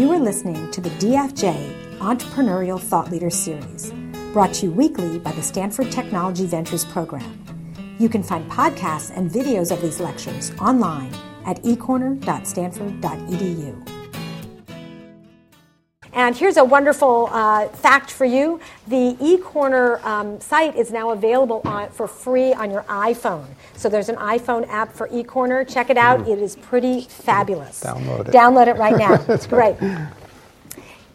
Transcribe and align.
You 0.00 0.08
are 0.12 0.18
listening 0.18 0.70
to 0.70 0.80
the 0.80 0.88
DFJ 0.88 1.98
Entrepreneurial 1.98 2.80
Thought 2.80 3.10
Leader 3.10 3.28
Series, 3.28 3.92
brought 4.32 4.54
to 4.54 4.64
you 4.64 4.72
weekly 4.72 5.18
by 5.18 5.32
the 5.32 5.42
Stanford 5.42 5.92
Technology 5.92 6.46
Ventures 6.46 6.86
Program. 6.86 7.44
You 7.98 8.08
can 8.08 8.22
find 8.22 8.50
podcasts 8.50 9.14
and 9.14 9.30
videos 9.30 9.70
of 9.70 9.82
these 9.82 10.00
lectures 10.00 10.52
online 10.52 11.12
at 11.44 11.62
ecorner.stanford.edu. 11.64 13.99
And 16.20 16.36
here's 16.36 16.58
a 16.58 16.64
wonderful 16.64 17.30
uh, 17.32 17.68
fact 17.68 18.10
for 18.10 18.26
you. 18.26 18.60
The 18.88 19.16
eCorner 19.22 20.04
um, 20.04 20.38
site 20.38 20.76
is 20.76 20.92
now 20.92 21.12
available 21.12 21.62
on, 21.64 21.88
for 21.88 22.06
free 22.06 22.52
on 22.52 22.70
your 22.70 22.82
iPhone. 22.82 23.46
So 23.74 23.88
there's 23.88 24.10
an 24.10 24.16
iPhone 24.16 24.68
app 24.68 24.92
for 24.92 25.08
eCorner. 25.08 25.66
Check 25.66 25.88
it 25.88 25.96
out. 25.96 26.20
Mm. 26.20 26.32
It 26.36 26.38
is 26.40 26.56
pretty 26.56 27.00
fabulous. 27.00 27.82
Download 27.82 28.28
it. 28.28 28.34
Download 28.34 28.66
it 28.66 28.76
right 28.76 28.98
now. 28.98 29.16
That's 29.26 29.46
great. 29.46 29.76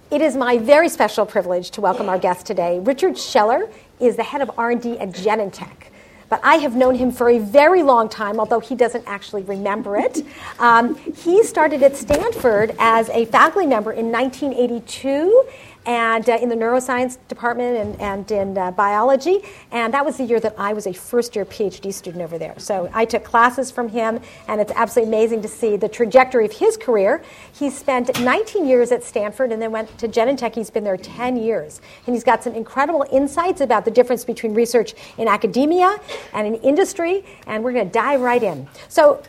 It 0.10 0.22
is 0.22 0.36
my 0.36 0.58
very 0.58 0.90
special 0.90 1.28
privilege 1.28 1.70
to 1.72 1.82
welcome 1.82 2.10
our 2.10 2.18
guest 2.18 2.48
today. 2.48 2.80
Richard 2.80 3.16
Scheller 3.16 3.70
is 4.00 4.16
the 4.16 4.24
head 4.24 4.42
of 4.42 4.50
R&D 4.58 4.98
at 4.98 5.10
Genentech 5.10 5.92
but 6.30 6.40
I 6.44 6.56
have 6.56 6.76
known 6.76 6.96
him 6.96 7.12
for 7.12 7.30
a 7.30 7.40
very 7.40 7.84
long 7.84 8.10
time, 8.10 8.40
although 8.40 8.60
he 8.60 8.76
doesn't 8.76 9.04
actually 9.08 9.44
remember 9.44 9.98
it. 9.98 10.26
Um, 10.60 10.96
he 10.96 11.44
started 11.44 11.84
at 11.84 11.96
Stanford 11.96 12.76
as 12.80 13.10
a 13.10 13.26
faculty 13.26 13.68
member 13.68 13.92
in 13.92 14.12
1982 14.12 15.46
and 15.86 16.30
uh, 16.30 16.38
in 16.42 16.50
the 16.50 16.56
neuroscience 16.56 17.18
department 17.28 17.78
and, 17.78 18.02
and 18.02 18.32
in 18.32 18.58
uh, 18.58 18.72
biology. 18.72 19.40
And 19.72 19.94
that 19.94 20.06
was 20.06 20.18
the 20.18 20.24
year 20.24 20.40
that 20.40 20.56
I 20.58 20.74
was 20.74 20.88
a 20.88 20.94
first 20.94 21.36
year 21.36 21.46
PhD 21.46 21.94
student 21.94 22.24
over 22.24 22.38
there. 22.38 22.56
So 22.58 22.90
I 22.94 23.06
took 23.06 23.24
classes 23.24 23.72
from 23.72 23.90
him, 23.90 24.20
and 24.48 24.60
it's 24.60 24.72
absolutely 24.76 25.16
amazing 25.16 25.42
to 25.44 25.48
see 25.48 25.78
the 25.78 25.90
trajectory 25.90 26.46
of 26.46 26.52
his 26.52 26.78
career. 26.78 27.24
He 27.54 27.70
spent 27.70 28.20
19 28.20 28.66
years 28.66 28.92
at 28.92 29.04
Stanford 29.04 29.52
and 29.52 29.62
then 29.62 29.72
went 29.72 29.96
to 30.00 30.08
Genentech. 30.08 30.56
He's 30.56 30.70
been 30.70 30.84
there 30.84 30.98
10 30.98 31.38
years. 31.38 31.82
And 32.06 32.16
he's 32.16 32.24
got 32.24 32.44
some 32.44 32.54
incredible 32.54 33.06
insights 33.12 33.62
about 33.62 33.86
the 33.86 33.92
difference 33.92 34.26
between 34.26 34.54
research 34.54 34.94
in 35.18 35.28
academia 35.28 35.98
and 36.34 36.48
in 36.48 36.56
industry. 36.56 37.24
And 37.48 37.64
we're 37.64 37.74
going 37.74 37.88
to 37.88 37.94
dive 37.94 38.22
right 38.22 38.42
in. 38.42 38.68
So 38.88 39.22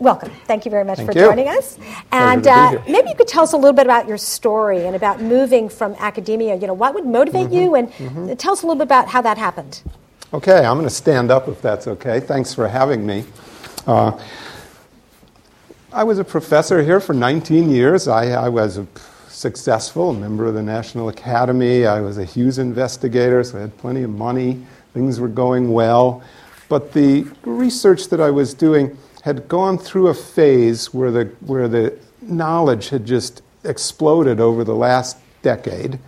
welcome. 0.00 0.30
Thank 0.46 0.64
you 0.64 0.70
very 0.70 0.84
much 0.84 0.96
Thank 0.96 1.12
for 1.12 1.18
you. 1.18 1.26
joining 1.26 1.48
us. 1.48 1.78
And 2.10 2.46
uh, 2.46 2.82
maybe 2.88 3.10
you 3.10 3.14
could 3.14 3.28
tell 3.28 3.44
us 3.44 3.52
a 3.52 3.56
little 3.56 3.74
bit 3.74 3.86
about 3.86 4.08
your 4.08 4.18
story 4.18 4.86
and 4.86 4.96
about 4.96 5.20
moving 5.20 5.68
from 5.68 5.94
academia. 5.98 6.56
You 6.56 6.66
know, 6.66 6.74
what 6.74 6.94
would 6.94 7.06
motivate 7.06 7.48
mm-hmm. 7.48 7.54
you, 7.54 7.74
and 7.76 7.92
mm-hmm. 7.92 8.34
tell 8.34 8.52
us 8.54 8.62
a 8.62 8.66
little 8.66 8.78
bit 8.78 8.88
about 8.88 9.08
how 9.08 9.20
that 9.22 9.38
happened. 9.38 9.82
Okay, 10.32 10.64
I'm 10.64 10.76
going 10.76 10.88
to 10.88 10.94
stand 10.94 11.30
up 11.30 11.48
if 11.48 11.60
that's 11.60 11.86
okay. 11.86 12.18
Thanks 12.20 12.54
for 12.54 12.66
having 12.66 13.06
me. 13.06 13.24
Uh, 13.86 14.18
I 15.92 16.04
was 16.04 16.18
a 16.18 16.24
professor 16.24 16.82
here 16.82 17.00
for 17.00 17.14
19 17.14 17.70
years. 17.70 18.08
I, 18.08 18.30
I 18.30 18.48
was 18.48 18.78
a 18.78 18.86
successful 19.28 20.12
member 20.12 20.46
of 20.46 20.54
the 20.54 20.62
National 20.62 21.08
Academy. 21.08 21.84
I 21.84 22.00
was 22.00 22.16
a 22.18 22.24
Hughes 22.24 22.58
investigator, 22.58 23.42
so 23.42 23.58
I 23.58 23.62
had 23.62 23.76
plenty 23.78 24.02
of 24.02 24.10
money. 24.10 24.64
Things 24.94 25.18
were 25.18 25.28
going 25.28 25.72
well. 25.72 26.22
But 26.68 26.92
the 26.92 27.26
research 27.42 28.08
that 28.10 28.20
I 28.20 28.30
was 28.30 28.54
doing 28.54 28.96
had 29.22 29.48
gone 29.48 29.78
through 29.78 30.08
a 30.08 30.14
phase 30.14 30.94
where 30.94 31.10
the, 31.10 31.24
where 31.40 31.68
the 31.68 31.98
knowledge 32.22 32.88
had 32.88 33.04
just 33.04 33.42
exploded 33.64 34.40
over 34.40 34.64
the 34.64 34.74
last 34.74 35.18
decade, 35.42 35.98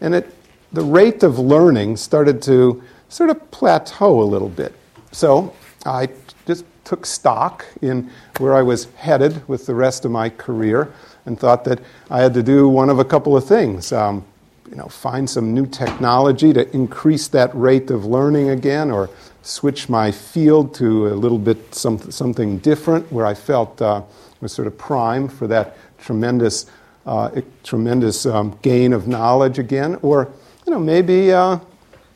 and 0.00 0.14
it, 0.14 0.34
the 0.72 0.82
rate 0.82 1.22
of 1.22 1.38
learning 1.38 1.96
started 1.96 2.42
to 2.42 2.82
sort 3.08 3.30
of 3.30 3.50
plateau 3.50 4.22
a 4.22 4.24
little 4.24 4.48
bit. 4.48 4.74
So 5.12 5.54
I 5.84 6.08
just 6.46 6.64
took 6.84 7.06
stock 7.06 7.66
in 7.82 8.10
where 8.38 8.54
I 8.54 8.62
was 8.62 8.86
headed 8.96 9.46
with 9.48 9.66
the 9.66 9.74
rest 9.74 10.04
of 10.04 10.10
my 10.10 10.28
career 10.28 10.92
and 11.24 11.38
thought 11.38 11.64
that 11.64 11.80
I 12.10 12.20
had 12.20 12.34
to 12.34 12.42
do 12.42 12.68
one 12.68 12.90
of 12.90 12.98
a 12.98 13.04
couple 13.04 13.36
of 13.36 13.44
things. 13.44 13.92
Um, 13.92 14.24
you 14.68 14.76
know, 14.76 14.86
find 14.86 15.28
some 15.28 15.54
new 15.54 15.66
technology 15.66 16.52
to 16.52 16.68
increase 16.74 17.28
that 17.28 17.54
rate 17.54 17.90
of 17.90 18.04
learning 18.04 18.50
again, 18.50 18.90
or 18.90 19.08
switch 19.46 19.88
my 19.88 20.10
field 20.10 20.74
to 20.74 21.08
a 21.08 21.14
little 21.14 21.38
bit 21.38 21.72
some, 21.74 21.98
something 22.10 22.58
different 22.58 23.10
where 23.12 23.24
I 23.24 23.34
felt 23.34 23.80
uh, 23.80 24.02
was 24.40 24.52
sort 24.52 24.66
of 24.66 24.76
prime 24.76 25.28
for 25.28 25.46
that 25.46 25.76
tremendous, 25.98 26.66
uh, 27.06 27.40
tremendous 27.62 28.26
um, 28.26 28.58
gain 28.62 28.92
of 28.92 29.06
knowledge 29.06 29.58
again, 29.58 29.98
or 30.02 30.28
you 30.66 30.72
know 30.72 30.80
maybe 30.80 31.32
uh, 31.32 31.58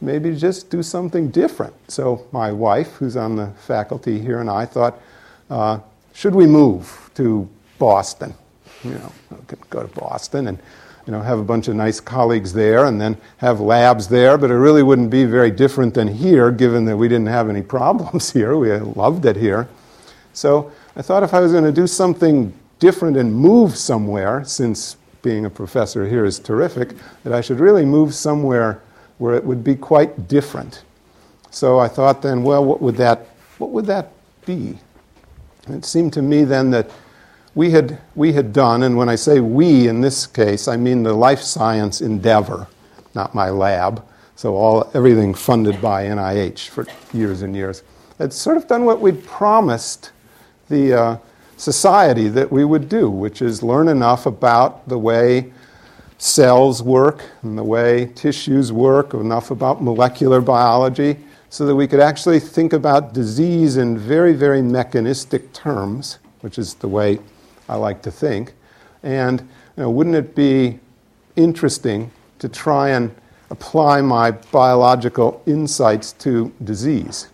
maybe 0.01 0.35
just 0.35 0.71
do 0.71 0.83
something 0.83 1.31
different. 1.31 1.73
So 1.89 2.27
my 2.33 2.51
wife, 2.51 2.95
who's 2.95 3.17
on 3.17 3.37
the 3.37 3.47
faculty 3.67 4.19
here, 4.19 4.41
and 4.41 4.51
I 4.51 4.67
thought, 4.67 5.01
uh, 5.49 5.79
should 6.12 6.35
we 6.35 6.47
move 6.47 7.11
to 7.15 7.49
Boston? 7.79 8.35
You 8.83 8.95
know, 8.95 9.12
go 9.69 9.83
to 9.87 10.01
Boston 10.01 10.49
and 10.49 10.59
you 11.06 11.12
know, 11.12 11.21
have 11.22 11.38
a 11.38 11.44
bunch 11.44 11.69
of 11.69 11.75
nice 11.75 12.00
colleagues 12.00 12.53
there 12.53 12.84
and 12.84 13.00
then 13.00 13.16
have 13.38 13.61
labs 13.61 14.09
there, 14.09 14.37
but 14.38 14.50
it 14.50 14.56
really 14.56 14.83
wouldn't 14.83 15.11
be 15.11 15.25
very 15.25 15.50
different 15.50 15.94
than 15.94 16.09
here, 16.09 16.50
given 16.50 16.84
that 16.84 16.97
we 16.97 17.09
didn't 17.09 17.27
have 17.27 17.49
any 17.49 17.62
problems 17.77 18.33
here. 18.33 18.56
We 18.56 18.72
loved 18.77 19.25
it 19.27 19.37
here. 19.37 19.69
So 20.33 20.71
I 20.97 21.03
thought 21.03 21.22
if 21.22 21.34
I 21.34 21.41
was 21.41 21.53
going 21.53 21.65
to 21.65 21.72
do 21.72 21.87
something 21.87 22.53
different 22.78 23.16
and 23.16 23.34
move 23.34 23.77
somewhere, 23.77 24.44
since 24.44 24.97
being 25.22 25.44
a 25.44 25.50
professor 25.50 26.06
here 26.06 26.25
is 26.25 26.38
terrific, 26.38 26.94
that 27.25 27.32
I 27.32 27.41
should 27.41 27.61
really 27.61 27.84
move 27.84 28.15
somewhere 28.15 28.82
where 29.19 29.34
it 29.34 29.44
would 29.44 29.62
be 29.62 29.77
quite 29.77 30.28
different. 30.28 30.82
So 31.50 31.78
I 31.78 31.88
thought 31.88 32.22
then, 32.22 32.43
well, 32.43 32.65
what 32.65 32.81
would 32.81 32.97
that, 32.97 33.27
what 33.59 33.71
would 33.71 33.87
that 33.87 34.12
be? 34.47 34.78
And 35.67 35.75
it 35.75 35.84
seemed 35.84 36.12
to 36.15 36.22
me 36.22 36.44
then 36.44 36.71
that 36.71 36.91
we 37.55 37.71
had, 37.71 37.99
we 38.15 38.33
had 38.33 38.53
done, 38.53 38.83
and 38.83 38.97
when 38.97 39.09
I 39.09 39.16
say 39.16 39.41
we 39.41 39.88
in 39.88 40.00
this 40.00 40.27
case, 40.27 40.69
I 40.69 40.77
mean 40.77 41.03
the 41.03 41.12
life 41.12 41.41
science 41.41 42.00
endeavor, 42.00 42.69
not 43.15 43.34
my 43.34 43.50
lab. 43.50 44.05
So 44.37 44.55
all, 44.55 44.91
everything 44.94 45.34
funded 45.34 45.83
by 45.83 46.05
NIH 46.05 46.69
for 46.69 46.87
years 47.12 47.43
and 47.43 47.55
years. 47.55 47.83
Had 48.19 48.33
sort 48.33 48.56
of 48.56 48.66
done 48.69 48.84
what 48.84 49.00
we'd 49.00 49.25
promised 49.25 50.12
the 50.69 50.94
uh, 50.94 51.16
society 51.56 52.28
that 52.28 52.50
we 52.50 52.65
would 52.65 52.88
do, 52.88 53.11
which 53.11 53.43
is 53.43 53.62
learn 53.62 53.88
enough 53.88 54.27
about 54.27 54.88
the 54.88 54.99
way 54.99 55.53
cells 56.19 56.82
work 56.82 57.22
and 57.43 57.59
the 57.59 57.65
way 57.65 58.06
tissues 58.15 58.72
work, 58.72 59.12
enough 59.15 59.50
about 59.50 59.82
molecular 59.82 60.41
biology, 60.41 61.17
so 61.49 61.67
that 61.67 61.75
we 61.75 61.87
could 61.87 62.00
actually 62.00 62.38
think 62.38 62.72
about 62.72 63.12
disease 63.12 63.77
in 63.77 63.99
very, 63.99 64.32
very 64.32 64.62
mechanistic 64.62 65.53
terms, 65.53 66.19
which 66.41 66.59
is 66.59 66.75
the 66.75 66.88
way 66.88 67.19
I 67.70 67.76
like 67.76 68.03
to 68.03 68.10
think. 68.10 68.53
And 69.04 69.41
you 69.41 69.84
know, 69.84 69.91
wouldn't 69.91 70.16
it 70.16 70.34
be 70.34 70.81
interesting 71.36 72.10
to 72.41 72.48
try 72.48 72.91
and 72.91 73.14
apply 73.50 74.00
my 74.03 74.32
biological 74.32 75.41
insights 75.47 76.12
to 76.14 76.53
disease? 76.64 77.28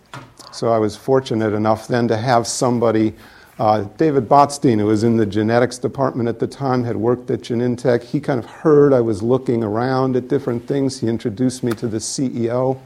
So 0.51 0.71
I 0.71 0.77
was 0.77 0.95
fortunate 0.95 1.53
enough 1.53 1.87
then 1.87 2.07
to 2.09 2.17
have 2.17 2.45
somebody, 2.45 3.15
uh, 3.57 3.85
David 3.97 4.29
Botstein, 4.29 4.77
who 4.77 4.85
was 4.85 5.03
in 5.03 5.17
the 5.17 5.25
genetics 5.25 5.79
department 5.79 6.29
at 6.29 6.37
the 6.37 6.47
time, 6.47 6.83
had 6.83 6.95
worked 6.95 7.31
at 7.31 7.41
Genentech. 7.41 8.03
He 8.03 8.19
kind 8.19 8.39
of 8.39 8.45
heard 8.45 8.93
I 8.93 9.01
was 9.01 9.23
looking 9.23 9.63
around 9.63 10.15
at 10.15 10.27
different 10.27 10.67
things. 10.67 10.99
He 10.99 11.07
introduced 11.07 11.63
me 11.63 11.71
to 11.73 11.87
the 11.87 11.97
CEO 11.97 12.79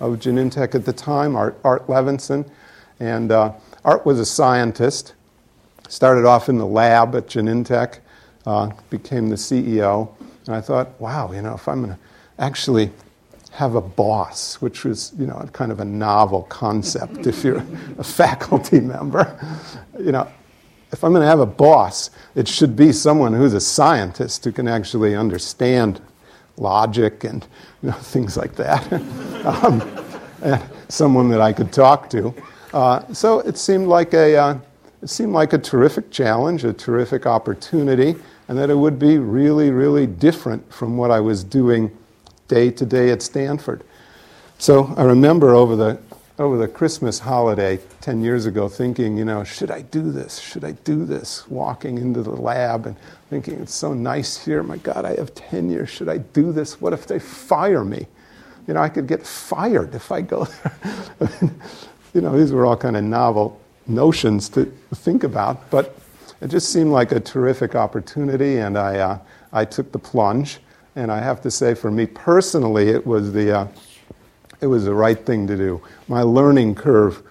of 0.00 0.14
Genentech 0.14 0.74
at 0.74 0.86
the 0.86 0.94
time, 0.94 1.36
Art, 1.36 1.58
Art 1.62 1.86
Levinson. 1.88 2.48
And 3.00 3.30
uh, 3.30 3.52
Art 3.84 4.06
was 4.06 4.18
a 4.18 4.26
scientist 4.26 5.12
Started 5.88 6.24
off 6.24 6.48
in 6.48 6.58
the 6.58 6.66
lab 6.66 7.14
at 7.14 7.26
Genentech, 7.26 7.98
uh, 8.44 8.70
became 8.90 9.28
the 9.28 9.36
CEO, 9.36 10.08
and 10.46 10.54
I 10.54 10.60
thought, 10.60 11.00
wow, 11.00 11.32
you 11.32 11.42
know, 11.42 11.54
if 11.54 11.68
I'm 11.68 11.82
going 11.82 11.94
to 11.94 12.00
actually 12.38 12.90
have 13.52 13.74
a 13.74 13.80
boss, 13.80 14.56
which 14.56 14.84
was, 14.84 15.12
you 15.18 15.26
know, 15.26 15.48
kind 15.52 15.72
of 15.72 15.80
a 15.80 15.84
novel 15.84 16.42
concept 16.42 17.26
if 17.26 17.42
you're 17.42 17.64
a 17.98 18.04
faculty 18.04 18.80
member, 18.80 19.38
you 19.98 20.12
know, 20.12 20.28
if 20.92 21.02
I'm 21.02 21.12
going 21.12 21.22
to 21.22 21.28
have 21.28 21.40
a 21.40 21.46
boss, 21.46 22.10
it 22.34 22.46
should 22.46 22.76
be 22.76 22.92
someone 22.92 23.32
who's 23.32 23.54
a 23.54 23.60
scientist 23.60 24.44
who 24.44 24.52
can 24.52 24.68
actually 24.68 25.16
understand 25.16 26.00
logic 26.58 27.24
and 27.24 27.46
you 27.82 27.90
know, 27.90 27.94
things 28.00 28.36
like 28.36 28.54
that. 28.56 28.92
um, 29.44 29.82
someone 30.88 31.28
that 31.30 31.40
I 31.40 31.52
could 31.52 31.72
talk 31.72 32.08
to. 32.10 32.34
Uh, 32.72 33.12
so 33.12 33.40
it 33.40 33.56
seemed 33.56 33.88
like 33.88 34.12
a, 34.14 34.36
uh, 34.36 34.58
it 35.06 35.10
seemed 35.10 35.32
like 35.32 35.52
a 35.52 35.58
terrific 35.58 36.10
challenge, 36.10 36.64
a 36.64 36.72
terrific 36.72 37.26
opportunity, 37.26 38.16
and 38.48 38.58
that 38.58 38.70
it 38.70 38.74
would 38.74 38.98
be 38.98 39.18
really, 39.18 39.70
really 39.70 40.04
different 40.04 40.72
from 40.74 40.96
what 40.96 41.12
I 41.12 41.20
was 41.20 41.44
doing 41.44 41.96
day 42.48 42.72
to 42.72 42.84
day 42.84 43.12
at 43.12 43.22
Stanford. 43.22 43.84
So 44.58 44.92
I 44.96 45.04
remember 45.04 45.54
over 45.54 45.76
the 45.76 46.00
over 46.40 46.58
the 46.58 46.66
Christmas 46.66 47.20
holiday 47.20 47.78
10 48.00 48.20
years 48.20 48.46
ago 48.46 48.68
thinking, 48.68 49.16
you 49.16 49.24
know, 49.24 49.44
should 49.44 49.70
I 49.70 49.82
do 49.82 50.10
this? 50.10 50.40
Should 50.40 50.64
I 50.64 50.72
do 50.72 51.04
this? 51.04 51.48
Walking 51.48 51.98
into 51.98 52.24
the 52.24 52.32
lab 52.34 52.86
and 52.86 52.96
thinking, 53.30 53.60
it's 53.60 53.76
so 53.76 53.94
nice 53.94 54.44
here. 54.44 54.64
My 54.64 54.78
God, 54.78 55.04
I 55.04 55.14
have 55.14 55.32
tenure. 55.36 55.86
Should 55.86 56.08
I 56.08 56.18
do 56.18 56.50
this? 56.50 56.80
What 56.80 56.92
if 56.92 57.06
they 57.06 57.20
fire 57.20 57.84
me? 57.84 58.08
You 58.66 58.74
know, 58.74 58.80
I 58.80 58.88
could 58.88 59.06
get 59.06 59.24
fired 59.24 59.94
if 59.94 60.10
I 60.10 60.20
go 60.22 60.44
there. 61.20 61.30
you 62.12 62.22
know, 62.22 62.36
these 62.36 62.50
were 62.50 62.66
all 62.66 62.76
kind 62.76 62.96
of 62.96 63.04
novel 63.04 63.60
notions 63.86 64.48
to 64.50 64.66
think 64.94 65.24
about. 65.24 65.70
But 65.70 65.98
it 66.40 66.48
just 66.48 66.70
seemed 66.70 66.92
like 66.92 67.12
a 67.12 67.20
terrific 67.20 67.74
opportunity, 67.74 68.58
and 68.58 68.76
I, 68.76 68.98
uh, 68.98 69.18
I 69.52 69.64
took 69.64 69.92
the 69.92 69.98
plunge. 69.98 70.58
And 70.96 71.12
I 71.12 71.20
have 71.20 71.42
to 71.42 71.50
say, 71.50 71.74
for 71.74 71.90
me 71.90 72.06
personally, 72.06 72.88
it 72.88 73.06
was 73.06 73.32
the, 73.32 73.58
uh, 73.58 73.68
it 74.60 74.66
was 74.66 74.84
the 74.86 74.94
right 74.94 75.18
thing 75.18 75.46
to 75.46 75.56
do. 75.56 75.82
My 76.08 76.22
learning 76.22 76.74
curve 76.74 77.22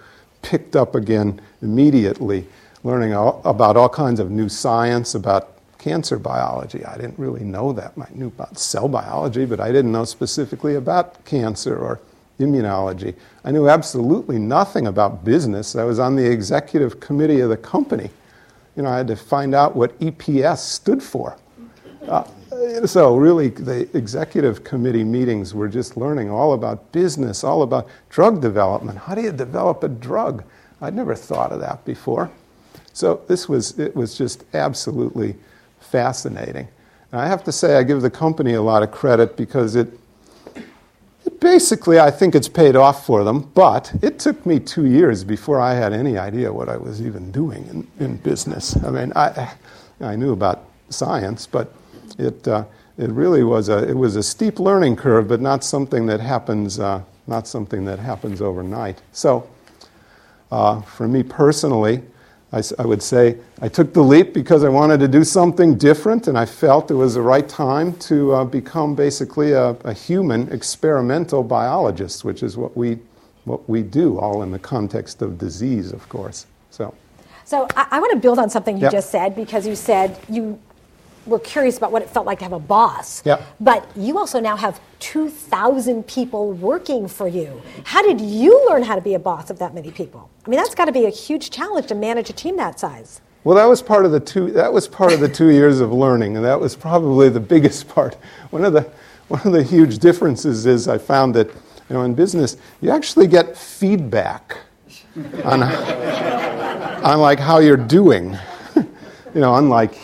picked 0.42 0.76
up 0.76 0.94
again 0.94 1.40
immediately, 1.62 2.46
learning 2.84 3.14
all, 3.14 3.42
about 3.44 3.76
all 3.76 3.88
kinds 3.88 4.20
of 4.20 4.30
new 4.30 4.48
science, 4.48 5.16
about 5.16 5.58
cancer 5.78 6.18
biology. 6.18 6.84
I 6.84 6.96
didn't 6.96 7.18
really 7.18 7.42
know 7.42 7.72
that. 7.72 7.92
I 8.00 8.06
knew 8.12 8.28
about 8.28 8.56
cell 8.58 8.86
biology, 8.86 9.44
but 9.44 9.58
I 9.58 9.72
didn't 9.72 9.90
know 9.90 10.04
specifically 10.04 10.76
about 10.76 11.24
cancer 11.24 11.76
or 11.76 12.00
immunology. 12.38 13.14
I 13.44 13.50
knew 13.50 13.68
absolutely 13.68 14.38
nothing 14.38 14.86
about 14.86 15.24
business. 15.24 15.76
I 15.76 15.84
was 15.84 15.98
on 15.98 16.16
the 16.16 16.24
executive 16.24 17.00
committee 17.00 17.40
of 17.40 17.50
the 17.50 17.56
company. 17.56 18.10
You 18.76 18.82
know, 18.82 18.90
I 18.90 18.98
had 18.98 19.08
to 19.08 19.16
find 19.16 19.54
out 19.54 19.74
what 19.74 19.98
EPS 20.00 20.58
stood 20.58 21.02
for. 21.02 21.36
Uh, 22.06 22.24
so 22.84 23.16
really 23.16 23.48
the 23.48 23.88
executive 23.96 24.64
committee 24.64 25.04
meetings 25.04 25.54
were 25.54 25.68
just 25.68 25.96
learning 25.96 26.30
all 26.30 26.52
about 26.52 26.90
business 26.92 27.44
all 27.44 27.62
about 27.62 27.88
drug 28.08 28.40
development 28.40 28.98
how 28.98 29.14
do 29.14 29.22
you 29.22 29.32
develop 29.32 29.82
a 29.82 29.88
drug 29.88 30.44
i'd 30.82 30.94
never 30.94 31.14
thought 31.14 31.52
of 31.52 31.60
that 31.60 31.84
before 31.84 32.30
so 32.92 33.20
this 33.28 33.48
was 33.48 33.78
it 33.78 33.94
was 33.94 34.16
just 34.16 34.44
absolutely 34.54 35.34
fascinating 35.80 36.68
and 37.12 37.20
i 37.20 37.26
have 37.26 37.44
to 37.44 37.52
say 37.52 37.76
i 37.76 37.82
give 37.82 38.02
the 38.02 38.10
company 38.10 38.54
a 38.54 38.62
lot 38.62 38.82
of 38.82 38.90
credit 38.90 39.36
because 39.36 39.76
it, 39.76 39.88
it 39.88 40.00
basically 41.46 41.98
i 42.00 42.10
think 42.10 42.34
it's 42.34 42.48
paid 42.48 42.76
off 42.76 43.06
for 43.06 43.24
them 43.24 43.38
but 43.54 43.92
it 44.02 44.18
took 44.18 44.44
me 44.44 44.58
two 44.58 44.86
years 44.86 45.24
before 45.24 45.60
i 45.60 45.74
had 45.74 45.92
any 45.92 46.18
idea 46.18 46.52
what 46.52 46.68
i 46.68 46.76
was 46.76 47.00
even 47.00 47.30
doing 47.30 47.62
in, 47.72 48.04
in 48.04 48.16
business 48.16 48.76
i 48.84 48.90
mean 48.90 49.12
i, 49.14 49.26
I 50.00 50.16
knew 50.16 50.32
about 50.32 50.64
science 50.90 51.46
but 51.46 51.72
it, 52.18 52.46
uh, 52.48 52.64
it 52.98 53.10
really 53.10 53.44
was 53.44 53.68
a, 53.68 53.88
it 53.88 53.96
was 53.96 54.16
a 54.16 54.22
steep 54.22 54.58
learning 54.58 54.96
curve, 54.96 55.28
but 55.28 55.40
not 55.40 55.62
something 55.62 56.06
that 56.06 56.20
happens, 56.20 56.80
uh, 56.80 57.02
not 57.26 57.46
something 57.46 57.84
that 57.84 57.98
happens 57.98 58.40
overnight. 58.40 59.02
So, 59.12 59.48
uh, 60.50 60.80
for 60.82 61.06
me 61.06 61.22
personally, 61.22 62.02
I, 62.56 62.62
I, 62.82 62.86
would 62.86 63.02
say 63.02 63.36
I 63.60 63.68
took 63.68 63.92
the 63.92 64.02
leap 64.02 64.32
because 64.32 64.64
I 64.64 64.68
wanted 64.68 65.00
to 65.00 65.08
do 65.08 65.24
something 65.24 65.76
different, 65.76 66.26
and 66.26 66.38
I 66.38 66.46
felt 66.46 66.90
it 66.90 66.94
was 66.94 67.14
the 67.14 67.22
right 67.22 67.46
time 67.46 67.92
to 68.10 68.32
uh, 68.32 68.44
become 68.44 68.94
basically 68.94 69.52
a, 69.52 69.70
a, 69.84 69.92
human 69.92 70.50
experimental 70.50 71.42
biologist, 71.42 72.24
which 72.24 72.42
is 72.42 72.56
what 72.56 72.76
we, 72.76 72.98
what 73.44 73.68
we 73.68 73.82
do, 73.82 74.18
all 74.18 74.42
in 74.42 74.52
the 74.52 74.58
context 74.58 75.20
of 75.20 75.36
disease, 75.36 75.92
of 75.92 76.08
course. 76.08 76.46
So. 76.70 76.94
So 77.44 77.66
I, 77.76 77.86
I 77.92 78.00
want 78.00 78.12
to 78.12 78.18
build 78.18 78.38
on 78.38 78.48
something 78.48 78.76
you 78.76 78.84
yep. 78.84 78.92
just 78.92 79.10
said 79.10 79.36
because 79.36 79.66
you 79.66 79.76
said 79.76 80.18
you 80.28 80.58
were 81.26 81.38
curious 81.38 81.76
about 81.76 81.92
what 81.92 82.02
it 82.02 82.08
felt 82.08 82.26
like 82.26 82.38
to 82.38 82.44
have 82.44 82.52
a 82.52 82.58
boss. 82.58 83.22
Yeah. 83.24 83.42
But 83.60 83.88
you 83.96 84.18
also 84.18 84.40
now 84.40 84.56
have 84.56 84.80
2,000 85.00 86.06
people 86.06 86.52
working 86.52 87.08
for 87.08 87.28
you. 87.28 87.60
How 87.84 88.02
did 88.02 88.20
you 88.20 88.66
learn 88.68 88.82
how 88.82 88.94
to 88.94 89.00
be 89.00 89.14
a 89.14 89.18
boss 89.18 89.50
of 89.50 89.58
that 89.58 89.74
many 89.74 89.90
people? 89.90 90.30
I 90.46 90.50
mean, 90.50 90.58
that's 90.58 90.74
got 90.74 90.86
to 90.86 90.92
be 90.92 91.06
a 91.06 91.10
huge 91.10 91.50
challenge 91.50 91.86
to 91.88 91.94
manage 91.94 92.30
a 92.30 92.32
team 92.32 92.56
that 92.56 92.78
size. 92.78 93.20
Well, 93.44 93.56
that 93.56 93.66
was 93.66 93.80
part 93.80 94.04
of 94.04 94.12
the 94.12 94.18
two. 94.18 94.50
That 94.50 94.72
was 94.72 94.88
part 94.88 95.12
of 95.12 95.20
the 95.20 95.28
two 95.28 95.50
years 95.50 95.78
of 95.78 95.92
learning, 95.92 96.34
and 96.36 96.44
that 96.44 96.58
was 96.58 96.74
probably 96.74 97.28
the 97.28 97.38
biggest 97.38 97.88
part. 97.88 98.16
One 98.50 98.64
of 98.64 98.72
the 98.72 98.90
one 99.28 99.40
of 99.44 99.52
the 99.52 99.62
huge 99.62 99.98
differences 99.98 100.66
is 100.66 100.88
I 100.88 100.98
found 100.98 101.32
that 101.36 101.46
you 101.48 101.94
know 101.94 102.02
in 102.02 102.14
business 102.14 102.56
you 102.80 102.90
actually 102.90 103.28
get 103.28 103.56
feedback 103.56 104.56
on 105.44 105.62
on 105.62 107.20
like 107.20 107.38
how 107.38 107.58
you're 107.58 107.76
doing. 107.76 108.36
you 108.76 109.40
know, 109.40 109.54
unlike 109.54 109.96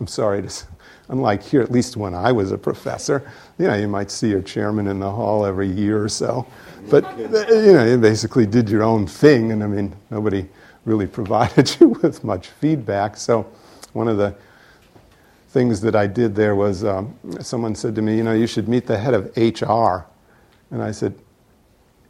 I'm 0.00 0.06
sorry 0.06 0.42
to, 0.42 0.64
unlike 1.08 1.42
here, 1.42 1.62
at 1.62 1.70
least 1.70 1.96
when 1.96 2.14
I 2.14 2.32
was 2.32 2.52
a 2.52 2.58
professor, 2.58 3.30
you 3.58 3.66
know, 3.66 3.74
you 3.74 3.88
might 3.88 4.10
see 4.10 4.28
your 4.28 4.42
chairman 4.42 4.86
in 4.88 5.00
the 5.00 5.10
hall 5.10 5.46
every 5.46 5.68
year 5.68 6.02
or 6.02 6.08
so. 6.08 6.46
But, 6.90 7.18
you 7.18 7.72
know, 7.72 7.84
you 7.84 7.98
basically 7.98 8.46
did 8.46 8.68
your 8.68 8.82
own 8.82 9.06
thing, 9.06 9.52
and 9.52 9.62
I 9.64 9.66
mean, 9.66 9.94
nobody 10.10 10.46
really 10.84 11.06
provided 11.18 11.78
you 11.80 11.88
with 11.88 12.24
much 12.24 12.48
feedback. 12.48 13.16
So, 13.16 13.50
one 13.92 14.08
of 14.08 14.18
the 14.18 14.34
things 15.48 15.80
that 15.80 15.96
I 15.96 16.06
did 16.06 16.34
there 16.34 16.54
was 16.54 16.84
um, 16.84 17.18
someone 17.40 17.74
said 17.74 17.94
to 17.94 18.02
me, 18.02 18.16
you 18.16 18.22
know, 18.22 18.34
you 18.34 18.46
should 18.46 18.68
meet 18.68 18.86
the 18.86 18.98
head 18.98 19.14
of 19.14 19.34
HR. 19.36 20.06
And 20.70 20.82
I 20.82 20.90
said, 20.90 21.14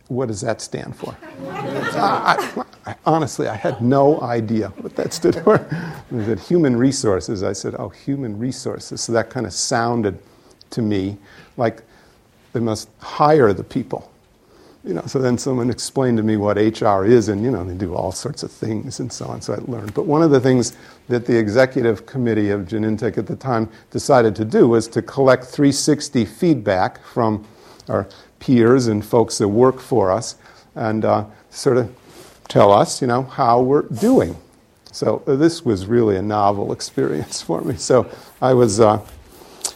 what 0.09 0.29
does 0.29 0.41
that 0.43 0.61
stand 0.61 0.97
for? 0.97 1.17
I, 1.49 2.65
I, 2.87 2.95
honestly, 3.05 3.49
I 3.49 3.57
had 3.57 3.81
no 3.81 4.21
idea 4.21 4.69
what 4.81 4.95
that 4.97 5.13
stood 5.13 5.35
for. 5.37 5.57
It 5.57 6.25
said 6.25 6.39
human 6.39 6.77
resources. 6.77 7.43
I 7.43 7.53
said, 7.53 7.75
oh, 7.79 7.89
human 7.89 8.39
resources. 8.39 9.01
So 9.01 9.13
that 9.13 9.31
kind 9.31 9.47
of 9.47 9.53
sounded 9.53 10.19
to 10.71 10.83
me 10.83 11.17
like 11.57 11.83
they 12.53 12.61
must 12.61 12.89
hire 13.01 13.53
the 13.53 13.65
people. 13.65 14.13
You 14.85 14.95
know, 14.95 15.03
so 15.07 15.19
then 15.19 15.37
someone 15.37 15.69
explained 15.69 16.17
to 16.19 16.23
me 16.23 16.37
what 16.37 16.57
HR 16.57 17.05
is, 17.05 17.29
and 17.29 17.43
you 17.43 17.51
know, 17.51 17.65
they 17.65 17.75
do 17.75 17.97
all 17.97 18.13
sorts 18.13 18.45
of 18.45 18.53
things 18.53 19.01
and 19.01 19.13
so 19.13 19.27
on. 19.27 19.43
So 19.43 19.55
I 19.55 19.57
learned. 19.69 19.95
But 19.95 20.07
one 20.07 20.23
of 20.23 20.31
the 20.31 20.39
things 20.39 20.77
that 21.09 21.27
the 21.27 21.37
executive 21.37 22.07
committee 22.07 22.51
of 22.51 22.63
Genentech 22.63 23.19
at 23.19 23.27
the 23.27 23.35
time 23.35 23.69
decided 23.91 24.37
to 24.37 24.45
do 24.45 24.69
was 24.69 24.87
to 24.89 25.03
collect 25.03 25.45
360 25.45 26.25
feedback 26.25 27.03
from 27.03 27.45
our 27.89 28.07
peers 28.39 28.87
and 28.87 29.05
folks 29.05 29.39
that 29.39 29.49
work 29.49 29.81
for 29.81 30.11
us 30.11 30.37
and 30.75 31.05
uh, 31.05 31.25
sort 31.51 31.77
of 31.77 31.95
tell 32.49 32.73
us, 32.73 33.01
you 33.01 33.07
know, 33.07 33.23
how 33.23 33.61
we're 33.61 33.83
doing. 33.83 34.37
So 34.93 35.23
uh, 35.27 35.37
this 35.37 35.65
was 35.65 35.87
really 35.87 36.17
a 36.17 36.23
novel 36.23 36.73
experience 36.73 37.43
for 37.49 37.61
me. 37.63 37.77
So 37.77 38.11
I 38.41 38.55
was 38.55 38.81
uh, 38.81 38.99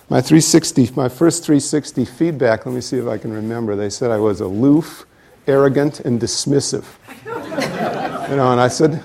my 0.09 0.21
360, 0.21 0.91
my 0.97 1.09
first 1.09 1.45
360 1.45 2.05
feedback. 2.05 2.67
Let 2.67 2.75
me 2.75 2.81
see 2.81 2.99
if 2.99 3.07
I 3.07 3.19
can 3.19 3.33
remember. 3.33 3.77
They 3.77 3.91
said 3.91 4.11
I 4.11 4.19
was 4.19 4.41
aloof, 4.41 5.07
arrogant, 5.47 6.01
and 6.01 6.21
dismissive. 6.21 6.85
you 8.31 8.37
know, 8.37 8.53
and 8.53 8.61
I 8.61 8.69
said, 8.69 9.03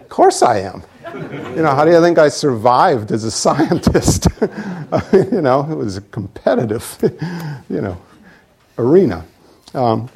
"Of 0.00 0.08
course 0.08 0.42
I 0.42 0.60
am." 0.60 0.82
You 1.56 1.62
know, 1.62 1.74
how 1.74 1.84
do 1.84 1.90
you 1.90 2.00
think 2.00 2.18
I 2.18 2.28
survived 2.28 3.12
as 3.12 3.24
a 3.24 3.30
scientist? 3.44 4.28
you 5.12 5.40
know, 5.40 5.66
it 5.70 5.74
was 5.74 6.00
competitive, 6.10 6.96
you 7.68 7.80
know, 7.80 8.00
arena. 8.78 9.24
Um, 9.74 10.08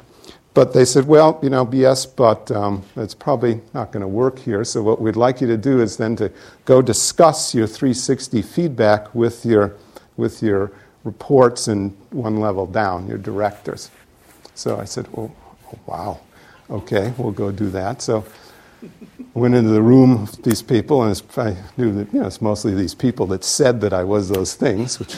but 0.53 0.73
they 0.73 0.83
said, 0.83 1.07
well, 1.07 1.39
you 1.41 1.49
know, 1.49 1.65
BS, 1.65 2.13
but 2.13 2.51
um, 2.51 2.83
it's 2.97 3.13
probably 3.13 3.61
not 3.73 3.91
going 3.91 4.01
to 4.01 4.07
work 4.07 4.37
here. 4.37 4.65
So 4.65 4.83
what 4.83 4.99
we'd 5.01 5.15
like 5.15 5.39
you 5.39 5.47
to 5.47 5.57
do 5.57 5.81
is 5.81 5.95
then 5.95 6.15
to 6.17 6.31
go 6.65 6.81
discuss 6.81 7.55
your 7.55 7.67
360 7.67 8.41
feedback 8.41 9.13
with 9.15 9.45
your, 9.45 9.75
with 10.17 10.43
your 10.43 10.73
reports 11.05 11.69
and 11.69 11.95
one 12.09 12.37
level 12.37 12.65
down, 12.65 13.07
your 13.07 13.17
directors. 13.17 13.91
So 14.53 14.77
I 14.77 14.85
said, 14.85 15.07
oh, 15.15 15.31
oh 15.67 15.79
wow, 15.85 16.19
okay, 16.69 17.13
we'll 17.17 17.31
go 17.31 17.51
do 17.51 17.69
that. 17.69 18.01
So 18.01 18.25
went 19.33 19.55
into 19.55 19.69
the 19.69 19.81
room 19.81 20.21
with 20.21 20.43
these 20.43 20.61
people, 20.61 21.03
and 21.03 21.21
I 21.37 21.55
knew 21.77 21.93
that 21.93 22.13
you 22.13 22.19
know 22.19 22.27
it's 22.27 22.41
mostly 22.41 22.75
these 22.75 22.93
people 22.93 23.25
that 23.27 23.43
said 23.43 23.79
that 23.81 23.93
I 23.93 24.03
was 24.03 24.27
those 24.27 24.55
things, 24.55 24.99
which 24.99 25.15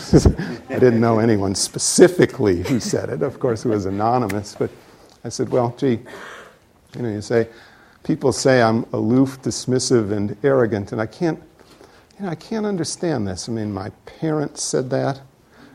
I 0.70 0.80
didn't 0.80 1.02
know 1.02 1.20
anyone 1.20 1.56
specifically 1.56 2.62
who 2.64 2.80
said 2.80 3.10
it. 3.10 3.22
Of 3.24 3.40
course, 3.40 3.66
it 3.66 3.70
was 3.70 3.86
anonymous, 3.86 4.56
but 4.58 4.70
I 5.24 5.30
said, 5.30 5.50
"Well, 5.50 5.74
gee, 5.78 6.00
you 6.96 7.02
know, 7.02 7.10
you 7.10 7.22
say 7.22 7.48
people 8.04 8.32
say 8.32 8.62
I'm 8.62 8.86
aloof, 8.94 9.42
dismissive, 9.42 10.12
and 10.12 10.38
arrogant, 10.44 10.92
and 10.92 11.02
I 11.02 11.08
can't, 11.08 11.42
you 12.20 12.26
know, 12.26 12.32
I 12.32 12.36
can't 12.36 12.68
understand 12.68 13.28
this. 13.28 13.50
I 13.50 13.52
mean, 13.52 13.74
my 13.74 13.90
parents 14.06 14.62
said 14.64 14.90
that." 14.92 15.22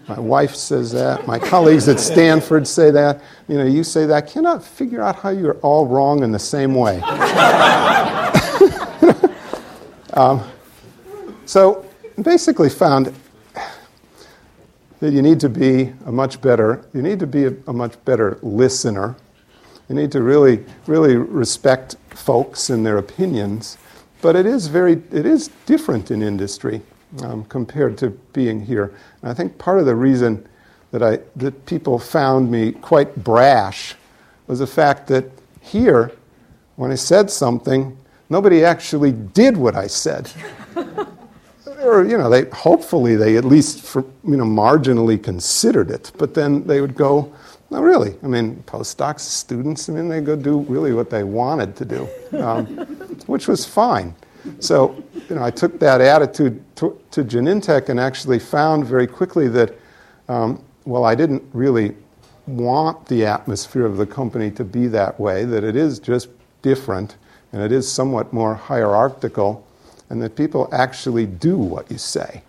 My 0.08 0.18
wife 0.18 0.54
says 0.54 0.90
that. 0.92 1.26
My 1.26 1.38
colleagues 1.38 1.86
at 1.86 2.00
Stanford 2.00 2.66
say 2.66 2.90
that. 2.92 3.20
You 3.46 3.58
know, 3.58 3.66
you 3.66 3.84
say 3.84 4.06
that. 4.06 4.14
I 4.14 4.22
cannot 4.22 4.64
figure 4.64 5.02
out 5.02 5.16
how 5.16 5.28
you're 5.28 5.58
all 5.60 5.86
wrong 5.86 6.22
in 6.22 6.32
the 6.32 6.38
same 6.38 6.74
way. 6.74 7.02
Um, 10.18 10.42
so 11.46 11.86
basically 12.20 12.68
found 12.68 13.14
that 14.98 15.12
you 15.12 15.22
need 15.22 15.38
to 15.38 15.48
be 15.48 15.92
a 16.06 16.10
much 16.10 16.40
better, 16.40 16.84
you 16.92 17.02
need 17.02 17.20
to 17.20 17.26
be 17.26 17.44
a, 17.44 17.54
a 17.68 17.72
much 17.72 18.04
better 18.04 18.38
listener. 18.42 19.14
You 19.88 19.94
need 19.94 20.10
to 20.10 20.22
really, 20.22 20.64
really 20.88 21.14
respect 21.14 21.94
folks 22.10 22.68
and 22.68 22.84
their 22.84 22.98
opinions. 22.98 23.78
But 24.20 24.34
it 24.34 24.44
is 24.44 24.66
very, 24.66 24.94
it 25.12 25.24
is 25.24 25.50
different 25.66 26.10
in 26.10 26.20
industry 26.20 26.82
um, 27.22 27.44
compared 27.44 27.96
to 27.98 28.10
being 28.32 28.60
here. 28.60 28.92
And 29.22 29.30
I 29.30 29.34
think 29.34 29.56
part 29.56 29.78
of 29.78 29.86
the 29.86 29.94
reason 29.94 30.44
that, 30.90 31.02
I, 31.02 31.20
that 31.36 31.64
people 31.64 32.00
found 32.00 32.50
me 32.50 32.72
quite 32.72 33.22
brash 33.22 33.94
was 34.48 34.58
the 34.58 34.66
fact 34.66 35.06
that 35.06 35.30
here, 35.60 36.10
when 36.74 36.90
I 36.90 36.96
said 36.96 37.30
something, 37.30 37.96
nobody 38.28 38.64
actually 38.64 39.12
did 39.12 39.56
what 39.56 39.74
I 39.76 39.86
said. 39.86 40.30
or, 41.82 42.04
you 42.04 42.18
know, 42.18 42.28
they, 42.28 42.44
hopefully 42.50 43.16
they 43.16 43.36
at 43.36 43.44
least, 43.44 43.82
for, 43.82 44.04
you 44.24 44.36
know, 44.36 44.44
marginally 44.44 45.22
considered 45.22 45.90
it. 45.90 46.12
But 46.18 46.34
then 46.34 46.66
they 46.66 46.80
would 46.80 46.94
go, 46.94 47.32
no, 47.70 47.82
really. 47.82 48.16
I 48.22 48.26
mean, 48.26 48.62
postdocs, 48.66 49.20
students, 49.20 49.88
I 49.88 49.92
mean, 49.92 50.08
they 50.08 50.20
go 50.20 50.36
do 50.36 50.60
really 50.60 50.92
what 50.92 51.10
they 51.10 51.24
wanted 51.24 51.76
to 51.76 51.84
do, 51.84 52.08
um, 52.38 52.66
which 53.26 53.46
was 53.46 53.64
fine. 53.64 54.14
So, 54.60 55.02
you 55.28 55.36
know, 55.36 55.42
I 55.42 55.50
took 55.50 55.78
that 55.80 56.00
attitude 56.00 56.62
to, 56.76 56.98
to 57.10 57.24
Genentech 57.24 57.88
and 57.90 58.00
actually 58.00 58.38
found 58.38 58.86
very 58.86 59.06
quickly 59.06 59.48
that, 59.48 59.74
um, 60.28 60.62
well, 60.86 61.04
I 61.04 61.14
didn't 61.14 61.42
really 61.52 61.94
want 62.46 63.04
the 63.06 63.26
atmosphere 63.26 63.84
of 63.84 63.98
the 63.98 64.06
company 64.06 64.50
to 64.52 64.64
be 64.64 64.86
that 64.88 65.20
way, 65.20 65.44
that 65.44 65.64
it 65.64 65.76
is 65.76 65.98
just 65.98 66.28
different 66.62 67.16
and 67.52 67.62
it 67.62 67.72
is 67.72 67.90
somewhat 67.90 68.32
more 68.32 68.54
hierarchical, 68.54 69.66
and 70.10 70.22
that 70.22 70.36
people 70.36 70.68
actually 70.72 71.26
do 71.26 71.56
what 71.56 71.90
you 71.90 71.98
say. 71.98 72.42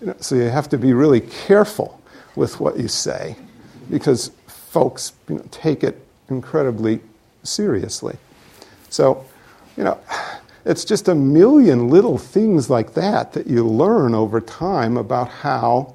You 0.00 0.08
know, 0.08 0.16
so 0.20 0.34
you 0.34 0.42
have 0.42 0.68
to 0.70 0.78
be 0.78 0.92
really 0.92 1.20
careful 1.20 2.00
with 2.36 2.60
what 2.60 2.78
you 2.78 2.88
say 2.88 3.36
because 3.90 4.30
folks 4.46 5.12
you 5.28 5.36
know, 5.36 5.44
take 5.50 5.84
it 5.84 6.04
incredibly 6.28 7.00
seriously. 7.42 8.16
So, 8.90 9.24
you 9.76 9.84
know, 9.84 9.98
it's 10.64 10.84
just 10.84 11.08
a 11.08 11.14
million 11.14 11.88
little 11.88 12.18
things 12.18 12.70
like 12.70 12.94
that 12.94 13.32
that 13.34 13.46
you 13.46 13.66
learn 13.66 14.14
over 14.14 14.40
time 14.40 14.96
about 14.96 15.28
how 15.28 15.94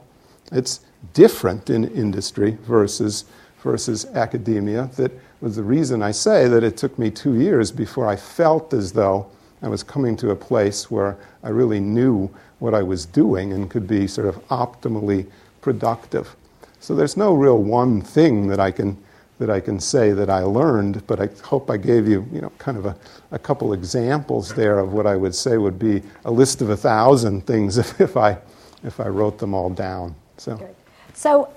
it's 0.52 0.82
different 1.14 1.70
in 1.70 1.86
industry 1.86 2.58
versus, 2.64 3.26
versus 3.64 4.06
academia. 4.14 4.90
That 4.96 5.12
was 5.42 5.56
the 5.56 5.64
reason 5.64 6.02
I 6.02 6.12
say 6.12 6.48
that 6.48 6.64
it 6.64 6.78
took 6.78 6.98
me 7.00 7.10
two 7.10 7.40
years 7.40 7.72
before 7.72 8.08
I 8.08 8.16
felt 8.16 8.74
as 8.74 8.92
though 8.92 9.30
I 9.62 9.68
was 9.68 9.84
coming 9.84 10.16
to 10.18 10.32
a 10.32 10.36
place 10.36 10.90
where 10.90 11.18
I 11.44 11.50
really 11.50 11.80
knew 11.80 12.30
what 12.60 12.74
I 12.74 12.84
was 12.84 13.06
doing 13.06 13.54
and 13.54 13.70
could 13.70 13.88
be 13.88 14.08
sort 14.08 14.28
of 14.28 14.36
optimally 14.50 15.30
productive. 15.62 16.36
So 16.80 16.96
there's 16.96 17.18
no 17.18 17.34
real 17.34 17.58
one 17.58 18.02
thing 18.02 18.48
that 18.48 18.60
I 18.60 18.72
can 18.72 18.98
that 19.40 19.50
I 19.50 19.62
can 19.62 19.80
say 19.80 20.12
that 20.12 20.30
I 20.30 20.42
learned, 20.42 21.08
but 21.08 21.22
I 21.22 21.30
hope 21.46 21.72
I 21.72 21.78
gave 21.78 22.10
you, 22.10 22.28
you 22.30 22.42
know, 22.42 22.52
kind 22.58 22.78
of 22.78 22.86
a, 22.86 22.96
a 23.32 23.40
couple 23.40 23.72
examples 23.72 24.54
there 24.54 24.80
of 24.80 24.92
what 24.92 25.08
I 25.08 25.16
would 25.16 25.34
say 25.34 25.58
would 25.58 25.80
be 25.80 26.04
a 26.26 26.32
list 26.32 26.62
of 26.62 26.70
a 26.72 26.76
thousand 26.76 27.48
things 27.48 27.78
if, 27.84 28.02
if 28.02 28.18
I 28.18 28.38
if 28.84 29.00
I 29.00 29.08
wrote 29.08 29.38
them 29.38 29.54
all 29.54 29.70
down. 29.70 30.16
So. 30.38 30.58
So 31.14 31.50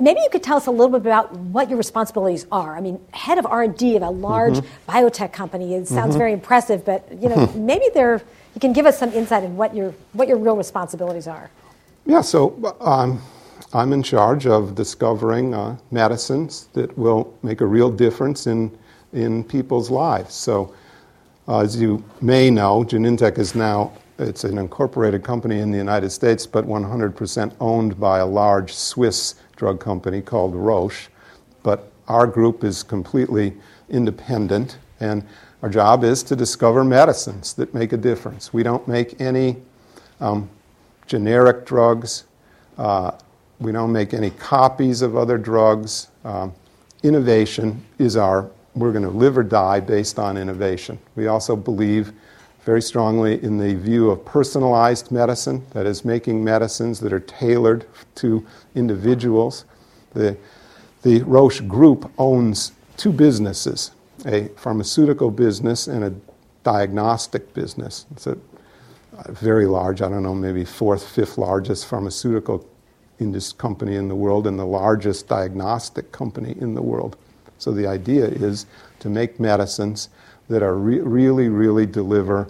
maybe 0.00 0.20
you 0.20 0.28
could 0.30 0.42
tell 0.42 0.56
us 0.56 0.66
a 0.66 0.70
little 0.70 0.90
bit 0.90 1.00
about 1.00 1.32
what 1.34 1.68
your 1.68 1.78
responsibilities 1.78 2.46
are. 2.50 2.76
I 2.76 2.80
mean, 2.80 3.00
head 3.12 3.38
of 3.38 3.46
R&D 3.46 3.96
of 3.96 4.02
a 4.02 4.10
large 4.10 4.54
mm-hmm. 4.54 4.90
biotech 4.90 5.32
company. 5.32 5.74
It 5.74 5.88
sounds 5.88 6.10
mm-hmm. 6.10 6.18
very 6.18 6.32
impressive, 6.32 6.84
but 6.84 7.06
you 7.20 7.28
know, 7.28 7.46
maybe 7.54 7.86
there 7.94 8.22
you 8.54 8.60
can 8.60 8.72
give 8.72 8.86
us 8.86 8.98
some 8.98 9.12
insight 9.12 9.44
in 9.44 9.56
what 9.56 9.74
your 9.74 9.94
what 10.12 10.28
your 10.28 10.38
real 10.38 10.56
responsibilities 10.56 11.26
are. 11.26 11.50
Yeah. 12.06 12.20
So. 12.20 12.76
Um, 12.80 13.22
I'm 13.72 13.92
in 13.92 14.02
charge 14.02 14.46
of 14.46 14.74
discovering 14.74 15.54
uh, 15.54 15.78
medicines 15.92 16.68
that 16.72 16.96
will 16.98 17.32
make 17.44 17.60
a 17.60 17.66
real 17.66 17.88
difference 17.88 18.48
in, 18.48 18.76
in 19.12 19.44
people's 19.44 19.90
lives. 19.90 20.34
So, 20.34 20.74
uh, 21.46 21.60
as 21.60 21.80
you 21.80 22.02
may 22.20 22.50
know, 22.50 22.82
Genentech 22.82 23.38
is 23.38 23.54
now 23.54 23.92
it's 24.20 24.44
an 24.44 24.58
incorporated 24.58 25.24
company 25.24 25.60
in 25.60 25.70
the 25.70 25.78
United 25.78 26.10
States, 26.10 26.46
but 26.46 26.66
100% 26.66 27.54
owned 27.58 27.98
by 27.98 28.18
a 28.18 28.26
large 28.26 28.74
Swiss 28.74 29.36
drug 29.56 29.80
company 29.80 30.20
called 30.20 30.54
Roche. 30.54 31.08
But 31.62 31.90
our 32.06 32.26
group 32.26 32.62
is 32.62 32.82
completely 32.82 33.54
independent, 33.88 34.78
and 35.00 35.24
our 35.62 35.70
job 35.70 36.04
is 36.04 36.22
to 36.24 36.36
discover 36.36 36.84
medicines 36.84 37.54
that 37.54 37.72
make 37.72 37.92
a 37.92 37.96
difference. 37.96 38.52
We 38.52 38.62
don't 38.62 38.86
make 38.86 39.20
any 39.20 39.56
um, 40.20 40.50
generic 41.06 41.64
drugs. 41.64 42.24
Uh, 42.76 43.12
we 43.58 43.72
don't 43.72 43.92
make 43.92 44.14
any 44.14 44.30
copies 44.30 45.02
of 45.02 45.16
other 45.16 45.38
drugs. 45.38 46.08
Um, 46.24 46.54
innovation 47.02 47.84
is 47.98 48.16
our, 48.16 48.50
we're 48.74 48.92
going 48.92 49.04
to 49.04 49.10
live 49.10 49.38
or 49.38 49.42
die 49.42 49.80
based 49.80 50.18
on 50.18 50.36
innovation. 50.36 50.98
We 51.16 51.26
also 51.26 51.56
believe 51.56 52.12
very 52.64 52.82
strongly 52.82 53.42
in 53.42 53.58
the 53.58 53.74
view 53.74 54.10
of 54.10 54.24
personalized 54.24 55.10
medicine, 55.10 55.64
that 55.72 55.86
is, 55.86 56.04
making 56.04 56.44
medicines 56.44 57.00
that 57.00 57.12
are 57.12 57.20
tailored 57.20 57.86
to 58.16 58.46
individuals. 58.74 59.64
The, 60.12 60.36
the 61.02 61.22
Roche 61.22 61.60
Group 61.60 62.10
owns 62.18 62.72
two 62.96 63.12
businesses 63.12 63.92
a 64.26 64.48
pharmaceutical 64.48 65.30
business 65.30 65.86
and 65.86 66.04
a 66.04 66.14
diagnostic 66.62 67.54
business. 67.54 68.04
It's 68.10 68.26
a, 68.26 68.36
very 69.28 69.66
large, 69.66 70.02
I 70.02 70.08
don't 70.08 70.22
know, 70.22 70.34
maybe 70.34 70.64
fourth, 70.64 71.06
fifth 71.06 71.38
largest 71.38 71.86
pharmaceutical 71.86 72.66
company 73.58 73.96
in 73.96 74.08
the 74.08 74.14
world 74.14 74.46
and 74.46 74.58
the 74.58 74.64
largest 74.64 75.28
diagnostic 75.28 76.10
company 76.10 76.56
in 76.58 76.74
the 76.74 76.80
world. 76.80 77.16
So 77.58 77.70
the 77.70 77.86
idea 77.86 78.24
is 78.24 78.64
to 79.00 79.10
make 79.10 79.38
medicines 79.38 80.08
that 80.50 80.64
are 80.64 80.76
re- 80.76 80.98
really, 80.98 81.48
really 81.48 81.86
deliver 81.86 82.48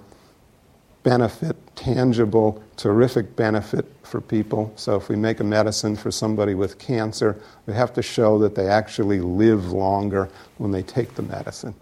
benefit, 1.02 1.56
tangible, 1.76 2.62
terrific 2.76 3.36
benefit 3.36 3.86
for 4.02 4.22
people. 4.22 4.72
So 4.74 4.96
if 4.96 5.10
we 5.10 5.16
make 5.16 5.40
a 5.40 5.44
medicine 5.44 5.94
for 5.94 6.10
somebody 6.10 6.54
with 6.54 6.78
cancer, 6.78 7.40
we 7.66 7.74
have 7.74 7.92
to 7.92 8.02
show 8.02 8.38
that 8.38 8.54
they 8.54 8.68
actually 8.68 9.20
live 9.20 9.72
longer 9.72 10.30
when 10.56 10.70
they 10.70 10.82
take 10.82 11.14
the 11.14 11.22
medicine, 11.22 11.74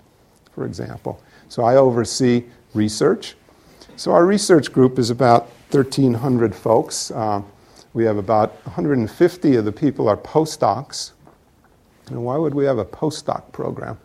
for 0.52 0.66
example. 0.66 1.22
So 1.48 1.62
I 1.62 1.76
oversee 1.76 2.44
research. 2.74 3.36
So 3.96 4.10
our 4.12 4.26
research 4.26 4.72
group 4.72 4.98
is 4.98 5.10
about 5.10 5.42
1,300 5.70 6.54
folks. 6.54 7.12
Uh, 7.12 7.42
we 7.94 8.04
have 8.04 8.16
about 8.16 8.54
150 8.66 9.54
of 9.54 9.64
the 9.64 9.72
people 9.72 10.08
are 10.08 10.16
postdocs. 10.16 11.12
And 12.08 12.24
why 12.24 12.36
would 12.36 12.54
we 12.54 12.64
have 12.64 12.78
a 12.78 12.84
postdoc 12.84 13.52
program? 13.52 13.98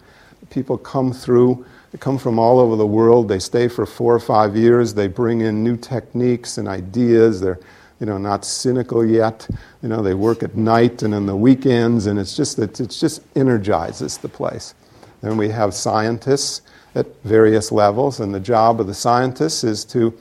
People 0.52 0.78
come 0.78 1.12
through 1.12 1.66
they 1.94 2.00
come 2.00 2.18
from 2.18 2.40
all 2.40 2.60
over 2.60 2.76
the 2.76 2.88
world. 2.88 3.30
They 3.30 3.38
stay 3.38 3.68
for 3.68 3.86
four 3.86 4.16
or 4.16 4.20
five 4.20 4.58
years. 4.58 4.96
They 4.96 5.08
bring 5.08 5.42
in 5.42 5.64
new 5.64 5.78
techniques 5.78 6.58
and 6.58 6.68
ideas. 6.68 7.40
They're 7.40 7.60
you 8.00 8.08
know, 8.08 8.18
not 8.18 8.44
cynical 8.44 9.06
yet. 9.06 9.48
You 9.82 9.90
know, 9.90 10.02
they 10.02 10.14
work 10.14 10.44
at 10.44 10.58
night 10.58 11.04
and 11.04 11.14
on 11.14 11.26
the 11.26 11.36
weekends, 11.36 12.08
and 12.08 12.20
it's 12.20 12.36
just 12.36 12.60
it, 12.60 12.82
it 12.82 12.90
just 12.90 13.22
energizes 13.36 14.18
the 14.18 14.28
place. 14.28 14.74
Then 15.22 15.38
we 15.38 15.48
have 15.50 15.74
scientists 15.74 16.64
at 16.96 17.06
various 17.24 17.72
levels, 17.72 18.20
and 18.20 18.34
the 18.34 18.42
job 18.42 18.82
of 18.82 18.88
the 18.88 18.94
scientists 18.94 19.64
is 19.64 19.86
to 19.86 20.14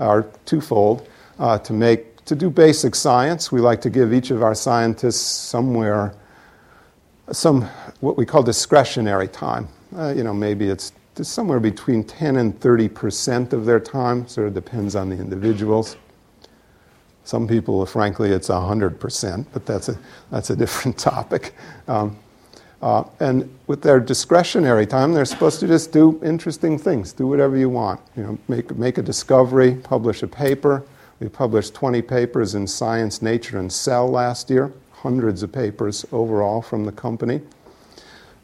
are 0.00 0.26
twofold: 0.44 1.08
uh, 1.38 1.58
to 1.60 1.72
make 1.72 2.24
to 2.26 2.34
do 2.34 2.50
basic 2.50 2.94
science. 2.94 3.50
We 3.50 3.60
like 3.60 3.80
to 3.82 3.90
give 3.90 4.12
each 4.12 4.30
of 4.32 4.42
our 4.42 4.54
scientists 4.54 5.22
somewhere 5.24 6.12
some 7.32 7.62
what 8.00 8.18
we 8.18 8.26
call 8.26 8.42
discretionary 8.42 9.28
time. 9.28 9.68
Uh, 9.96 10.12
you 10.14 10.24
know, 10.24 10.34
maybe 10.34 10.68
it's 10.68 10.92
somewhere 11.22 11.60
between 11.60 12.04
10 12.04 12.36
and 12.36 12.58
30 12.60 12.88
percent 12.88 13.52
of 13.52 13.66
their 13.66 13.80
time. 13.80 14.26
Sort 14.26 14.46
of 14.46 14.54
depends 14.54 14.96
on 14.96 15.08
the 15.08 15.16
individuals. 15.16 15.96
Some 17.24 17.46
people, 17.46 17.84
frankly, 17.86 18.30
it's 18.30 18.48
100 18.48 18.98
percent, 18.98 19.46
but 19.52 19.66
that's 19.66 19.88
a, 19.88 19.98
that's 20.30 20.50
a 20.50 20.56
different 20.56 20.98
topic. 21.10 21.54
Um, 21.88 22.16
uh, 22.82 23.04
and 23.20 23.48
with 23.66 23.82
their 23.82 24.00
discretionary 24.00 24.86
time, 24.86 25.12
they're 25.12 25.26
supposed 25.26 25.60
to 25.60 25.66
just 25.66 25.92
do 25.92 26.18
interesting 26.24 26.78
things, 26.78 27.12
do 27.12 27.26
whatever 27.26 27.56
you 27.56 27.68
want. 27.68 28.00
You 28.16 28.22
know, 28.22 28.38
make, 28.48 28.74
make 28.76 28.96
a 28.96 29.02
discovery, 29.02 29.74
publish 29.74 30.22
a 30.22 30.26
paper. 30.26 30.82
We 31.20 31.28
published 31.28 31.74
20 31.74 32.00
papers 32.00 32.54
in 32.54 32.66
Science, 32.66 33.20
Nature, 33.20 33.58
and 33.58 33.70
Cell 33.70 34.08
last 34.08 34.48
year, 34.48 34.72
hundreds 34.92 35.42
of 35.42 35.52
papers 35.52 36.06
overall 36.10 36.62
from 36.62 36.86
the 36.86 36.92
company. 36.92 37.42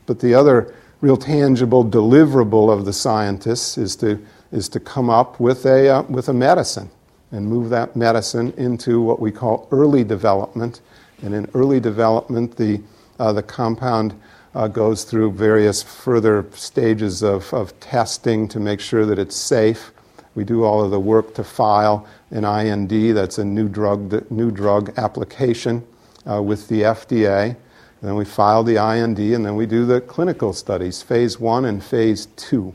But 0.04 0.20
the 0.20 0.34
other 0.34 0.74
real 1.00 1.16
tangible 1.16 1.84
deliverable 1.84 2.72
of 2.72 2.84
the 2.84 2.92
scientists 2.92 3.76
is 3.76 3.96
to, 3.96 4.24
is 4.52 4.68
to 4.70 4.80
come 4.80 5.10
up 5.10 5.38
with 5.38 5.66
a, 5.66 5.88
uh, 5.88 6.02
with 6.02 6.28
a 6.28 6.32
medicine 6.32 6.90
and 7.32 7.46
move 7.46 7.70
that 7.70 7.96
medicine 7.96 8.52
into 8.56 9.00
what 9.00 9.20
we 9.20 9.30
call 9.30 9.68
early 9.70 10.04
development. 10.04 10.80
And 11.22 11.34
in 11.34 11.48
early 11.54 11.80
development, 11.80 12.56
the, 12.56 12.80
uh, 13.18 13.32
the 13.32 13.42
compound 13.42 14.18
uh, 14.54 14.68
goes 14.68 15.04
through 15.04 15.32
various 15.32 15.82
further 15.82 16.46
stages 16.54 17.22
of, 17.22 17.52
of 17.52 17.78
testing 17.80 18.48
to 18.48 18.58
make 18.58 18.80
sure 18.80 19.04
that 19.04 19.18
it's 19.18 19.36
safe. 19.36 19.92
We 20.34 20.44
do 20.44 20.64
all 20.64 20.82
of 20.82 20.90
the 20.90 21.00
work 21.00 21.34
to 21.34 21.44
file 21.44 22.06
an 22.30 22.44
IND, 22.44 23.16
that's 23.16 23.38
a 23.38 23.44
new 23.44 23.68
drug, 23.68 24.30
new 24.30 24.50
drug 24.50 24.98
application 24.98 25.86
uh, 26.30 26.42
with 26.42 26.68
the 26.68 26.82
FDA. 26.82 27.56
And 28.00 28.10
then 28.10 28.16
we 28.16 28.24
file 28.24 28.62
the 28.62 28.76
IND, 28.76 29.18
and 29.18 29.44
then 29.44 29.56
we 29.56 29.66
do 29.66 29.86
the 29.86 30.00
clinical 30.00 30.52
studies, 30.52 31.02
phase 31.02 31.40
one 31.40 31.64
and 31.64 31.82
phase 31.82 32.26
two. 32.36 32.74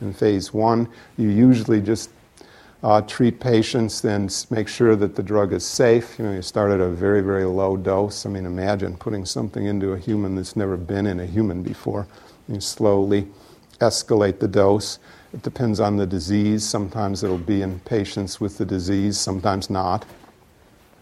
In 0.00 0.12
phase 0.12 0.52
one, 0.52 0.88
you 1.16 1.28
usually 1.28 1.80
just 1.80 2.10
uh, 2.82 3.00
treat 3.02 3.40
patients 3.40 4.04
and 4.04 4.46
make 4.50 4.68
sure 4.68 4.96
that 4.96 5.16
the 5.16 5.22
drug 5.22 5.52
is 5.52 5.64
safe. 5.64 6.18
You 6.18 6.26
know, 6.26 6.32
you 6.32 6.42
start 6.42 6.70
at 6.70 6.80
a 6.80 6.88
very, 6.88 7.20
very 7.22 7.44
low 7.44 7.76
dose. 7.76 8.26
I 8.26 8.28
mean, 8.28 8.44
imagine 8.44 8.96
putting 8.96 9.24
something 9.24 9.66
into 9.66 9.92
a 9.92 9.98
human 9.98 10.34
that's 10.34 10.56
never 10.56 10.76
been 10.76 11.06
in 11.06 11.20
a 11.20 11.26
human 11.26 11.62
before. 11.62 12.06
You 12.48 12.60
slowly 12.60 13.26
escalate 13.80 14.38
the 14.38 14.48
dose. 14.48 14.98
It 15.32 15.42
depends 15.42 15.80
on 15.80 15.96
the 15.96 16.06
disease. 16.06 16.64
Sometimes 16.64 17.24
it'll 17.24 17.38
be 17.38 17.62
in 17.62 17.80
patients 17.80 18.40
with 18.40 18.58
the 18.58 18.64
disease, 18.64 19.18
sometimes 19.18 19.70
not. 19.70 20.04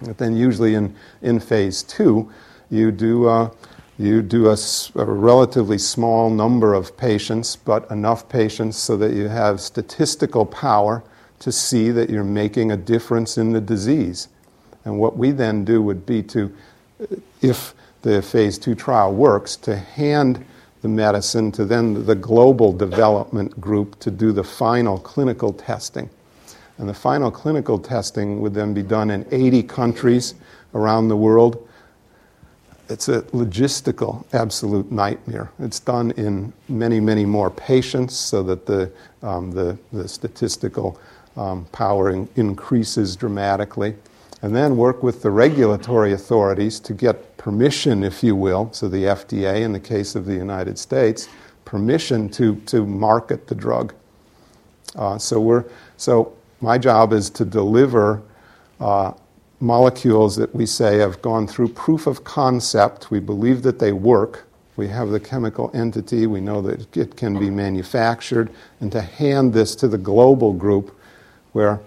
But 0.00 0.18
then, 0.18 0.36
usually 0.36 0.74
in, 0.74 0.94
in 1.22 1.40
phase 1.40 1.82
two, 1.82 2.32
you 2.70 2.90
do, 2.90 3.26
uh, 3.26 3.50
you 3.98 4.22
do 4.22 4.48
a, 4.48 4.56
a, 4.96 5.04
relatively 5.04 5.78
small 5.78 6.30
number 6.30 6.74
of 6.74 6.96
patients, 6.96 7.56
but 7.56 7.90
enough 7.90 8.28
patients 8.28 8.76
so 8.76 8.96
that 8.96 9.12
you 9.12 9.28
have 9.28 9.60
statistical 9.60 10.44
power 10.46 11.02
to 11.40 11.52
see 11.52 11.90
that 11.90 12.10
you're 12.10 12.24
making 12.24 12.72
a 12.72 12.76
difference 12.76 13.38
in 13.38 13.52
the 13.52 13.60
disease. 13.60 14.28
And 14.84 14.98
what 14.98 15.16
we 15.16 15.30
then 15.30 15.64
do 15.64 15.82
would 15.82 16.06
be 16.06 16.22
to, 16.24 16.54
if 17.40 17.74
the 18.02 18.22
phase 18.22 18.58
two 18.58 18.74
trial 18.74 19.14
works, 19.14 19.56
to 19.56 19.76
hand 19.76 20.44
the 20.82 20.88
medicine 20.88 21.50
to 21.50 21.64
then 21.64 22.04
the 22.04 22.14
global 22.14 22.70
development 22.70 23.58
group 23.58 23.98
to 24.00 24.10
do 24.10 24.32
the 24.32 24.44
final 24.44 24.98
clinical 24.98 25.50
testing. 25.50 26.10
And 26.76 26.86
the 26.86 26.94
final 26.94 27.30
clinical 27.30 27.78
testing 27.78 28.42
would 28.42 28.52
then 28.52 28.74
be 28.74 28.82
done 28.82 29.10
in 29.10 29.26
80 29.30 29.62
countries 29.62 30.34
around 30.74 31.08
the 31.08 31.16
world. 31.16 31.66
It's 32.88 33.08
a 33.08 33.22
logistical 33.22 34.24
absolute 34.34 34.92
nightmare. 34.92 35.50
It's 35.58 35.80
done 35.80 36.10
in 36.12 36.52
many, 36.68 37.00
many 37.00 37.24
more 37.24 37.50
patients 37.50 38.14
so 38.14 38.42
that 38.42 38.66
the, 38.66 38.92
um, 39.22 39.50
the, 39.50 39.78
the, 39.92 40.06
statistical 40.06 41.00
um, 41.36 41.64
power 41.72 42.10
in, 42.10 42.28
increases 42.36 43.16
dramatically. 43.16 43.94
And 44.42 44.54
then 44.54 44.76
work 44.76 45.02
with 45.02 45.22
the 45.22 45.30
regulatory 45.30 46.12
authorities 46.12 46.78
to 46.80 46.92
get 46.92 47.38
permission, 47.38 48.04
if 48.04 48.22
you 48.22 48.36
will, 48.36 48.70
so 48.72 48.88
the 48.88 49.04
FDA, 49.04 49.62
in 49.62 49.72
the 49.72 49.80
case 49.80 50.14
of 50.14 50.26
the 50.26 50.34
United 50.34 50.78
States, 50.78 51.28
permission 51.64 52.28
to, 52.30 52.56
to 52.66 52.84
market 52.84 53.46
the 53.46 53.54
drug. 53.54 53.94
Uh, 54.96 55.16
so, 55.16 55.40
we're, 55.40 55.64
so 55.96 56.36
my 56.60 56.76
job 56.76 57.14
is 57.14 57.30
to 57.30 57.46
deliver 57.46 58.22
uh, 58.80 59.12
molecules 59.64 60.36
that 60.36 60.54
we 60.54 60.66
say 60.66 60.98
have 60.98 61.22
gone 61.22 61.46
through 61.46 61.68
proof 61.68 62.06
of 62.06 62.22
concept. 62.22 63.10
We 63.10 63.20
believe 63.20 63.62
that 63.62 63.78
they 63.78 63.92
work. 63.92 64.44
We 64.76 64.88
have 64.88 65.10
the 65.10 65.20
chemical 65.20 65.70
entity. 65.72 66.26
We 66.26 66.40
know 66.40 66.60
that 66.62 66.96
it 66.96 67.16
can 67.16 67.38
be 67.38 67.50
manufactured. 67.50 68.50
And 68.80 68.92
to 68.92 69.00
hand 69.00 69.52
this 69.52 69.74
to 69.76 69.88
the 69.88 69.98
global 69.98 70.52
group 70.52 70.96
where 71.52 71.80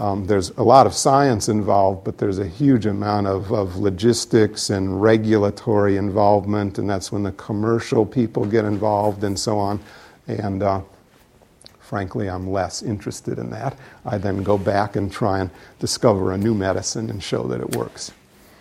um, 0.00 0.26
there's 0.26 0.48
a 0.56 0.62
lot 0.62 0.86
of 0.86 0.94
science 0.94 1.50
involved, 1.50 2.04
but 2.04 2.16
there's 2.16 2.38
a 2.38 2.46
huge 2.46 2.86
amount 2.86 3.26
of, 3.26 3.52
of 3.52 3.76
logistics 3.76 4.70
and 4.70 5.02
regulatory 5.02 5.98
involvement, 5.98 6.78
and 6.78 6.88
that's 6.88 7.12
when 7.12 7.22
the 7.22 7.32
commercial 7.32 8.06
people 8.06 8.46
get 8.46 8.64
involved 8.64 9.24
and 9.24 9.38
so 9.38 9.58
on. 9.58 9.78
And 10.26 10.62
uh, 10.62 10.80
Frankly, 11.90 12.30
I'm 12.30 12.48
less 12.48 12.84
interested 12.84 13.36
in 13.36 13.50
that. 13.50 13.76
I 14.04 14.16
then 14.16 14.44
go 14.44 14.56
back 14.56 14.94
and 14.94 15.10
try 15.10 15.40
and 15.40 15.50
discover 15.80 16.30
a 16.30 16.38
new 16.38 16.54
medicine 16.54 17.10
and 17.10 17.20
show 17.20 17.48
that 17.48 17.60
it 17.60 17.74
works. 17.74 18.12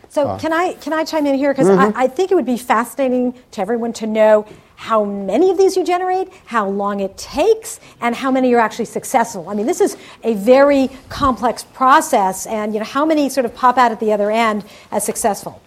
So 0.10 0.30
uh, 0.30 0.40
can 0.40 0.52
I 0.52 0.74
can 0.74 0.94
I 0.94 1.04
chime 1.06 1.28
in 1.28 1.36
here 1.36 1.54
because 1.54 1.68
mm-hmm. 1.68 1.96
I, 1.96 2.06
I, 2.06 2.08
think 2.08 2.32
it 2.32 2.36
would 2.36 2.48
be 2.48 2.58
fascinating 2.58 3.36
to 3.52 3.62
everyone 3.62 3.94
to 3.94 4.08
know 4.08 4.48
how 4.78 5.06
many 5.06 5.52
of 5.52 5.60
these 5.60 5.78
you 5.78 5.86
generate, 5.86 6.34
how 6.48 6.68
long 6.68 7.02
it 7.02 7.16
takes, 7.20 7.80
and 8.02 8.16
how 8.16 8.32
many 8.32 8.52
are 8.56 8.60
actually 8.60 8.86
successful. 8.86 9.48
I 9.48 9.54
mean, 9.54 9.68
this 9.68 9.80
is 9.80 9.96
a 10.24 10.34
very 10.34 10.90
complex 11.10 11.64
process, 11.64 12.48
and 12.48 12.74
you 12.74 12.80
know 12.80 12.86
how 12.86 13.06
many 13.06 13.30
sort 13.30 13.46
of 13.46 13.54
pop 13.54 13.78
out 13.78 13.92
at 13.92 14.00
the 14.00 14.12
other 14.12 14.32
end 14.32 14.66
as 14.92 15.06
successful. 15.06 15.62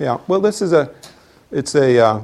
Yeah, 0.00 0.18
well, 0.26 0.40
this 0.40 0.60
is 0.60 0.72
a 0.72 0.92
it's 1.52 1.76
a 1.76 2.04
uh, 2.04 2.22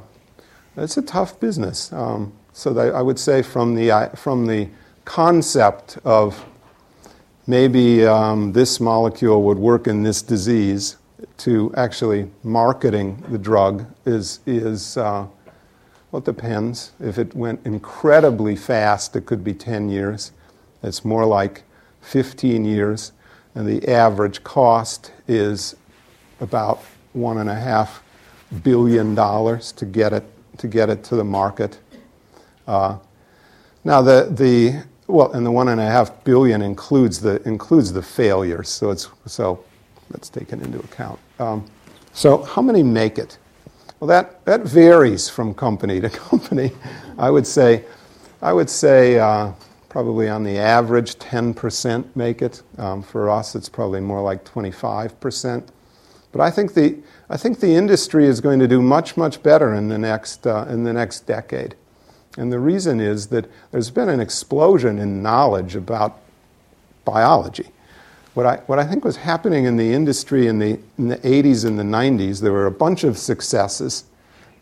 it's 0.77 0.97
a 0.97 1.03
tough 1.03 1.39
business. 1.39 1.93
Um, 1.93 2.33
so 2.52 2.78
I 2.78 3.02
would 3.02 3.18
say 3.18 3.42
from 3.42 3.75
the, 3.75 4.11
from 4.14 4.47
the 4.47 4.68
concept 5.04 5.99
of 6.04 6.44
maybe 7.47 8.06
um, 8.06 8.52
this 8.52 8.80
molecule 8.80 9.42
would 9.42 9.59
work 9.59 9.87
in 9.87 10.02
this 10.02 10.23
disease 10.23 10.97
to 11.38 11.73
actually 11.76 12.30
marketing 12.42 13.23
the 13.28 13.38
drug 13.38 13.87
is, 14.04 14.40
is 14.47 14.97
uh, 14.97 15.26
well, 16.11 16.21
it 16.21 16.26
depends. 16.26 16.92
If 17.00 17.18
it 17.18 17.35
went 17.35 17.64
incredibly 17.64 18.54
fast, 18.54 19.16
it 19.16 19.25
could 19.25 19.42
be 19.42 19.54
10 19.54 19.88
years. 19.88 20.32
It's 20.82 21.04
more 21.04 21.25
like 21.25 21.62
15 22.02 22.64
years. 22.64 23.12
And 23.54 23.66
the 23.66 23.90
average 23.90 24.44
cost 24.44 25.12
is 25.26 25.75
about 26.40 26.82
one 27.12 27.38
and 27.38 27.49
a 27.49 27.54
half 27.54 28.02
billion 28.62 29.15
dollars 29.15 29.73
to 29.73 29.86
get 29.86 30.12
it 30.12 30.25
to 30.58 30.69
get 30.69 30.91
it 30.91 31.02
to 31.04 31.17
the 31.17 31.25
market. 31.25 31.78
Uh, 32.67 32.99
now, 33.85 34.03
the, 34.03 34.29
the, 34.31 34.85
well, 35.07 35.33
and 35.33 35.45
the 35.45 35.51
one 35.51 35.69
and 35.69 35.81
a 35.81 35.87
half 35.87 36.25
billion 36.25 36.63
includes 36.63 37.21
the, 37.21 37.43
includes 37.47 37.93
the 37.93 38.03
failures, 38.03 38.69
so, 38.69 38.91
it's, 38.91 39.09
so 39.27 39.65
that's 40.11 40.29
taken 40.29 40.61
into 40.61 40.79
account. 40.81 41.19
Um, 41.39 41.65
so, 42.13 42.43
how 42.43 42.63
many 42.63 42.83
make 42.83 43.19
it? 43.19 43.39
Well, 43.99 44.09
that, 44.09 44.45
that 44.45 44.63
varies 44.63 45.29
from 45.29 45.55
company 45.55 46.01
to 46.01 46.11
company. 46.31 46.73
I 47.19 47.31
would 47.31 47.47
say, 47.47 47.85
I 48.41 48.53
would 48.53 48.69
say 48.69 49.19
uh, 49.19 49.53
probably 49.89 50.29
on 50.29 50.43
the 50.43 50.59
average, 50.59 51.17
10% 51.17 52.05
make 52.17 52.41
it. 52.43 52.63
Um, 52.79 53.03
for 53.03 53.31
us, 53.31 53.55
it's 53.55 53.69
probably 53.69 54.01
more 54.01 54.23
like 54.23 54.45
25%. 54.45 55.69
But 56.33 56.41
I 56.41 56.51
think 56.51 56.75
the, 56.75 56.99
I 57.29 57.37
think 57.37 57.61
the 57.61 57.75
industry 57.75 58.27
is 58.27 58.41
going 58.41 58.59
to 58.59 58.67
do 58.67 58.81
much, 58.81 59.17
much 59.17 59.43
better 59.43 59.75
in 59.75 59.89
the 59.89 59.99
next, 59.99 60.47
uh, 60.47 60.67
in 60.69 60.83
the 60.83 60.93
next 60.93 61.27
decade. 61.27 61.75
And 62.36 62.52
the 62.52 62.58
reason 62.58 63.00
is 63.00 63.26
that 63.28 63.47
there's 63.71 63.90
been 63.90 64.08
an 64.08 64.21
explosion 64.21 64.99
in 64.99 65.23
knowledge 65.23 65.76
about 65.76 66.18
biology. 67.04 67.68
What 68.34 68.47
I, 68.47 68.56
what 68.66 68.78
I 68.78 68.86
think 68.86 69.04
was 69.04 69.16
happening 69.16 69.66
in 69.66 69.76
the 69.76 69.92
industry 69.92 70.47
in 70.47 70.58
the, 70.58 70.78
in 70.97 71.08
the 71.08 71.18
80s 71.18 71.66
and 71.66 71.78
the 71.78 71.82
90s, 71.82 72.40
there 72.40 72.52
were 72.52 72.66
a 72.66 72.71
bunch 72.71 73.04
of 73.04 73.18
successes. 73.18 74.04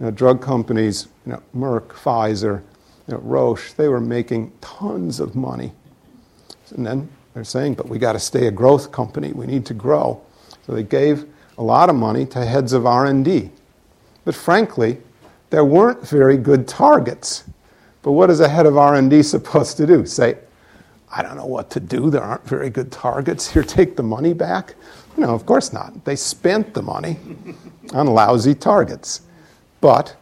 You 0.00 0.06
know, 0.06 0.10
drug 0.10 0.42
companies, 0.42 1.06
you 1.24 1.32
know, 1.32 1.42
Merck, 1.54 1.88
Pfizer, 1.88 2.62
you 3.06 3.14
know, 3.14 3.20
Roche, 3.20 3.72
they 3.72 3.86
were 3.86 4.00
making 4.00 4.52
tons 4.60 5.20
of 5.20 5.36
money. 5.36 5.72
And 6.70 6.84
then 6.84 7.08
they're 7.34 7.44
saying, 7.44 7.74
but 7.74 7.88
we 7.88 7.98
got 7.98 8.14
to 8.14 8.18
stay 8.18 8.46
a 8.46 8.50
growth 8.50 8.90
company. 8.90 9.32
We 9.32 9.46
need 9.46 9.66
to 9.66 9.74
grow. 9.74 10.20
So 10.66 10.72
they 10.72 10.82
gave 10.82 11.26
a 11.58 11.62
lot 11.62 11.90
of 11.90 11.96
money 11.96 12.26
to 12.26 12.44
heads 12.44 12.72
of 12.72 12.86
R&D. 12.86 13.50
But 14.24 14.34
frankly, 14.34 14.98
there 15.50 15.64
weren't 15.64 16.06
very 16.06 16.36
good 16.36 16.66
targets. 16.66 17.44
But 18.02 18.12
what 18.12 18.30
is 18.30 18.40
a 18.40 18.48
head 18.48 18.66
of 18.66 18.76
R&D 18.76 19.22
supposed 19.22 19.76
to 19.76 19.86
do? 19.86 20.06
Say, 20.06 20.38
I 21.12 21.22
don't 21.22 21.36
know 21.36 21.46
what 21.46 21.70
to 21.70 21.80
do. 21.80 22.10
There 22.10 22.22
aren't 22.22 22.46
very 22.46 22.70
good 22.70 22.92
targets. 22.92 23.50
Here, 23.50 23.62
take 23.62 23.96
the 23.96 24.02
money 24.02 24.32
back. 24.32 24.74
No, 25.16 25.34
of 25.34 25.44
course 25.44 25.72
not. 25.72 26.04
They 26.04 26.16
spent 26.16 26.72
the 26.72 26.82
money 26.82 27.18
on 27.92 28.06
lousy 28.06 28.54
targets. 28.54 29.22
But 29.80 30.16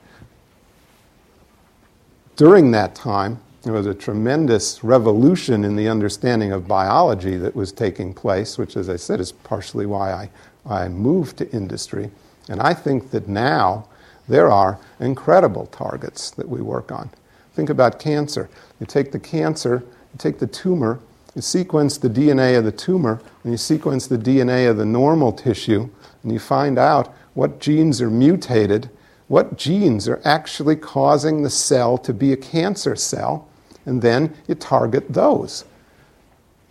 during 2.37 2.71
that 2.71 2.95
time, 2.95 3.41
there 3.63 3.73
was 3.73 3.87
a 3.87 3.95
tremendous 3.95 4.83
revolution 4.83 5.65
in 5.65 5.77
the 5.77 5.89
understanding 5.89 6.53
of 6.53 6.67
biology 6.67 7.37
that 7.37 7.55
was 7.55 7.71
taking 7.71 8.15
place, 8.15 8.57
which, 8.57 8.77
as 8.77 8.89
I 8.89 8.97
said, 8.97 9.21
is 9.21 9.33
partially 9.33 9.85
why 9.85 10.13
I, 10.13 10.31
I 10.65 10.89
moved 10.89 11.37
to 11.39 11.51
industry. 11.51 12.11
And 12.49 12.61
I 12.61 12.73
think 12.73 13.11
that 13.11 13.29
now 13.29 13.89
there 14.27 14.51
are 14.51 14.79
incredible 15.01 15.67
targets 15.67 16.31
that 16.31 16.49
we 16.49 16.63
work 16.63 16.91
on. 16.93 17.11
Think 17.59 17.71
about 17.71 17.99
cancer. 17.99 18.49
You 18.79 18.87
take 18.87 19.11
the 19.11 19.19
cancer, 19.19 19.83
you 19.83 20.17
take 20.17 20.39
the 20.39 20.47
tumor, 20.47 21.01
you 21.35 21.43
sequence 21.43 21.99
the 21.99 22.09
DNA 22.09 22.57
of 22.57 22.65
the 22.65 22.71
tumor, 22.71 23.21
and 23.43 23.53
you 23.53 23.57
sequence 23.57 24.07
the 24.07 24.17
DNA 24.17 24.71
of 24.71 24.77
the 24.77 24.85
normal 24.85 25.33
tissue, 25.33 25.89
and 26.23 26.33
you 26.33 26.39
find 26.39 26.79
out 26.79 27.13
what 27.35 27.59
genes 27.59 28.01
are 28.01 28.11
mutated, 28.11 28.89
what 29.27 29.57
genes 29.57 30.07
are 30.07 30.21
actually 30.25 30.77
causing 30.77 31.43
the 31.43 31.51
cell 31.51 31.99
to 31.99 32.13
be 32.13 32.33
a 32.33 32.37
cancer 32.37 32.95
cell, 32.95 33.49
and 33.87 34.03
then 34.03 34.37
you 34.47 34.55
target 34.55 35.13
those. 35.13 35.65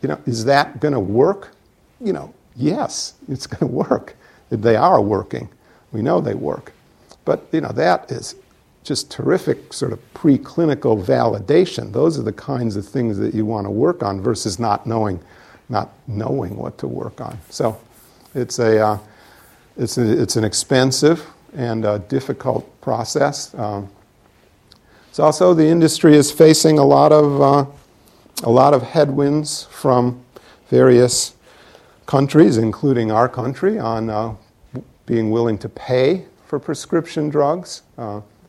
You 0.01 0.07
know, 0.07 0.21
is 0.25 0.45
that 0.45 0.79
going 0.79 0.93
to 0.93 1.01
work? 1.01 1.51
You 1.99 2.13
know, 2.13 2.33
yes, 2.55 3.15
it's 3.27 3.45
going 3.45 3.69
to 3.69 3.89
work. 3.89 4.15
They 4.49 4.77
are 4.77 5.01
working. 5.01 5.49
We 5.91 6.01
know 6.01 6.21
they 6.21 6.33
work. 6.33 6.71
But, 7.25 7.45
you 7.51 7.59
know, 7.59 7.73
that 7.73 8.09
is 8.09 8.35
just 8.87 9.11
terrific 9.11 9.73
sort 9.73 9.91
of 9.91 9.99
preclinical 10.13 11.03
validation. 11.03 11.91
Those 11.91 12.17
are 12.17 12.23
the 12.23 12.33
kinds 12.33 12.75
of 12.75 12.87
things 12.87 13.17
that 13.17 13.33
you 13.33 13.45
want 13.45 13.65
to 13.65 13.71
work 13.71 14.01
on 14.01 14.21
versus 14.21 14.59
not 14.59 14.87
knowing, 14.87 15.19
not 15.69 15.91
knowing 16.07 16.55
what 16.55 16.77
to 16.79 16.87
work 16.87 17.19
on. 17.19 17.37
So 17.49 17.79
it's 18.33 18.59
a, 18.59 18.79
uh, 18.79 18.99
it's, 19.75 19.97
a, 19.97 20.21
it's 20.21 20.37
an 20.37 20.43
expensive 20.43 21.25
and 21.53 21.85
uh, 21.85 21.97
difficult 21.99 22.79
process. 22.81 23.53
Um, 23.55 23.89
it's 25.09 25.19
also 25.19 25.53
the 25.53 25.67
industry 25.67 26.15
is 26.15 26.31
facing 26.31 26.79
a 26.79 26.85
lot 26.85 27.11
of 27.11 27.41
uh, 27.41 27.65
a 28.43 28.49
lot 28.51 28.73
of 28.73 28.83
headwinds 28.83 29.63
from 29.63 30.23
various 30.69 31.33
countries, 32.05 32.57
including 32.57 33.11
our 33.11 33.27
country, 33.27 33.79
on 33.79 34.09
uh, 34.11 34.35
being 35.07 35.31
willing 35.31 35.57
to 35.57 35.69
pay 35.69 36.25
for 36.45 36.59
prescription 36.59 37.29
drugs. 37.29 37.81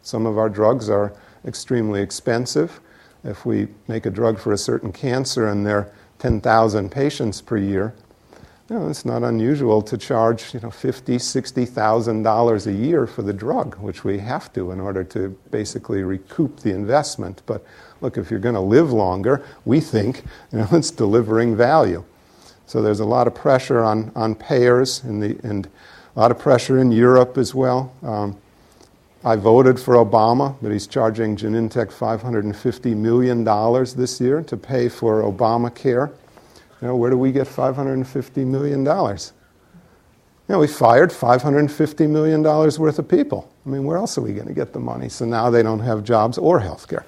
Some 0.08 0.24
of 0.24 0.38
our 0.38 0.48
drugs 0.48 0.88
are 0.88 1.12
extremely 1.44 2.00
expensive. 2.00 2.80
If 3.24 3.44
we 3.44 3.68
make 3.88 4.06
a 4.06 4.10
drug 4.10 4.38
for 4.38 4.54
a 4.54 4.56
certain 4.56 4.90
cancer 4.90 5.48
and 5.48 5.66
there 5.66 5.76
are 5.76 5.92
10,000 6.18 6.90
patients 6.90 7.42
per 7.42 7.58
year, 7.58 7.94
you 8.70 8.78
know, 8.78 8.88
it's 8.88 9.04
not 9.04 9.22
unusual 9.22 9.82
to 9.82 9.98
charge 9.98 10.54
you 10.54 10.60
know 10.60 10.70
fifty, 10.70 11.18
sixty 11.18 11.66
thousand 11.66 12.22
dollars 12.22 12.66
a 12.66 12.72
year 12.72 13.06
for 13.06 13.20
the 13.20 13.34
drug, 13.34 13.74
which 13.80 14.02
we 14.02 14.18
have 14.18 14.50
to 14.54 14.70
in 14.70 14.80
order 14.80 15.04
to 15.04 15.28
basically 15.50 16.02
recoup 16.02 16.60
the 16.60 16.72
investment. 16.72 17.42
But 17.44 17.62
look, 18.00 18.16
if 18.16 18.30
you're 18.30 18.40
going 18.40 18.54
to 18.54 18.60
live 18.60 18.90
longer, 18.92 19.44
we 19.66 19.78
think 19.78 20.22
you 20.52 20.58
know 20.58 20.68
it's 20.72 20.90
delivering 20.90 21.54
value. 21.54 22.02
So 22.64 22.80
there's 22.80 23.00
a 23.00 23.06
lot 23.06 23.26
of 23.26 23.34
pressure 23.34 23.84
on, 23.84 24.10
on 24.14 24.34
payers 24.34 25.00
the, 25.00 25.38
and 25.42 25.66
a 26.16 26.20
lot 26.20 26.30
of 26.30 26.38
pressure 26.38 26.78
in 26.78 26.92
Europe 26.92 27.36
as 27.36 27.54
well. 27.54 27.92
Um, 28.02 28.38
I 29.24 29.34
voted 29.34 29.80
for 29.80 29.94
Obama, 29.94 30.56
but 30.62 30.70
he's 30.70 30.86
charging 30.86 31.36
Genentech 31.36 31.92
$550 31.92 32.96
million 32.96 33.44
this 33.96 34.20
year 34.20 34.42
to 34.42 34.56
pay 34.56 34.88
for 34.88 35.22
Obamacare. 35.22 36.12
You 36.80 36.88
know, 36.88 36.96
where 36.96 37.10
do 37.10 37.18
we 37.18 37.32
get 37.32 37.48
$550 37.48 38.46
million? 38.46 38.84
You 38.84 40.54
know, 40.54 40.60
we 40.60 40.68
fired 40.68 41.10
$550 41.10 42.08
million 42.08 42.42
worth 42.42 42.98
of 42.98 43.08
people. 43.08 43.52
I 43.66 43.70
mean, 43.70 43.84
where 43.84 43.96
else 43.96 44.16
are 44.16 44.20
we 44.20 44.32
going 44.32 44.46
to 44.46 44.54
get 44.54 44.72
the 44.72 44.78
money? 44.78 45.08
So 45.08 45.24
now 45.24 45.50
they 45.50 45.64
don't 45.64 45.80
have 45.80 46.04
jobs 46.04 46.38
or 46.38 46.60
health 46.60 46.86
care. 46.86 47.04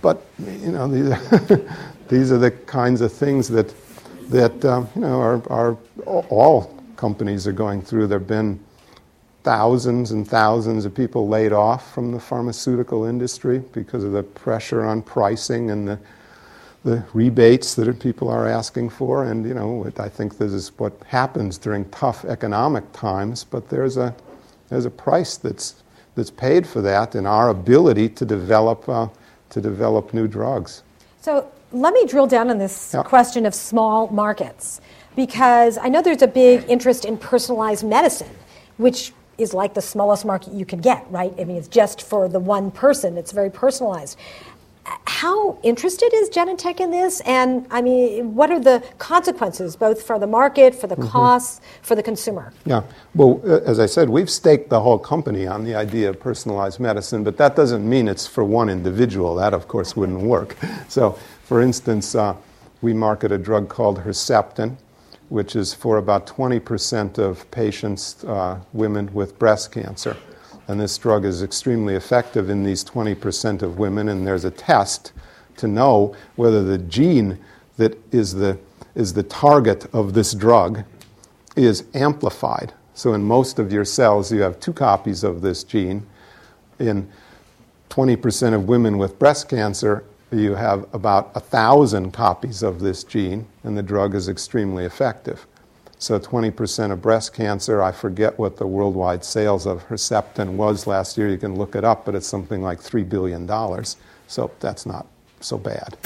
But, 0.00 0.22
you 0.38 0.72
know, 0.72 0.88
these 0.88 1.10
are, 1.10 1.60
these 2.08 2.32
are 2.32 2.38
the 2.38 2.50
kinds 2.50 3.02
of 3.02 3.12
things 3.12 3.48
that, 3.48 3.74
that 4.30 4.64
um, 4.64 4.88
you 4.94 5.02
know, 5.02 5.20
are, 5.20 5.42
are 5.50 5.76
all 6.06 6.82
companies 6.96 7.46
are 7.46 7.52
going 7.52 7.82
through. 7.82 8.06
There 8.06 8.18
have 8.18 8.28
been 8.28 8.58
thousands 9.44 10.10
and 10.10 10.26
thousands 10.26 10.86
of 10.86 10.94
people 10.94 11.28
laid 11.28 11.52
off 11.52 11.92
from 11.92 12.12
the 12.12 12.18
pharmaceutical 12.18 13.04
industry 13.04 13.62
because 13.72 14.02
of 14.02 14.12
the 14.12 14.22
pressure 14.22 14.82
on 14.82 15.02
pricing 15.02 15.70
and 15.70 15.86
the, 15.86 15.98
the 16.82 17.04
rebates 17.12 17.74
that 17.74 18.00
people 18.00 18.30
are 18.30 18.48
asking 18.48 18.88
for. 18.88 19.24
And, 19.24 19.46
you 19.46 19.52
know, 19.52 19.90
I 19.98 20.08
think 20.08 20.38
this 20.38 20.52
is 20.52 20.76
what 20.78 20.94
happens 21.06 21.58
during 21.58 21.84
tough 21.90 22.24
economic 22.24 22.90
times, 22.94 23.44
but 23.44 23.68
there's 23.68 23.98
a, 23.98 24.14
there's 24.70 24.86
a 24.86 24.90
price 24.90 25.36
that's, 25.36 25.82
that's 26.14 26.30
paid 26.30 26.66
for 26.66 26.80
that 26.80 27.14
in 27.14 27.26
our 27.26 27.50
ability 27.50 28.08
to 28.08 28.24
develop, 28.24 28.88
uh, 28.88 29.08
to 29.50 29.60
develop 29.60 30.14
new 30.14 30.26
drugs. 30.26 30.82
So 31.20 31.50
let 31.70 31.92
me 31.92 32.06
drill 32.06 32.26
down 32.26 32.48
on 32.48 32.56
this 32.56 32.94
question 33.04 33.44
of 33.44 33.54
small 33.54 34.08
markets 34.08 34.80
because 35.16 35.76
I 35.76 35.88
know 35.88 36.00
there's 36.00 36.22
a 36.22 36.26
big 36.26 36.64
interest 36.66 37.04
in 37.04 37.18
personalized 37.18 37.86
medicine, 37.86 38.34
which 38.78 39.12
is 39.38 39.54
like 39.54 39.74
the 39.74 39.82
smallest 39.82 40.24
market 40.24 40.52
you 40.52 40.64
can 40.64 40.80
get, 40.80 41.06
right? 41.10 41.32
I 41.38 41.44
mean, 41.44 41.56
it's 41.56 41.68
just 41.68 42.02
for 42.02 42.28
the 42.28 42.40
one 42.40 42.70
person, 42.70 43.16
it's 43.16 43.32
very 43.32 43.50
personalized. 43.50 44.18
How 45.06 45.58
interested 45.62 46.12
is 46.12 46.28
Genentech 46.28 46.78
in 46.78 46.90
this? 46.90 47.20
And 47.20 47.66
I 47.70 47.80
mean, 47.80 48.34
what 48.34 48.50
are 48.50 48.60
the 48.60 48.84
consequences, 48.98 49.76
both 49.76 50.02
for 50.02 50.18
the 50.18 50.26
market, 50.26 50.74
for 50.74 50.86
the 50.86 50.96
mm-hmm. 50.96 51.08
costs, 51.08 51.62
for 51.80 51.94
the 51.94 52.02
consumer? 52.02 52.52
Yeah. 52.66 52.82
Well, 53.14 53.40
as 53.64 53.80
I 53.80 53.86
said, 53.86 54.10
we've 54.10 54.28
staked 54.28 54.68
the 54.68 54.80
whole 54.80 54.98
company 54.98 55.46
on 55.46 55.64
the 55.64 55.74
idea 55.74 56.10
of 56.10 56.20
personalized 56.20 56.80
medicine, 56.80 57.24
but 57.24 57.38
that 57.38 57.56
doesn't 57.56 57.88
mean 57.88 58.08
it's 58.08 58.26
for 58.26 58.44
one 58.44 58.68
individual. 58.68 59.34
That, 59.36 59.54
of 59.54 59.68
course, 59.68 59.96
wouldn't 59.96 60.20
work. 60.20 60.56
So, 60.88 61.18
for 61.44 61.60
instance, 61.60 62.14
uh, 62.14 62.36
we 62.82 62.92
market 62.92 63.32
a 63.32 63.38
drug 63.38 63.68
called 63.68 64.00
Herceptin 64.00 64.76
which 65.34 65.56
is 65.56 65.74
for 65.74 65.96
about 65.96 66.28
20% 66.28 67.18
of 67.18 67.50
patients, 67.50 68.22
uh, 68.22 68.56
women 68.72 69.12
with 69.12 69.36
breast 69.36 69.72
cancer. 69.72 70.16
And 70.68 70.80
this 70.80 70.96
drug 70.96 71.24
is 71.24 71.42
extremely 71.42 71.96
effective 71.96 72.48
in 72.48 72.62
these 72.62 72.84
20% 72.84 73.60
of 73.60 73.76
women, 73.76 74.08
and 74.08 74.24
there's 74.24 74.44
a 74.44 74.52
test 74.52 75.10
to 75.56 75.66
know 75.66 76.14
whether 76.36 76.62
the 76.62 76.78
gene 76.78 77.40
that 77.78 77.98
is 78.14 78.34
the, 78.34 78.60
is 78.94 79.14
the 79.14 79.24
target 79.24 79.92
of 79.92 80.14
this 80.14 80.34
drug 80.34 80.84
is 81.56 81.82
amplified. 81.94 82.72
So, 82.94 83.12
in 83.12 83.24
most 83.24 83.58
of 83.58 83.72
your 83.72 83.84
cells, 83.84 84.30
you 84.30 84.40
have 84.42 84.60
two 84.60 84.72
copies 84.72 85.24
of 85.24 85.40
this 85.40 85.64
gene. 85.64 86.06
In 86.78 87.10
20% 87.90 88.54
of 88.54 88.68
women 88.68 88.98
with 88.98 89.18
breast 89.18 89.48
cancer, 89.48 90.04
you 90.34 90.54
have 90.54 90.86
about 90.92 91.30
a 91.34 91.40
thousand 91.40 92.12
copies 92.12 92.62
of 92.62 92.80
this 92.80 93.04
gene, 93.04 93.46
and 93.62 93.76
the 93.76 93.82
drug 93.82 94.14
is 94.14 94.28
extremely 94.28 94.84
effective. 94.84 95.46
So, 95.98 96.18
20% 96.18 96.92
of 96.92 97.00
breast 97.00 97.32
cancer, 97.32 97.82
I 97.82 97.92
forget 97.92 98.38
what 98.38 98.56
the 98.56 98.66
worldwide 98.66 99.24
sales 99.24 99.66
of 99.66 99.88
Herceptin 99.88 100.56
was 100.56 100.86
last 100.86 101.16
year. 101.16 101.28
You 101.28 101.38
can 101.38 101.56
look 101.56 101.76
it 101.76 101.84
up, 101.84 102.04
but 102.04 102.14
it's 102.14 102.26
something 102.26 102.62
like 102.62 102.80
$3 102.80 103.08
billion. 103.08 103.48
So, 104.26 104.50
that's 104.60 104.84
not 104.84 105.06
so 105.40 105.56
bad. 105.56 105.96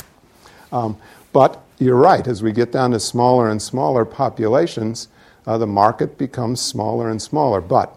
Um, 0.71 0.97
but 1.33 1.63
you're 1.79 1.97
right, 1.97 2.27
as 2.27 2.43
we 2.43 2.53
get 2.53 2.71
down 2.71 2.93
to 2.93 3.01
smaller 3.01 3.51
and 3.51 3.61
smaller 3.61 4.05
populations, 4.05 5.09
uh, 5.47 5.59
the 5.59 5.67
market 5.67 6.19
becomes 6.19 6.61
smaller 6.61 7.11
and 7.11 7.21
smaller. 7.21 7.61
But 7.61 7.93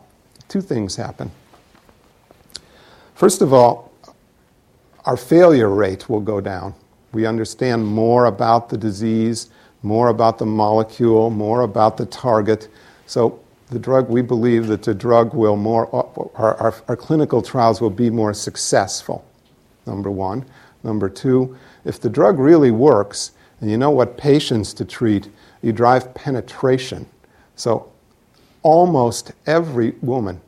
two 0.48 0.62
things 0.62 0.96
happen. 0.96 1.32
First 3.16 3.42
of 3.42 3.54
all, 3.54 3.91
our 5.06 5.18
failure 5.18 5.70
rate 5.70 6.10
will 6.10 6.20
go 6.20 6.42
down. 6.42 6.74
We 7.12 7.26
understand 7.26 7.86
more 7.86 8.26
about 8.26 8.70
the 8.70 8.78
disease, 8.78 9.50
more 9.84 10.10
about 10.10 10.38
the 10.38 10.46
molecule, 10.46 11.30
more 11.30 11.62
about 11.62 11.98
the 11.98 12.06
target. 12.06 12.70
So 13.08 13.40
the 13.70 13.80
drug, 13.80 14.10
we 14.10 14.22
believe 14.22 14.68
that 14.68 14.84
the 14.84 14.94
drug 14.94 15.34
will 15.34 15.56
more, 15.56 15.94
our, 16.36 16.56
our, 16.58 16.76
our 16.88 16.96
clinical 16.96 17.42
trials 17.42 17.82
will 17.82 17.90
be 17.90 18.10
more 18.10 18.34
successful, 18.34 19.26
number 19.86 20.12
one. 20.12 20.46
Number 20.84 21.10
two, 21.10 21.58
if 21.86 22.00
the 22.00 22.10
drug 22.10 22.40
really 22.40 22.72
works, 22.72 23.32
and 23.60 23.70
you 23.70 23.78
know 23.78 23.92
what 23.92 24.18
patients 24.18 24.74
to 24.74 24.86
treat, 24.86 25.30
you 25.62 25.72
drive 25.72 26.14
penetration. 26.14 27.06
So 27.56 27.92
almost 28.64 29.32
every 29.46 29.92
woman 30.02 30.42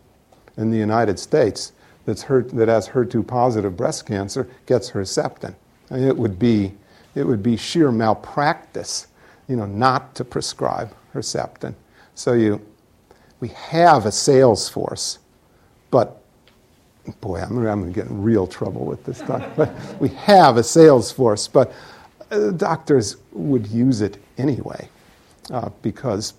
in 0.57 0.71
the 0.71 0.77
United 0.77 1.19
States 1.19 1.71
that's 2.05 2.23
her, 2.23 2.43
that 2.43 2.67
has 2.67 2.89
HER2 2.89 3.25
positive 3.25 3.77
breast 3.77 4.05
cancer 4.05 4.49
gets 4.65 4.91
Herceptin. 4.91 5.55
I 5.89 5.95
mean, 5.95 6.07
it 6.07 6.17
would 6.17 6.37
be 6.39 6.73
it 7.15 7.23
would 7.23 7.43
be 7.43 7.55
sheer 7.57 7.91
malpractice, 7.91 9.07
you 9.47 9.55
know, 9.55 9.67
not 9.67 10.15
to 10.15 10.25
prescribe 10.25 10.91
Herceptin. 11.13 11.75
So 12.15 12.33
you, 12.33 12.59
we 13.39 13.49
have 13.49 14.07
a 14.07 14.11
sales 14.11 14.67
force, 14.67 15.19
but 15.91 16.23
boy, 17.21 17.39
I'm, 17.39 17.57
I'm 17.57 17.81
going 17.81 17.93
to 17.93 17.99
get 17.99 18.09
in 18.09 18.23
real 18.23 18.47
trouble 18.47 18.85
with 18.85 19.03
this 19.03 19.19
stuff. 19.19 19.47
but 19.55 19.71
we 19.99 20.09
have 20.09 20.57
a 20.57 20.63
sales 20.63 21.11
force, 21.11 21.47
but 21.47 21.71
uh, 22.31 22.49
doctors 22.51 23.17
would 23.31 23.67
use 23.67 24.01
it 24.01 24.17
anyway 24.39 24.89
uh, 25.51 25.69
because 25.81 26.33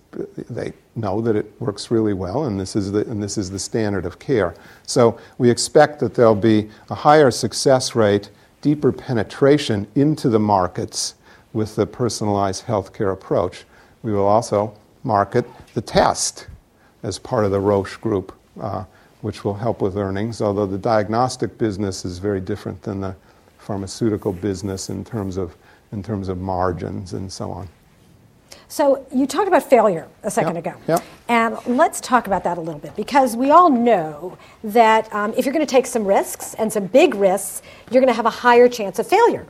they 0.51 0.73
know 0.97 1.21
that 1.21 1.37
it 1.37 1.53
works 1.61 1.90
really 1.90 2.14
well 2.14 2.45
and 2.45 2.59
this, 2.59 2.77
is 2.77 2.93
the, 2.93 3.01
and 3.11 3.23
this 3.23 3.37
is 3.37 3.51
the 3.51 3.59
standard 3.59 4.07
of 4.07 4.19
care. 4.19 4.55
So 4.87 5.19
we 5.38 5.51
expect 5.51 6.01
that 6.01 6.14
there'll 6.14 6.35
be 6.35 6.71
a 6.90 6.95
higher 6.95 7.31
success 7.31 7.95
rate, 7.95 8.31
deeper 8.62 8.93
penetration 8.93 9.87
into 9.95 10.29
the 10.29 10.38
markets 10.38 11.14
with 11.53 11.77
the 11.77 11.87
personalized 11.87 12.64
healthcare 12.64 13.12
approach. 13.12 13.64
We 14.03 14.12
will 14.12 14.27
also 14.27 14.75
market 15.03 15.45
the 15.75 15.83
test 15.83 16.47
as 17.03 17.19
part 17.19 17.45
of 17.45 17.51
the 17.51 17.61
Roche 17.61 17.97
group, 17.97 18.35
uh, 18.61 18.85
which 19.21 19.45
will 19.45 19.55
help 19.55 19.83
with 19.83 19.97
earnings, 19.97 20.40
although 20.40 20.67
the 20.67 20.79
diagnostic 20.79 21.59
business 21.59 22.05
is 22.05 22.19
very 22.19 22.40
different 22.40 22.83
than 22.83 23.01
the 23.01 23.14
pharmaceutical 23.59 24.33
business 24.33 24.88
in 24.88 25.05
terms 25.05 25.37
of, 25.37 25.55
in 25.93 26.03
terms 26.03 26.29
of 26.29 26.38
margins 26.38 27.12
and 27.12 27.31
so 27.31 27.51
on. 27.51 27.69
So 28.74 29.06
you 29.14 29.28
talked 29.28 29.46
about 29.46 29.62
failure 29.62 30.08
a 30.24 30.32
second 30.32 30.56
yep. 30.56 30.66
ago. 30.66 30.80
Yep. 30.88 31.04
And 31.28 31.58
let's 31.78 32.00
talk 32.00 32.26
about 32.26 32.42
that 32.42 32.58
a 32.58 32.60
little 32.60 32.80
bit 32.80 32.96
because 32.96 33.37
we 33.37 33.52
all 33.52 33.70
know 33.70 34.37
that 34.64 35.14
um, 35.14 35.32
if 35.37 35.44
you're 35.44 35.54
going 35.54 35.64
to 35.64 35.70
take 35.70 35.87
some 35.87 36.04
risks 36.04 36.54
and 36.54 36.72
some 36.72 36.88
big 36.88 37.14
risks, 37.14 37.62
you're 37.92 38.00
going 38.00 38.12
to 38.12 38.16
have 38.16 38.26
a 38.26 38.30
higher 38.30 38.68
chance 38.68 38.98
of 38.98 39.06
failure. 39.06 39.46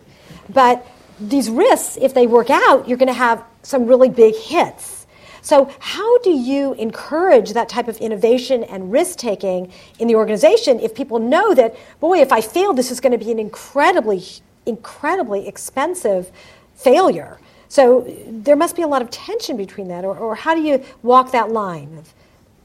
But 0.51 0.87
these 1.19 1.49
risks, 1.49 1.97
if 2.03 2.13
they 2.13 2.27
work 2.27 2.51
out, 2.51 2.87
you're 2.87 2.99
going 2.99 3.09
to 3.09 3.15
have 3.15 3.43
some 3.63 3.87
really 3.87 4.11
big 4.11 4.37
hits. 4.37 5.07
So, 5.41 5.73
how 5.79 6.19
do 6.19 6.31
you 6.31 6.75
encourage 6.75 7.55
that 7.55 7.71
type 7.71 7.89
of 7.89 7.97
innovation 7.97 8.63
and 8.65 8.93
risk 8.93 9.17
taking 9.17 9.73
in 9.99 10.07
the 10.07 10.17
organization 10.17 10.81
if 10.81 10.95
people 10.95 11.19
know 11.19 11.55
that, 11.55 11.75
boy, 11.99 12.19
if 12.19 12.31
I 12.31 12.43
fail, 12.43 12.75
this 12.75 12.91
is 12.91 13.01
going 13.01 13.19
to 13.19 13.25
be 13.25 13.33
an 13.33 13.39
incredibly, 13.39 14.23
incredibly 14.67 15.49
expensive 15.49 16.31
failure? 16.75 17.39
So 17.69 18.07
there 18.29 18.57
must 18.57 18.77
be 18.77 18.83
a 18.83 18.87
lot 18.87 19.03
of 19.03 19.11
tension 19.11 19.57
between 19.57 19.89
that, 19.89 20.05
or, 20.05 20.17
or 20.17 20.35
how 20.35 20.55
do 20.55 20.63
you 20.63 20.83
walk 21.03 21.33
that 21.33 21.51
line 21.51 21.97
of 21.99 22.13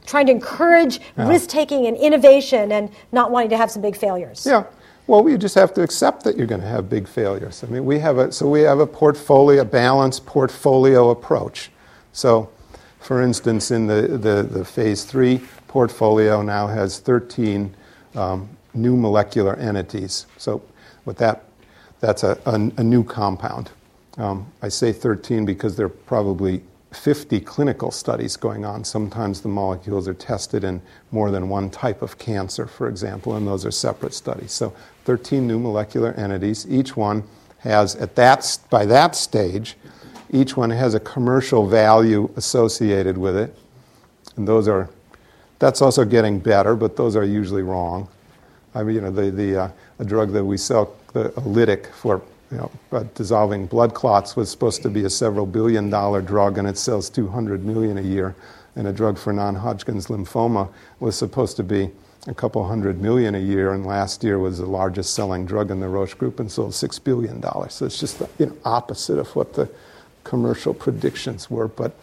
trying 0.05 0.25
to 0.25 0.31
encourage 0.31 0.99
yeah. 1.17 1.27
risk 1.27 1.49
taking 1.49 1.85
and 1.85 1.95
innovation 1.97 2.71
and 2.71 2.91
not 3.12 3.31
wanting 3.31 3.49
to 3.49 3.57
have 3.57 3.71
some 3.71 3.81
big 3.81 3.95
failures? 3.95 4.45
Yeah. 4.45 4.63
Well, 5.07 5.23
we 5.23 5.35
just 5.38 5.55
have 5.55 5.73
to 5.73 5.81
accept 5.81 6.23
that 6.25 6.38
you're 6.38 6.45
going 6.45 6.62
to 6.62 6.67
have 6.67 6.88
big 6.88 7.07
failures. 7.07 7.63
I 7.63 7.67
mean, 7.67 7.83
we 7.83 7.97
have 7.97 8.19
a 8.19 8.31
so 8.31 8.47
we 8.47 8.62
have 8.62 8.79
a 8.79 8.85
portfolio, 8.85 9.63
a 9.63 9.65
balanced 9.65 10.27
portfolio 10.27 11.09
approach. 11.09 11.71
So, 12.13 12.49
for 12.99 13.21
instance, 13.23 13.71
in 13.71 13.88
the, 13.88 14.03
the, 14.03 14.43
the 14.43 14.63
phase 14.63 15.05
three 15.05 15.41
portfolio 15.67 16.43
now 16.43 16.67
has 16.67 16.99
13 16.99 17.73
um, 18.13 18.49
new 18.75 18.95
molecular 18.95 19.55
entities. 19.55 20.27
So, 20.38 20.62
with 21.05 21.17
that, 21.17 21.45
that's 21.99 22.23
a, 22.23 22.38
a, 22.45 22.53
a 22.53 22.83
new 22.83 23.03
compound. 23.03 23.71
Um, 24.19 24.51
I 24.62 24.67
say 24.67 24.91
13 24.91 25.45
because 25.45 25.77
there 25.77 25.86
are 25.86 25.89
probably 25.89 26.62
50 26.91 27.39
clinical 27.41 27.89
studies 27.89 28.36
going 28.36 28.65
on. 28.65 28.84
Sometimes 28.84 29.41
the 29.41 29.47
molecules 29.47 30.08
are 30.08 30.13
tested 30.13 30.63
in 30.63 30.82
more 31.12 31.32
than 31.32 31.47
one 31.47 31.69
type 31.69 32.01
of 32.01 32.17
cancer, 32.17 32.65
for 32.65 32.89
example, 32.89 33.36
and 33.36 33.47
those 33.47 33.65
are 33.65 33.71
separate 33.71 34.13
studies. 34.13 34.51
So 34.51 34.73
13 35.05 35.47
new 35.47 35.58
molecular 35.58 36.13
entities. 36.13 36.67
Each 36.69 36.97
one 36.97 37.23
has, 37.60 37.95
at 37.95 38.15
that, 38.15 38.60
by 38.69 38.86
that 38.88 39.15
stage, 39.15 39.77
each 40.32 40.58
one 40.58 40.69
has 40.69 40.95
a 40.95 40.99
commercial 40.99 41.67
value 41.67 42.29
associated 42.36 43.17
with 43.17 43.38
it. 43.38 43.55
And 44.36 44.47
those 44.47 44.67
are, 44.67 44.89
that's 45.60 45.82
also 45.82 46.03
getting 46.03 46.39
better, 46.39 46.75
but 46.75 46.97
those 46.97 47.15
are 47.15 47.23
usually 47.23 47.63
wrong. 47.63 48.10
I 48.75 48.84
mean, 48.84 48.95
you 48.95 49.01
know, 49.01 49.12
the, 49.12 49.32
the, 49.32 49.62
uh, 49.63 49.71
a 49.99 50.05
drug 50.05 50.32
that 50.34 50.43
we 50.43 50.58
sell, 50.58 50.95
the 51.13 51.29
lytic 51.29 51.88
for 51.93 52.21
you 52.51 52.57
know, 52.57 52.71
uh, 52.91 53.03
dissolving 53.15 53.67
blood 53.67 53.93
clots 53.93 54.35
was 54.35 54.49
supposed 54.49 54.81
to 54.81 54.89
be 54.89 55.03
a 55.03 55.09
several 55.09 55.45
billion 55.45 55.89
dollar 55.89 56.21
drug 56.21 56.57
and 56.57 56.67
it 56.67 56.77
sells 56.77 57.09
200 57.09 57.63
million 57.63 57.97
a 57.97 58.01
year. 58.01 58.35
And 58.75 58.88
a 58.88 58.93
drug 58.93 59.17
for 59.17 59.33
non 59.33 59.55
Hodgkin's 59.55 60.07
lymphoma 60.07 60.69
was 60.99 61.15
supposed 61.15 61.57
to 61.57 61.63
be 61.63 61.91
a 62.27 62.33
couple 62.33 62.65
hundred 62.67 63.01
million 63.01 63.35
a 63.35 63.39
year, 63.39 63.73
and 63.73 63.85
last 63.85 64.23
year 64.23 64.39
was 64.39 64.59
the 64.59 64.65
largest 64.65 65.13
selling 65.13 65.45
drug 65.45 65.71
in 65.71 65.79
the 65.79 65.88
Roche 65.88 66.13
group 66.13 66.39
and 66.39 66.51
sold 66.51 66.73
six 66.73 66.99
billion 66.99 67.39
dollars. 67.39 67.73
So 67.73 67.85
it's 67.85 67.99
just 67.99 68.19
the 68.19 68.29
you 68.38 68.47
know, 68.47 68.57
opposite 68.65 69.17
of 69.17 69.35
what 69.35 69.53
the 69.53 69.69
commercial 70.23 70.73
predictions 70.73 71.49
were. 71.49 71.67
But 71.67 71.93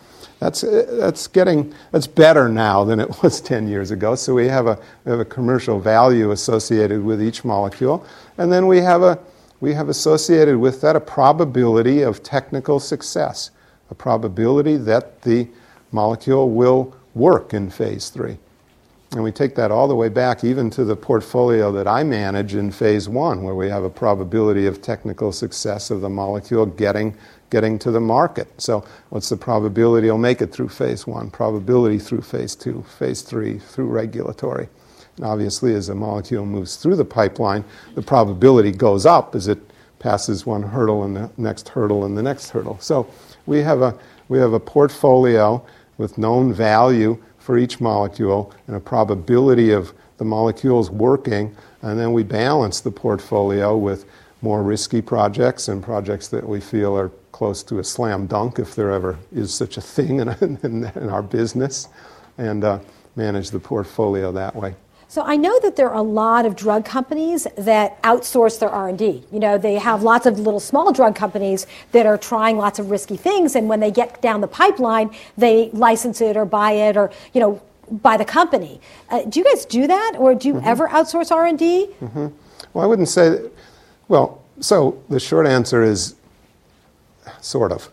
that's, 0.41 0.63
that's 0.63 1.27
getting 1.29 1.73
that's 1.93 2.07
better 2.07 2.49
now 2.49 2.85
than 2.85 3.01
it 3.01 3.23
was 3.23 3.41
10 3.41 3.69
years 3.69 3.91
ago. 3.91 4.15
So 4.15 4.35
we 4.35 4.49
have 4.49 4.67
a 4.67 4.79
we 5.05 5.11
have 5.11 5.21
a 5.21 5.25
commercial 5.25 5.81
value 5.81 6.31
associated 6.31 7.05
with 7.05 7.23
each 7.23 7.45
molecule, 7.45 8.05
and 8.39 8.53
then 8.53 8.67
we 8.67 8.79
have 8.81 9.03
a 9.03 9.19
we 9.61 9.73
have 9.75 9.89
associated 9.89 10.57
with 10.57 10.81
that 10.83 10.97
a 10.97 11.01
probability 11.01 12.03
of 12.03 12.23
technical 12.23 12.79
success, 12.79 13.51
a 13.91 13.95
probability 13.95 14.77
that 14.77 15.23
the 15.23 15.49
molecule 15.93 16.51
will 16.51 16.95
work 17.15 17.55
in 17.55 17.71
phase 17.71 18.11
three. 18.11 18.39
And 19.13 19.23
we 19.23 19.31
take 19.33 19.55
that 19.55 19.71
all 19.71 19.89
the 19.89 19.95
way 19.95 20.09
back 20.09 20.43
even 20.43 20.69
to 20.71 20.85
the 20.85 20.97
portfolio 20.97 21.71
that 21.73 21.87
I 21.87 22.03
manage 22.03 22.55
in 22.55 22.71
phase 22.71 23.09
one, 23.09 23.45
where 23.45 23.55
we 23.55 23.69
have 23.69 23.85
a 23.85 23.91
probability 23.91 24.67
of 24.67 24.83
technical 24.83 25.33
success 25.33 25.91
of 25.91 26.01
the 26.01 26.09
molecule 26.09 26.67
getting, 26.67 27.17
getting 27.49 27.79
to 27.79 27.91
the 27.93 28.01
market. 28.01 28.49
So, 28.61 28.85
what's 29.11 29.29
the 29.29 29.37
probability 29.37 30.09
it'll 30.09 30.19
make 30.19 30.43
it 30.43 30.53
through 30.53 30.69
phase 30.69 31.07
one? 31.07 31.31
Probability 31.31 31.99
through 31.99 32.23
phase 32.23 32.57
two, 32.57 32.85
phase 32.99 33.23
three, 33.23 33.59
through 33.59 33.87
regulatory. 33.87 34.69
Obviously, 35.23 35.75
as 35.75 35.89
a 35.89 35.95
molecule 35.95 36.45
moves 36.45 36.77
through 36.77 36.97
the 36.97 37.05
pipeline, 37.05 37.65
the 37.95 38.03
probability 38.03 38.71
goes 38.71 39.07
up 39.07 39.35
as 39.35 39.49
it 39.49 39.59
passes 39.99 40.45
one 40.45 40.63
hurdle 40.63 41.05
and 41.05 41.17
the 41.17 41.31
next 41.37 41.69
hurdle 41.71 42.05
and 42.05 42.17
the 42.17 42.23
next 42.23 42.51
hurdle. 42.51 42.79
So 42.81 43.09
we 43.47 43.61
have 43.61 43.81
a, 43.81 43.99
we 44.29 44.39
have 44.39 44.53
a 44.53 44.61
portfolio 44.61 45.65
with 45.97 46.19
known 46.19 46.53
value 46.53 47.23
for 47.39 47.57
each 47.57 47.81
molecule 47.81 48.53
and 48.67 48.77
a 48.77 48.81
probability 48.81 49.71
of 49.71 49.95
the 50.19 50.25
molecules 50.25 50.91
working, 50.91 51.55
and 51.83 51.99
then 51.99 52.13
we 52.13 52.23
balance 52.23 52.81
the 52.81 52.91
portfolio 52.91 53.77
with 53.77 54.05
more 54.43 54.63
risky 54.63 55.01
projects 55.01 55.69
and 55.69 55.83
projects 55.83 56.29
that 56.29 56.47
we 56.47 56.61
feel 56.61 56.97
are 56.97 57.11
close 57.33 57.63
to 57.63 57.79
a 57.79 57.85
slam 57.85 58.27
dunk, 58.27 58.59
if 58.59 58.75
there 58.75 58.91
ever 58.91 59.19
is 59.33 59.53
such 59.53 59.77
a 59.77 59.81
thing 59.81 60.21
in, 60.21 60.29
in, 60.63 60.85
in 60.85 61.09
our 61.09 61.23
business, 61.23 61.89
and 62.39 62.65
uh, 62.65 62.79
manage 63.15 63.51
the 63.51 63.61
portfolio 63.61 64.33
that 64.33 64.55
way. 64.55 64.75
So 65.09 65.23
I 65.23 65.37
know 65.37 65.59
that 65.61 65.77
there 65.77 65.89
are 65.89 65.97
a 65.97 66.03
lot 66.03 66.47
of 66.47 66.57
drug 66.57 66.85
companies 66.85 67.47
that 67.57 68.03
outsource 68.03 68.59
their 68.59 68.71
R&D. 68.71 69.25
You 69.31 69.39
know, 69.39 69.57
they 69.57 69.77
have 69.77 70.03
lots 70.03 70.27
of 70.27 70.39
little 70.39 70.59
small 70.59 70.93
drug 70.93 71.15
companies 71.15 71.67
that 71.93 72.07
are 72.07 72.19
trying 72.19 72.59
lots 72.59 72.79
of 72.79 72.91
risky 72.91 73.17
things 73.17 73.55
and 73.55 73.69
when 73.69 73.79
they 73.79 73.93
get 73.93 74.21
down 74.21 74.41
the 74.41 74.49
pipeline, 74.49 75.11
they 75.39 75.71
license 75.71 76.21
it 76.21 76.37
or 76.37 76.45
buy 76.45 76.73
it 76.73 76.97
or, 76.97 77.13
you 77.33 77.41
know, 77.41 77.63
buy 77.91 78.17
the 78.17 78.25
company. 78.25 78.81
Uh, 79.09 79.23
do 79.23 79.39
you 79.39 79.45
guys 79.45 79.65
do 79.65 79.87
that 79.87 80.15
or 80.19 80.35
do 80.35 80.49
you 80.49 80.55
mm-hmm. 80.55 80.67
ever 80.67 80.89
outsource 80.89 81.31
R&D? 81.31 81.89
Mm-hmm. 82.01 82.27
Well, 82.73 82.85
I 82.85 82.87
wouldn't 82.87 83.09
say 83.09 83.29
that, 83.29 83.53
well, 84.09 84.43
so 84.59 85.01
the 85.09 85.21
short 85.21 85.47
answer 85.47 85.85
is 85.85 86.17
sort 87.41 87.71
of. 87.71 87.89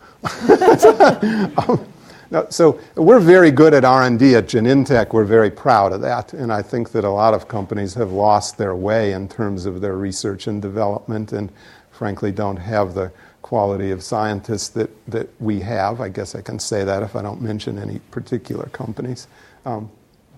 um, 1.68 1.86
no, 2.30 2.46
so 2.50 2.80
we're 2.94 3.20
very 3.20 3.50
good 3.50 3.74
at 3.74 3.84
R&D 3.84 4.34
at 4.34 4.46
Genentech. 4.46 5.12
We're 5.12 5.24
very 5.24 5.50
proud 5.50 5.92
of 5.92 6.00
that, 6.00 6.32
and 6.32 6.52
I 6.52 6.62
think 6.62 6.92
that 6.92 7.04
a 7.04 7.10
lot 7.10 7.34
of 7.34 7.48
companies 7.48 7.94
have 7.94 8.12
lost 8.12 8.58
their 8.58 8.74
way 8.74 9.12
in 9.12 9.28
terms 9.28 9.66
of 9.66 9.80
their 9.80 9.96
research 9.96 10.46
and 10.46 10.60
development, 10.60 11.32
and 11.32 11.50
frankly 11.90 12.32
don't 12.32 12.56
have 12.56 12.94
the 12.94 13.12
quality 13.42 13.90
of 13.90 14.02
scientists 14.02 14.68
that, 14.70 14.90
that 15.06 15.28
we 15.40 15.60
have. 15.60 16.00
I 16.00 16.08
guess 16.08 16.34
I 16.34 16.40
can 16.40 16.58
say 16.58 16.82
that 16.82 17.02
if 17.02 17.14
I 17.14 17.22
don't 17.22 17.42
mention 17.42 17.78
any 17.78 17.98
particular 18.10 18.66
companies. 18.66 19.28
Um, 19.66 19.90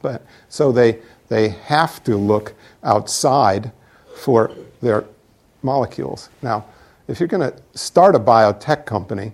but 0.03 0.27
so 0.49 0.73
they 0.73 0.99
they 1.29 1.49
have 1.49 2.03
to 2.05 2.17
look 2.17 2.55
outside 2.85 3.73
for 4.17 4.51
their 4.81 5.05
molecules. 5.63 6.29
Now, 6.43 6.65
if 7.09 7.21
you're 7.21 7.29
going 7.29 7.51
to 7.51 7.57
start 7.75 8.15
a 8.15 8.21
biotech 8.21 8.85
company 8.87 9.33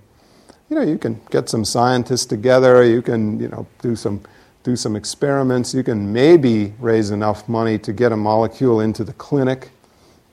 you 0.73 0.79
know, 0.79 0.91
you 0.91 0.97
can 0.97 1.21
get 1.29 1.51
some 1.51 1.67
scientists 1.67 2.25
together, 2.25 2.83
you 2.83 3.03
can, 3.03 3.39
you 3.39 3.49
know, 3.49 3.67
do 3.83 3.95
some, 3.95 4.23
do 4.63 4.75
some 4.75 4.97
experiments, 4.97 5.75
you 5.75 5.83
can 5.83 6.11
maybe 6.11 6.73
raise 6.79 7.11
enough 7.11 7.47
money 7.47 7.79
to 7.79 7.93
get 7.93 8.11
a 8.11 8.17
molecule 8.17 8.81
into 8.81 9.05
the 9.05 9.13
clinic. 9.13 9.69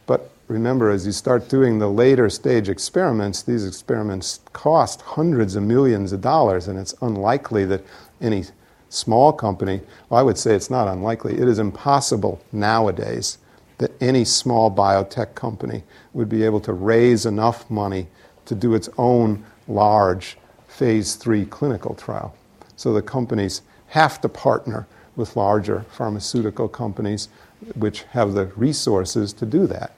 But 0.05 0.31
remember, 0.47 0.91
as 0.91 1.05
you 1.05 1.11
start 1.11 1.49
doing 1.49 1.77
the 1.77 1.89
later 1.89 2.29
stage 2.29 2.69
experiments, 2.69 3.41
these 3.43 3.67
experiments 3.67 4.39
cost 4.53 5.01
hundreds 5.01 5.57
of 5.57 5.63
millions 5.63 6.13
of 6.13 6.21
dollars, 6.21 6.69
and 6.69 6.79
it's 6.79 6.95
unlikely 7.01 7.65
that 7.65 7.83
any 8.21 8.45
small 8.87 9.33
company, 9.33 9.81
well, 10.07 10.21
I 10.21 10.23
would 10.23 10.37
say 10.37 10.55
it's 10.55 10.69
not 10.69 10.87
unlikely, 10.87 11.33
it 11.33 11.49
is 11.49 11.59
impossible 11.59 12.41
nowadays 12.53 13.39
that 13.79 13.91
any 14.01 14.23
small 14.23 14.73
biotech 14.73 15.35
company 15.35 15.83
would 16.13 16.29
be 16.29 16.45
able 16.45 16.61
to 16.61 16.71
raise 16.71 17.25
enough 17.25 17.69
money 17.69 18.07
to 18.45 18.55
do 18.55 18.73
its 18.73 18.87
own 18.97 19.43
large 19.69 20.37
phase 20.67 21.15
three 21.15 21.45
clinical 21.45 21.95
trial. 21.95 22.35
So 22.75 22.93
the 22.93 23.01
companies 23.01 23.61
have 23.87 24.21
to 24.21 24.29
partner 24.29 24.87
with 25.15 25.35
larger 25.35 25.85
pharmaceutical 25.91 26.67
companies 26.67 27.29
which 27.75 28.03
have 28.03 28.33
the 28.33 28.45
resources 28.55 29.33
to 29.33 29.45
do 29.45 29.67
that. 29.67 29.91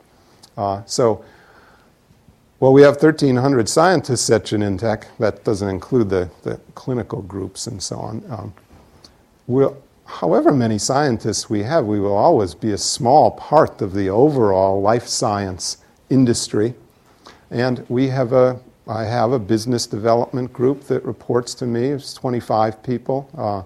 Uh, 0.57 0.81
so, 0.85 1.23
well, 2.59 2.73
we 2.73 2.81
have 2.81 2.95
1,300 2.95 3.69
scientists 3.69 4.29
at 4.29 4.45
Genentech. 4.45 5.05
That 5.19 5.43
doesn't 5.43 5.69
include 5.69 6.09
the, 6.09 6.29
the 6.43 6.59
clinical 6.75 7.21
groups 7.21 7.67
and 7.67 7.81
so 7.81 7.97
on. 7.97 8.23
Um, 8.29 8.53
we'll, 9.47 9.77
however 10.05 10.51
many 10.51 10.77
scientists 10.77 11.49
we 11.49 11.63
have, 11.63 11.85
we 11.85 11.99
will 11.99 12.15
always 12.15 12.53
be 12.55 12.71
a 12.71 12.77
small 12.77 13.31
part 13.31 13.81
of 13.81 13.93
the 13.93 14.09
overall 14.09 14.81
life 14.81 15.07
science 15.07 15.77
industry. 16.09 16.73
And 17.49 17.85
we 17.89 18.07
have 18.07 18.33
a 18.33 18.59
I 18.87 19.03
have 19.05 19.31
a 19.31 19.39
business 19.39 19.85
development 19.85 20.51
group 20.51 20.83
that 20.85 21.05
reports 21.05 21.53
to 21.55 21.65
me. 21.65 21.87
It's 21.87 22.13
25 22.15 22.81
people. 22.81 23.29
Uh, 23.37 23.63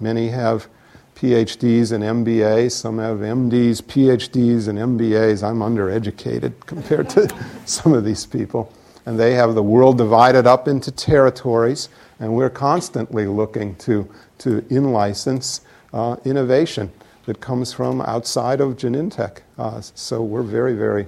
many 0.00 0.28
have 0.28 0.68
PhDs 1.14 1.92
and 1.92 2.02
MBAs. 2.02 2.72
Some 2.72 2.98
have 2.98 3.18
MDs, 3.18 3.80
PhDs, 3.82 4.68
and 4.68 4.78
MBAs. 4.78 5.42
I'm 5.42 5.60
undereducated 5.60 6.52
compared 6.66 7.08
to 7.10 7.28
some 7.64 7.92
of 7.92 8.04
these 8.04 8.26
people. 8.26 8.72
And 9.06 9.18
they 9.18 9.34
have 9.34 9.54
the 9.54 9.62
world 9.62 9.98
divided 9.98 10.48
up 10.48 10.66
into 10.66 10.90
territories, 10.90 11.88
and 12.18 12.34
we're 12.34 12.50
constantly 12.50 13.26
looking 13.28 13.76
to, 13.76 14.08
to 14.38 14.64
in 14.68 14.92
license 14.92 15.60
uh, 15.92 16.16
innovation 16.24 16.90
that 17.26 17.40
comes 17.40 17.72
from 17.72 18.00
outside 18.00 18.60
of 18.60 18.76
Genentech. 18.76 19.38
Uh, 19.58 19.80
so 19.80 20.22
we're 20.22 20.42
very, 20.42 20.74
very 20.74 21.06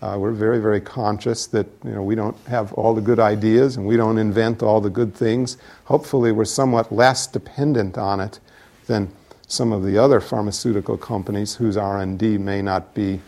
uh, 0.00 0.16
we're 0.18 0.32
very, 0.32 0.60
very 0.60 0.80
conscious 0.80 1.46
that 1.48 1.66
you 1.84 1.90
know, 1.90 2.02
we 2.02 2.14
don't 2.14 2.36
have 2.46 2.72
all 2.74 2.94
the 2.94 3.00
good 3.00 3.18
ideas 3.18 3.76
and 3.76 3.86
we 3.86 3.96
don't 3.96 4.18
invent 4.18 4.62
all 4.62 4.80
the 4.80 4.90
good 4.90 5.14
things. 5.14 5.58
Hopefully, 5.84 6.30
we're 6.30 6.44
somewhat 6.44 6.92
less 6.92 7.26
dependent 7.26 7.98
on 7.98 8.20
it 8.20 8.38
than 8.86 9.12
some 9.48 9.72
of 9.72 9.82
the 9.82 9.98
other 9.98 10.20
pharmaceutical 10.20 10.96
companies 10.96 11.56
whose 11.56 11.76
R&D 11.76 12.38
may 12.38 12.62
not 12.62 12.94
be 12.94 13.20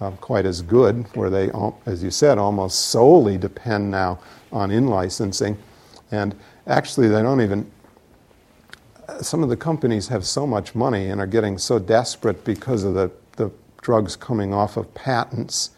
uh, 0.00 0.12
quite 0.12 0.46
as 0.46 0.62
good, 0.62 1.04
where 1.14 1.28
they, 1.30 1.50
as 1.86 2.02
you 2.02 2.10
said, 2.10 2.38
almost 2.38 2.86
solely 2.86 3.36
depend 3.36 3.90
now 3.90 4.18
on 4.50 4.70
in-licensing. 4.70 5.58
And 6.10 6.34
actually, 6.66 7.08
they 7.08 7.22
don't 7.22 7.40
even 7.40 7.70
some 9.20 9.42
of 9.42 9.48
the 9.48 9.56
companies 9.56 10.08
have 10.08 10.24
so 10.24 10.46
much 10.46 10.74
money 10.74 11.08
and 11.08 11.20
are 11.20 11.26
getting 11.26 11.58
so 11.58 11.78
desperate 11.78 12.42
because 12.44 12.84
of 12.84 12.94
the, 12.94 13.10
the 13.36 13.50
drugs 13.82 14.16
coming 14.16 14.54
off 14.54 14.78
of 14.78 14.92
patents 14.94 15.70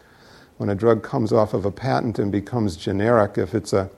when 0.57 0.69
a 0.69 0.75
drug 0.75 1.03
comes 1.03 1.31
off 1.31 1.53
of 1.53 1.65
a 1.65 1.71
patent 1.71 2.19
and 2.19 2.31
becomes 2.31 2.75
generic, 2.75 3.37
if 3.37 3.53
it's 3.53 3.73
a, 3.73 3.89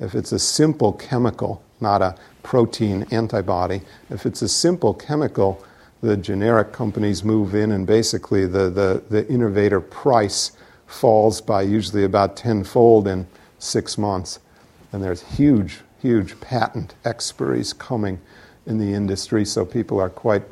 if 0.00 0.14
it's 0.14 0.32
a 0.32 0.38
simple 0.38 0.92
chemical, 0.92 1.62
not 1.80 2.02
a 2.02 2.16
protein 2.42 3.06
antibody, 3.10 3.82
if 4.10 4.26
it's 4.26 4.42
a 4.42 4.48
simple 4.48 4.94
chemical, 4.94 5.64
the 6.02 6.16
generic 6.16 6.72
companies 6.72 7.24
move 7.24 7.54
in 7.54 7.72
and 7.72 7.86
basically 7.86 8.46
the, 8.46 8.70
the, 8.70 9.02
the 9.10 9.26
innovator 9.28 9.80
price 9.80 10.52
falls 10.86 11.40
by 11.40 11.62
usually 11.62 12.04
about 12.04 12.36
tenfold 12.36 13.08
in 13.08 13.26
six 13.58 13.96
months. 13.96 14.38
And 14.92 15.02
there's 15.02 15.22
huge, 15.22 15.80
huge 16.00 16.38
patent 16.40 16.94
expiries 17.04 17.76
coming 17.76 18.20
in 18.66 18.78
the 18.78 18.92
industry, 18.92 19.44
so 19.44 19.64
people 19.64 19.98
are 19.98 20.10
quite 20.10 20.42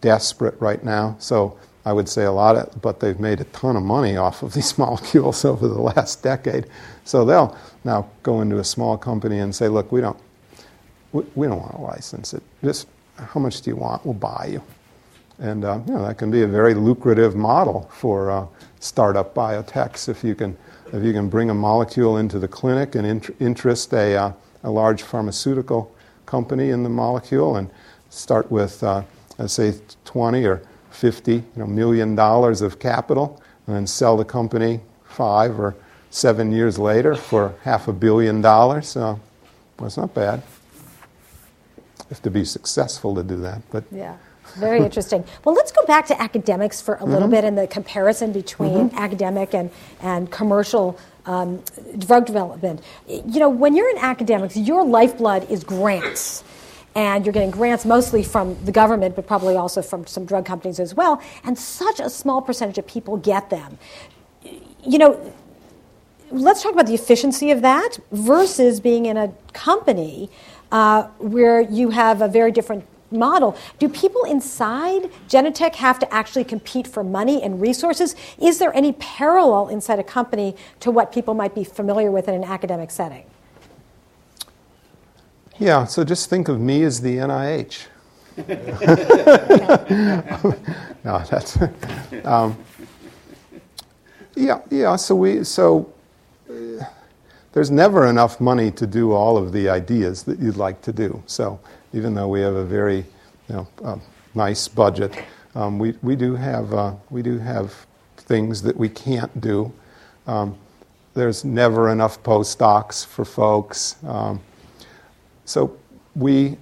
desperate 0.00 0.58
right 0.60 0.82
now. 0.82 1.16
So 1.18 1.58
I 1.84 1.92
would 1.92 2.08
say 2.08 2.24
a 2.24 2.32
lot 2.32 2.56
of, 2.56 2.80
but 2.80 3.00
they've 3.00 3.18
made 3.18 3.40
a 3.40 3.44
ton 3.44 3.76
of 3.76 3.82
money 3.82 4.16
off 4.16 4.42
of 4.42 4.54
these 4.54 4.78
molecules 4.84 5.44
over 5.44 5.66
the 5.68 5.80
last 5.80 6.22
decade. 6.22 6.66
So 7.04 7.24
they'll 7.24 7.56
now 7.84 8.08
go 8.22 8.40
into 8.40 8.58
a 8.58 8.64
small 8.64 8.96
company 8.96 9.40
and 9.40 9.54
say, 9.54 9.68
look, 9.68 9.90
we 9.90 10.00
don't, 10.00 10.18
we, 11.12 11.24
we 11.34 11.46
don't 11.46 11.60
want 11.60 11.74
to 11.74 11.80
license 11.80 12.34
it. 12.34 12.42
Just 12.62 12.86
how 13.16 13.40
much 13.40 13.60
do 13.62 13.70
you 13.70 13.76
want? 13.76 14.04
We'll 14.04 14.14
buy 14.14 14.48
you. 14.50 14.62
And 15.38 15.64
uh, 15.64 15.80
you 15.86 15.94
know, 15.94 16.06
that 16.06 16.18
can 16.18 16.30
be 16.30 16.42
a 16.42 16.46
very 16.46 16.74
lucrative 16.74 17.34
model 17.34 17.90
for 17.92 18.30
uh, 18.30 18.46
startup 18.78 19.34
biotechs 19.34 20.08
if 20.08 20.22
you 20.22 20.34
can 20.34 20.56
if 20.92 21.02
you 21.02 21.12
can 21.12 21.28
bring 21.28 21.48
a 21.48 21.54
molecule 21.54 22.18
into 22.18 22.38
the 22.38 22.46
clinic 22.46 22.94
and 22.94 23.06
int- 23.06 23.34
interest 23.40 23.94
a, 23.94 24.14
uh, 24.14 24.32
a 24.62 24.70
large 24.70 25.02
pharmaceutical 25.02 25.94
company 26.26 26.68
in 26.70 26.82
the 26.82 26.88
molecule 26.88 27.56
and 27.56 27.70
start 28.10 28.50
with, 28.52 28.82
uh, 28.82 29.02
let's 29.38 29.54
say, 29.54 29.74
20 30.04 30.44
or 30.44 30.62
50 30.92 31.32
you 31.32 31.44
know, 31.56 31.66
million 31.66 32.14
dollars 32.14 32.62
of 32.62 32.78
capital 32.78 33.42
and 33.66 33.76
then 33.76 33.86
sell 33.86 34.16
the 34.16 34.24
company 34.24 34.80
five 35.04 35.58
or 35.58 35.74
seven 36.10 36.52
years 36.52 36.78
later 36.78 37.14
for 37.14 37.54
half 37.62 37.88
a 37.88 37.92
billion 37.92 38.40
dollars. 38.40 38.88
So, 38.88 39.20
well, 39.78 39.86
it's 39.86 39.96
not 39.96 40.14
bad. 40.14 40.42
You 41.76 42.06
have 42.10 42.22
to 42.22 42.30
be 42.30 42.44
successful 42.44 43.14
to 43.14 43.22
do 43.22 43.36
that. 43.40 43.62
But 43.70 43.84
yeah. 43.90 44.16
Very 44.56 44.80
interesting. 44.80 45.24
Well, 45.44 45.54
let's 45.54 45.72
go 45.72 45.84
back 45.86 46.06
to 46.06 46.20
academics 46.20 46.80
for 46.80 46.96
a 46.96 47.04
little 47.04 47.22
mm-hmm. 47.22 47.30
bit 47.30 47.44
and 47.44 47.56
the 47.56 47.66
comparison 47.66 48.32
between 48.32 48.90
mm-hmm. 48.90 48.98
academic 48.98 49.54
and, 49.54 49.70
and 50.02 50.30
commercial 50.30 50.98
um, 51.24 51.62
drug 51.98 52.26
development. 52.26 52.82
You 53.08 53.40
know, 53.40 53.48
when 53.48 53.74
you're 53.74 53.90
in 53.90 53.98
academics, 53.98 54.56
your 54.56 54.84
lifeblood 54.84 55.50
is 55.50 55.64
grants. 55.64 56.44
And 56.94 57.24
you're 57.24 57.32
getting 57.32 57.50
grants 57.50 57.84
mostly 57.84 58.22
from 58.22 58.62
the 58.64 58.72
government, 58.72 59.16
but 59.16 59.26
probably 59.26 59.56
also 59.56 59.80
from 59.82 60.06
some 60.06 60.24
drug 60.24 60.44
companies 60.44 60.78
as 60.78 60.94
well. 60.94 61.22
And 61.44 61.58
such 61.58 62.00
a 62.00 62.10
small 62.10 62.42
percentage 62.42 62.78
of 62.78 62.86
people 62.86 63.16
get 63.16 63.50
them. 63.50 63.78
You 64.84 64.98
know, 64.98 65.32
let's 66.30 66.62
talk 66.62 66.72
about 66.72 66.86
the 66.86 66.94
efficiency 66.94 67.50
of 67.50 67.62
that 67.62 67.98
versus 68.10 68.80
being 68.80 69.06
in 69.06 69.16
a 69.16 69.32
company 69.52 70.30
uh, 70.70 71.04
where 71.18 71.60
you 71.60 71.90
have 71.90 72.22
a 72.22 72.28
very 72.28 72.50
different 72.50 72.84
model. 73.10 73.56
Do 73.78 73.88
people 73.88 74.24
inside 74.24 75.10
Genentech 75.28 75.74
have 75.76 75.98
to 75.98 76.12
actually 76.12 76.44
compete 76.44 76.86
for 76.86 77.04
money 77.04 77.42
and 77.42 77.60
resources? 77.60 78.16
Is 78.40 78.58
there 78.58 78.74
any 78.74 78.92
parallel 78.92 79.68
inside 79.68 79.98
a 79.98 80.04
company 80.04 80.56
to 80.80 80.90
what 80.90 81.12
people 81.12 81.34
might 81.34 81.54
be 81.54 81.64
familiar 81.64 82.10
with 82.10 82.28
in 82.28 82.34
an 82.34 82.44
academic 82.44 82.90
setting? 82.90 83.24
Yeah, 85.62 85.84
so 85.84 86.02
just 86.02 86.28
think 86.28 86.48
of 86.48 86.58
me 86.58 86.82
as 86.82 87.00
the 87.00 87.18
NIH. 87.18 87.86
no, 91.04 91.22
that's 91.30 91.56
um, 92.24 92.58
yeah, 94.34 94.60
yeah. 94.70 94.96
So 94.96 95.14
we 95.14 95.44
so 95.44 95.92
uh, 96.50 96.84
there's 97.52 97.70
never 97.70 98.08
enough 98.08 98.40
money 98.40 98.72
to 98.72 98.88
do 98.88 99.12
all 99.12 99.36
of 99.36 99.52
the 99.52 99.68
ideas 99.68 100.24
that 100.24 100.40
you'd 100.40 100.56
like 100.56 100.82
to 100.82 100.92
do. 100.92 101.22
So 101.26 101.60
even 101.92 102.12
though 102.12 102.26
we 102.26 102.40
have 102.40 102.56
a 102.56 102.64
very 102.64 103.06
you 103.48 103.54
know, 103.54 103.68
uh, 103.84 103.98
nice 104.34 104.66
budget, 104.66 105.16
um, 105.54 105.78
we, 105.78 105.94
we, 106.02 106.16
do 106.16 106.34
have, 106.34 106.74
uh, 106.74 106.94
we 107.10 107.22
do 107.22 107.38
have 107.38 107.86
things 108.16 108.62
that 108.62 108.76
we 108.76 108.88
can't 108.88 109.40
do. 109.40 109.72
Um, 110.26 110.58
there's 111.14 111.44
never 111.44 111.90
enough 111.90 112.20
postdocs 112.24 113.06
for 113.06 113.24
folks. 113.24 113.94
Um, 114.04 114.40
so 115.52 115.76
we, 116.16 116.56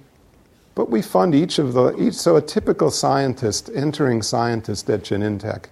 but 0.75 0.89
we 0.89 1.01
fund 1.01 1.33
each 1.33 1.59
of 1.59 1.71
the, 1.71 1.95
each, 1.97 2.15
so 2.15 2.35
a 2.35 2.41
typical 2.41 2.91
scientist, 2.91 3.69
entering 3.73 4.21
scientist 4.21 4.89
at 4.89 5.03
Genentech, 5.03 5.67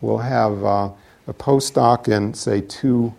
will 0.00 0.18
have 0.18 0.64
uh, 0.64 0.90
a 1.26 1.34
postdoc 1.34 2.06
and 2.06 2.36
say 2.36 2.60
two 2.60 3.12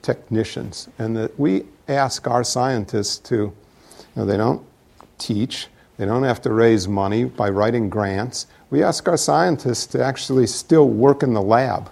technicians. 0.00 0.88
And 0.98 1.14
that 1.14 1.38
we 1.38 1.66
ask 1.88 2.26
our 2.26 2.42
scientists 2.42 3.18
to, 3.28 3.36
you 3.36 3.52
know, 4.16 4.24
they 4.24 4.38
don't 4.38 4.64
teach. 5.18 5.68
They 5.98 6.06
don't 6.06 6.22
have 6.22 6.40
to 6.42 6.50
raise 6.50 6.88
money 6.88 7.24
by 7.24 7.50
writing 7.50 7.90
grants. 7.90 8.46
We 8.70 8.82
ask 8.82 9.06
our 9.08 9.18
scientists 9.18 9.86
to 9.88 10.02
actually 10.02 10.46
still 10.46 10.88
work 10.88 11.22
in 11.22 11.34
the 11.34 11.42
lab. 11.42 11.90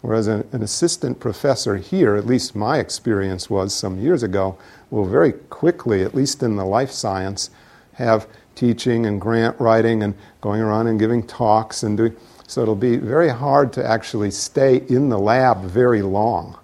Whereas 0.00 0.28
an, 0.28 0.46
an, 0.52 0.62
assistant 0.62 1.18
professor 1.18 1.76
here, 1.76 2.14
at 2.14 2.26
least 2.26 2.54
my 2.54 2.78
experience 2.78 3.50
was 3.50 3.74
some 3.74 3.98
years 3.98 4.22
ago, 4.22 4.56
will 4.90 5.04
very 5.04 5.32
quickly, 5.32 6.02
at 6.02 6.14
least 6.14 6.42
in 6.42 6.56
the 6.56 6.64
life 6.64 6.90
science, 6.92 7.50
have 7.94 8.28
teaching 8.54 9.06
and 9.06 9.20
grant 9.20 9.58
writing 9.60 10.02
and 10.04 10.14
going 10.40 10.60
around 10.60 10.86
and 10.86 11.00
giving 11.00 11.26
talks 11.26 11.82
and 11.82 11.96
doing. 11.96 12.16
So 12.46 12.62
it'll 12.62 12.76
be 12.76 12.96
very 12.96 13.28
hard 13.28 13.72
to 13.74 13.84
actually 13.84 14.30
stay 14.30 14.76
in 14.88 15.08
the 15.08 15.18
lab 15.18 15.64
very 15.64 16.02
long. 16.02 16.56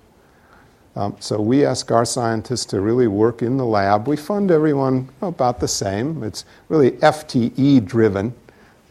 Um, 0.96 1.16
so 1.18 1.40
we 1.40 1.64
ask 1.64 1.90
our 1.90 2.04
scientists 2.04 2.64
to 2.66 2.80
really 2.80 3.08
work 3.08 3.42
in 3.42 3.56
the 3.56 3.66
lab. 3.66 4.06
We 4.06 4.16
fund 4.16 4.52
everyone 4.52 5.08
about 5.22 5.58
the 5.58 5.66
same. 5.66 6.22
It's 6.22 6.44
really 6.68 6.92
FTE 6.92 7.84
driven. 7.84 8.32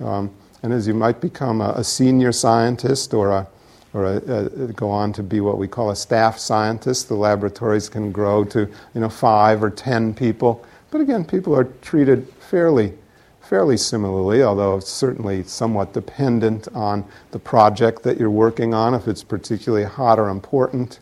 Um, 0.01 0.29
and 0.61 0.73
as 0.73 0.85
you 0.85 0.93
might 0.93 1.21
become 1.21 1.61
a, 1.61 1.69
a 1.77 1.83
senior 1.83 2.33
scientist 2.33 3.13
or, 3.13 3.31
a, 3.31 3.47
or 3.93 4.05
a, 4.05 4.49
go 4.73 4.89
on 4.89 5.13
to 5.13 5.23
be 5.23 5.39
what 5.39 5.57
we 5.57 5.67
call 5.67 5.91
a 5.91 5.95
staff 5.95 6.37
scientist, 6.37 7.07
the 7.07 7.15
laboratories 7.15 7.89
can 7.89 8.11
grow 8.11 8.43
to 8.45 8.61
you 8.93 9.01
know, 9.01 9.09
five 9.09 9.63
or 9.63 9.69
ten 9.69 10.13
people. 10.13 10.65
But 10.91 11.01
again, 11.01 11.25
people 11.25 11.55
are 11.55 11.65
treated 11.81 12.27
fairly, 12.39 12.93
fairly 13.41 13.77
similarly, 13.77 14.43
although 14.43 14.79
certainly 14.79 15.43
somewhat 15.43 15.93
dependent 15.93 16.67
on 16.73 17.05
the 17.31 17.39
project 17.39 18.03
that 18.03 18.17
you're 18.17 18.29
working 18.29 18.73
on, 18.73 18.93
if 18.93 19.07
it's 19.07 19.23
particularly 19.23 19.85
hot 19.85 20.19
or 20.19 20.29
important 20.29 20.99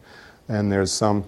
and 0.51 0.71
there's 0.71 0.91
some 0.91 1.23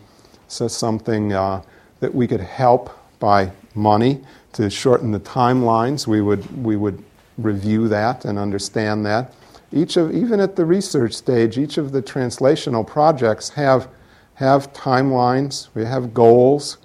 so 0.48 0.68
something 0.68 1.34
uh, 1.34 1.62
that 2.00 2.14
we 2.14 2.28
could 2.28 2.42
help 2.42 2.98
by 3.20 3.52
money 3.74 4.22
to 4.52 4.70
shorten 4.70 5.12
the 5.12 5.20
timelines, 5.20 6.06
we 6.06 6.22
would 6.22 6.64
we 6.64 6.76
would 6.76 7.04
review 7.38 7.88
that 7.88 8.26
and 8.26 8.38
understand 8.38 9.06
that. 9.06 9.34
Each 9.74 9.98
of 9.98 10.14
even 10.14 10.40
at 10.40 10.56
the 10.56 10.66
research 10.66 11.14
stage, 11.14 11.58
each 11.58 11.80
of 11.80 11.92
the 11.92 12.02
translational 12.02 12.86
projects 12.86 13.50
have 13.50 13.88
have 14.36 14.72
timelines. 14.74 15.70
We 15.74 15.86
have 15.86 16.14
goals. 16.14 16.78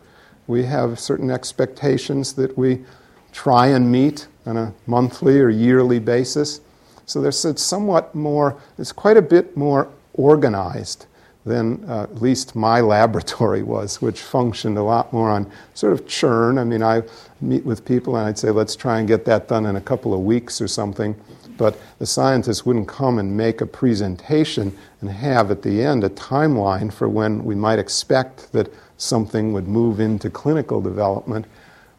We 0.47 0.65
have 0.65 0.99
certain 0.99 1.31
expectations 1.31 2.33
that 2.35 2.57
we 2.57 2.85
try 3.33 3.69
and 3.69 3.93
meet 3.93 4.27
on 4.47 4.57
a 4.57 4.73
monthly 4.87 5.39
or 5.39 5.51
yearly 5.51 5.99
basis. 5.99 6.63
So 7.05 7.21
there's 7.21 7.45
it's 7.45 7.63
somewhat 7.63 8.15
more. 8.15 8.57
It's 8.79 8.93
quite 8.93 9.19
a 9.19 9.23
bit 9.23 9.55
more 9.55 9.89
organized 10.15 11.05
than 11.45 11.85
uh, 11.89 12.05
at 12.05 12.23
least 12.23 12.57
my 12.57 12.81
laboratory 12.97 13.63
was, 13.63 14.01
which 14.01 14.21
functioned 14.21 14.79
a 14.79 14.83
lot 14.83 15.13
more 15.13 15.31
on 15.31 15.51
sort 15.75 15.93
of 15.93 16.07
churn. 16.07 16.57
I 16.57 16.65
mean, 16.65 16.83
I 16.83 17.03
meet 17.43 17.65
with 17.65 17.85
people 17.85 18.17
and 18.17 18.27
I'd 18.27 18.39
say, 18.39 18.51
let's 18.51 18.77
try 18.77 18.99
and 18.99 19.07
get 19.07 19.27
that 19.27 19.49
done 19.49 19.67
in 19.67 19.77
a 19.77 19.81
couple 19.81 20.15
of 20.15 20.21
weeks 20.21 20.61
or 20.61 20.69
something. 20.69 21.15
But 21.59 21.79
the 21.99 22.07
scientists 22.07 22.65
wouldn't 22.65 22.89
come 22.89 23.19
and 23.19 23.37
make 23.37 23.61
a 23.61 23.67
presentation 23.67 24.77
and 25.03 25.11
have 25.11 25.51
at 25.51 25.63
the 25.63 25.83
end 25.83 26.05
a 26.05 26.09
timeline 26.09 26.91
for 26.91 27.09
when 27.09 27.45
we 27.45 27.55
might 27.55 27.79
expect 27.79 28.51
that 28.53 28.73
something 28.97 29.53
would 29.53 29.69
move 29.69 30.01
into 30.01 30.31
clinical 30.31 30.81
development. 30.81 31.45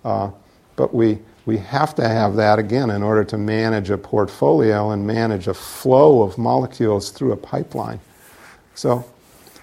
Uh, 0.03 0.31
but 0.75 0.95
we, 0.95 1.19
we 1.45 1.57
have 1.57 1.93
to 1.95 2.07
have 2.07 2.35
that 2.37 2.57
again 2.57 2.89
in 2.89 3.03
order 3.03 3.23
to 3.25 3.37
manage 3.37 3.89
a 3.89 3.97
portfolio 3.97 4.91
and 4.91 5.05
manage 5.05 5.47
a 5.47 5.53
flow 5.53 6.23
of 6.23 6.37
molecules 6.37 7.11
through 7.11 7.33
a 7.33 7.37
pipeline. 7.37 7.99
So 8.75 9.05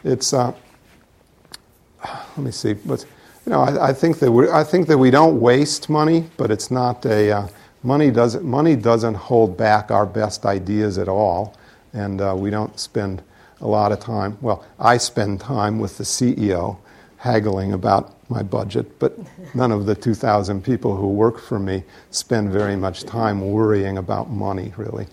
it's 0.05 0.33
uh, 0.35 0.53
let 2.05 2.39
me 2.39 2.51
see, 2.51 2.75
but 2.75 3.05
you 3.47 3.53
know, 3.53 3.61
I, 3.61 3.89
I 3.89 3.93
think 3.93 4.19
that 4.19 4.31
we 4.31 4.49
I 4.51 4.63
think 4.63 4.89
that 4.89 4.99
we 4.99 5.11
don't 5.11 5.41
waste 5.41 5.89
money, 5.89 6.29
but 6.37 6.51
it's 6.51 6.71
not 6.71 7.07
a 7.07 7.31
uh, 7.31 7.49
money 7.87 8.11
doesn't 8.11 8.44
money 8.44 8.75
doesn't 8.75 9.14
hold 9.14 9.57
back 9.57 9.90
our 9.90 10.05
best 10.05 10.44
ideas 10.44 10.99
at 10.99 11.09
all, 11.09 11.57
and 11.92 12.20
uh, 12.20 12.35
we 12.37 12.51
don't 12.51 12.79
spend 12.79 13.22
a 13.61 13.66
lot 13.66 13.92
of 13.92 14.01
time. 14.01 14.37
Well, 14.41 14.64
I 14.78 14.99
spend 14.99 15.41
time 15.41 15.78
with 15.78 15.97
the 15.97 16.05
CEO 16.05 16.78
haggling 17.18 17.72
about 17.72 18.12
my 18.28 18.43
budget, 18.43 18.99
but 18.99 19.16
none 19.55 19.72
of 19.72 19.87
the 19.87 19.95
2,000 19.95 20.62
people 20.62 20.97
who 20.97 21.09
work 21.09 21.39
for 21.39 21.59
me 21.59 21.84
spend 22.11 22.51
very 22.51 22.76
much 22.76 23.05
time 23.05 23.41
worrying 23.41 23.99
about 23.99 24.28
money, 24.28 24.72
really. 24.76 25.07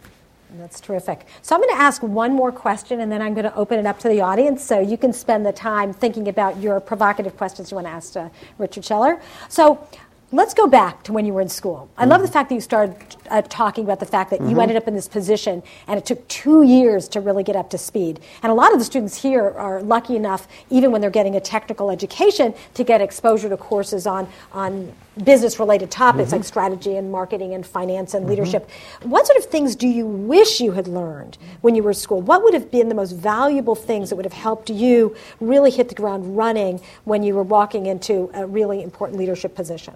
That's 0.58 0.80
terrific. 0.82 1.26
So 1.42 1.56
I'm 1.56 1.62
going 1.62 1.76
to 1.76 1.82
ask 1.82 2.04
one 2.04 2.34
more 2.34 2.52
question 2.52 3.00
and 3.02 3.12
then 3.12 3.22
I'm 3.22 3.34
going 3.34 3.46
to 3.46 3.56
open 3.56 3.80
it 3.80 3.86
up 3.86 4.00
to 4.00 4.10
the 4.10 4.22
audience 4.22 4.64
so 4.64 4.80
you 4.80 4.98
can 4.98 5.12
spend 5.14 5.46
the 5.46 5.52
time 5.52 5.94
thinking 5.94 6.28
about 6.28 6.58
your 6.58 6.80
provocative 6.80 7.36
questions 7.38 7.72
you 7.72 7.76
want 7.76 7.88
to 7.88 7.92
ask 7.92 8.14
to 8.14 8.30
Richard 8.60 8.86
Scheller. 8.86 9.20
So 9.50 9.88
Let's 10.34 10.56
go 10.56 10.66
back 10.66 11.04
to 11.04 11.14
when 11.14 11.28
you 11.28 11.34
were 11.34 11.42
in 11.42 11.48
school. 11.48 11.92
I 11.96 12.06
love 12.06 12.22
the 12.22 12.26
mm-hmm. 12.26 12.34
fact 12.34 12.50
that 12.50 12.56
you 12.56 12.62
started 12.62 12.98
uh, 13.30 13.44
talking 13.44 13.84
about 13.84 14.00
the 14.00 14.08
fact 14.08 14.32
that 14.32 14.42
you 14.42 14.48
mm-hmm. 14.48 14.62
ended 14.62 14.78
up 14.78 14.88
in 14.88 14.96
this 14.96 15.08
position 15.08 15.62
and 15.88 16.00
it 16.00 16.08
took 16.08 16.28
two 16.28 16.64
years 16.64 17.08
to 17.10 17.22
really 17.22 17.44
get 17.44 17.56
up 17.56 17.70
to 17.70 17.78
speed. 17.78 18.20
And 18.42 18.52
a 18.52 18.56
lot 18.56 18.74
of 18.74 18.80
the 18.80 18.84
students 18.84 19.22
here 19.22 19.52
are 19.52 19.84
lucky 19.84 20.16
enough, 20.16 20.48
even 20.72 20.92
when 20.92 21.02
they're 21.02 21.12
getting 21.12 21.36
a 21.36 21.40
technical 21.40 21.92
education, 21.92 22.56
to 22.74 22.84
get 22.84 23.00
exposure 23.00 23.48
to 23.48 23.58
courses 23.58 24.08
on, 24.08 24.28
on 24.54 24.92
business 25.24 25.60
related 25.60 25.92
topics 25.92 26.30
mm-hmm. 26.30 26.38
like 26.38 26.46
strategy 26.46 26.96
and 26.96 27.12
marketing 27.12 27.54
and 27.54 27.64
finance 27.64 28.16
and 28.16 28.28
leadership. 28.28 28.68
What 29.04 29.28
sort 29.28 29.38
of 29.38 29.46
things 29.46 29.76
do 29.76 29.88
you 29.88 30.08
wish 30.08 30.60
you 30.60 30.72
had 30.72 30.88
learned 30.88 31.38
when 31.62 31.76
you 31.76 31.84
were 31.84 31.92
in 31.92 31.96
school? 31.96 32.24
What 32.24 32.42
would 32.42 32.56
have 32.56 32.72
been 32.72 32.90
the 32.90 32.96
most 32.96 33.12
valuable 33.12 33.76
things 33.76 34.10
that 34.10 34.16
would 34.16 34.26
have 34.26 34.34
helped 34.34 34.72
you 34.72 35.16
really 35.40 35.70
hit 35.70 35.90
the 35.90 35.96
ground 35.96 36.36
running 36.36 36.82
when 37.04 37.22
you 37.22 37.36
were 37.36 37.44
walking 37.44 37.86
into 37.86 38.32
a 38.34 38.48
really 38.48 38.82
important 38.82 39.20
leadership 39.20 39.54
position? 39.54 39.94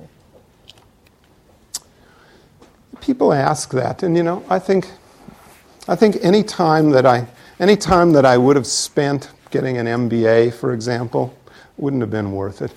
People 3.08 3.32
ask 3.32 3.72
that, 3.72 4.04
and 4.04 4.18
you 4.18 4.22
know, 4.22 4.44
I 4.50 4.60
think, 4.60 4.92
I 5.88 5.96
think 5.96 6.18
any 6.22 6.44
time 6.44 6.90
that 6.90 7.06
I, 7.06 7.26
any 7.58 7.78
time 7.78 8.12
that 8.12 8.26
I 8.26 8.38
would 8.38 8.58
have 8.58 8.68
spent 8.68 9.32
getting 9.50 9.78
an 9.78 9.86
MBA, 9.86 10.54
for 10.54 10.74
example, 10.74 11.34
wouldn't 11.78 12.02
have 12.02 12.12
been 12.12 12.34
worth 12.34 12.62
it. 12.62 12.74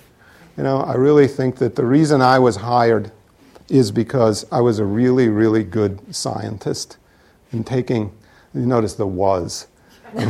You 0.55 0.63
know, 0.63 0.79
I 0.83 0.93
really 0.93 1.27
think 1.27 1.57
that 1.57 1.75
the 1.75 1.85
reason 1.85 2.21
I 2.21 2.39
was 2.39 2.55
hired 2.55 3.11
is 3.67 3.91
because 3.91 4.45
I 4.53 4.61
was 4.61 4.79
a 4.79 4.85
really, 4.85 5.27
really 5.27 5.65
good 5.65 6.15
scientist 6.15 6.95
and 7.51 7.67
taking, 7.67 8.09
you 8.53 8.65
notice 8.65 8.93
the 8.93 9.05
was, 9.05 9.67
you 10.17 10.25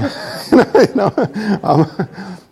know, 0.95 1.14
um, 1.62 1.86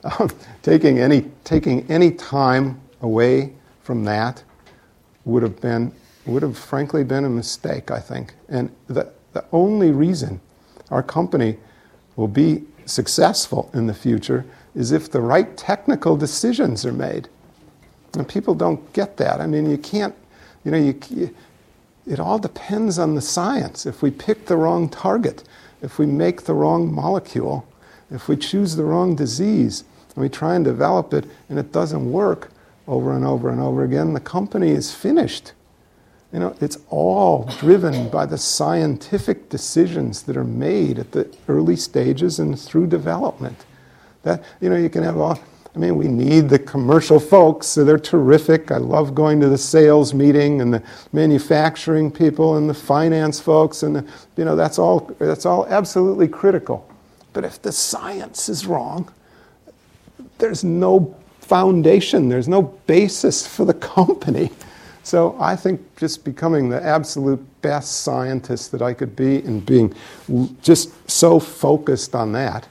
um, 0.04 0.30
taking 0.62 1.00
any 1.00 1.26
taking 1.44 1.90
any 1.90 2.12
time 2.12 2.80
away 3.02 3.54
from 3.82 4.04
that 4.04 4.44
would 5.26 5.42
have 5.42 5.60
been 5.62 5.92
would 6.30 6.44
have 6.44 6.58
frankly 6.58 7.04
been 7.04 7.26
a 7.26 7.30
mistake, 7.30 7.92
I 7.92 8.00
think. 8.00 8.34
And 8.48 8.72
the, 8.88 9.12
the 9.34 9.46
only 9.52 9.92
reason 9.92 10.40
our 10.92 11.04
company 11.04 11.58
will 12.16 12.28
be 12.28 12.64
successful 12.86 13.70
in 13.74 13.88
the 13.88 13.94
future 13.94 14.46
is 14.76 14.92
if 14.92 15.12
the 15.12 15.22
right 15.22 15.56
technical 15.58 16.16
decisions 16.16 16.86
are 16.86 16.94
made. 16.94 17.28
And 18.14 18.28
people 18.28 18.56
don't 18.56 18.92
get 18.94 19.18
that. 19.18 19.40
I 19.42 19.48
mean, 19.48 19.70
you 19.70 19.78
can't, 19.78 20.16
you 20.64 20.72
know, 20.72 20.78
you, 20.78 21.00
you, 21.10 21.36
it 22.08 22.20
all 22.20 22.40
depends 22.40 22.98
on 22.98 23.16
the 23.16 23.22
science. 23.22 23.86
If 23.86 24.02
we 24.02 24.10
pick 24.10 24.46
the 24.46 24.58
wrong 24.58 24.90
target, 24.90 25.44
if 25.82 26.00
we 26.00 26.06
make 26.06 26.44
the 26.44 26.54
wrong 26.54 26.92
molecule, 26.92 27.68
if 28.10 28.28
we 28.28 28.36
choose 28.36 28.76
the 28.76 28.84
wrong 28.84 29.16
disease, 29.16 29.84
and 30.16 30.24
we 30.24 30.30
try 30.30 30.56
and 30.56 30.66
develop 30.66 31.14
it 31.14 31.26
and 31.50 31.60
it 31.60 31.72
doesn't 31.72 32.12
work 32.12 32.50
over 32.88 33.16
and 33.16 33.24
over 33.24 33.50
and 33.50 33.62
over 33.62 33.84
again, 33.84 34.14
the 34.14 34.20
company 34.20 34.72
is 34.72 34.94
finished. 34.94 35.54
You 36.32 36.40
know, 36.40 36.56
it's 36.62 36.78
all 36.90 37.46
driven 37.60 38.10
by 38.10 38.28
the 38.28 38.38
scientific 38.38 39.50
decisions 39.50 40.24
that 40.24 40.38
are 40.38 40.44
made 40.44 41.00
at 41.00 41.12
the 41.12 41.36
early 41.48 41.76
stages 41.76 42.40
and 42.40 42.60
through 42.60 42.88
development. 42.88 43.66
That 44.24 44.44
you 44.62 44.70
know, 44.70 44.76
you 44.76 44.90
can 44.90 45.04
have 45.04 45.18
all. 45.18 45.40
I 45.76 45.78
mean, 45.78 45.96
we 45.96 46.08
need 46.08 46.50
the 46.50 46.60
commercial 46.60 47.20
folks, 47.20 47.68
so 47.68 47.84
they're 47.84 48.00
terrific. 48.00 48.72
I 48.72 48.78
love 48.78 49.16
going 49.16 49.40
to 49.40 49.50
the 49.50 49.58
sales 49.58 50.14
meeting 50.14 50.62
and 50.62 50.74
the 50.74 50.84
manufacturing 51.14 52.12
people 52.12 52.58
and 52.58 52.70
the 52.70 52.74
finance 52.74 53.40
folks, 53.40 53.84
and 53.84 53.96
the, 53.96 54.06
you 54.36 54.46
know, 54.46 54.56
that's 54.56 54.78
all. 54.78 55.12
That's 55.20 55.46
all 55.46 55.66
absolutely 55.68 56.28
critical. 56.28 56.88
But 57.34 57.44
if 57.44 57.62
the 57.62 57.72
science 57.72 58.50
is 58.50 58.68
wrong, 58.68 59.12
there's 60.38 60.64
no 60.64 61.16
foundation. 61.40 62.30
There's 62.30 62.48
no 62.48 62.62
basis 62.62 63.48
for 63.48 63.66
the 63.66 63.74
company. 63.96 64.52
So 65.04 65.36
I 65.40 65.56
think 65.56 65.82
just 65.98 66.24
becoming 66.24 66.70
the 66.70 66.84
absolute 66.84 67.44
best 67.62 68.02
scientist 68.02 68.72
that 68.72 68.82
I 68.82 68.94
could 68.94 69.16
be 69.16 69.38
and 69.38 69.66
being 69.66 69.94
just 70.62 70.92
so 71.10 71.40
focused 71.40 72.16
on 72.16 72.32
that 72.34 72.68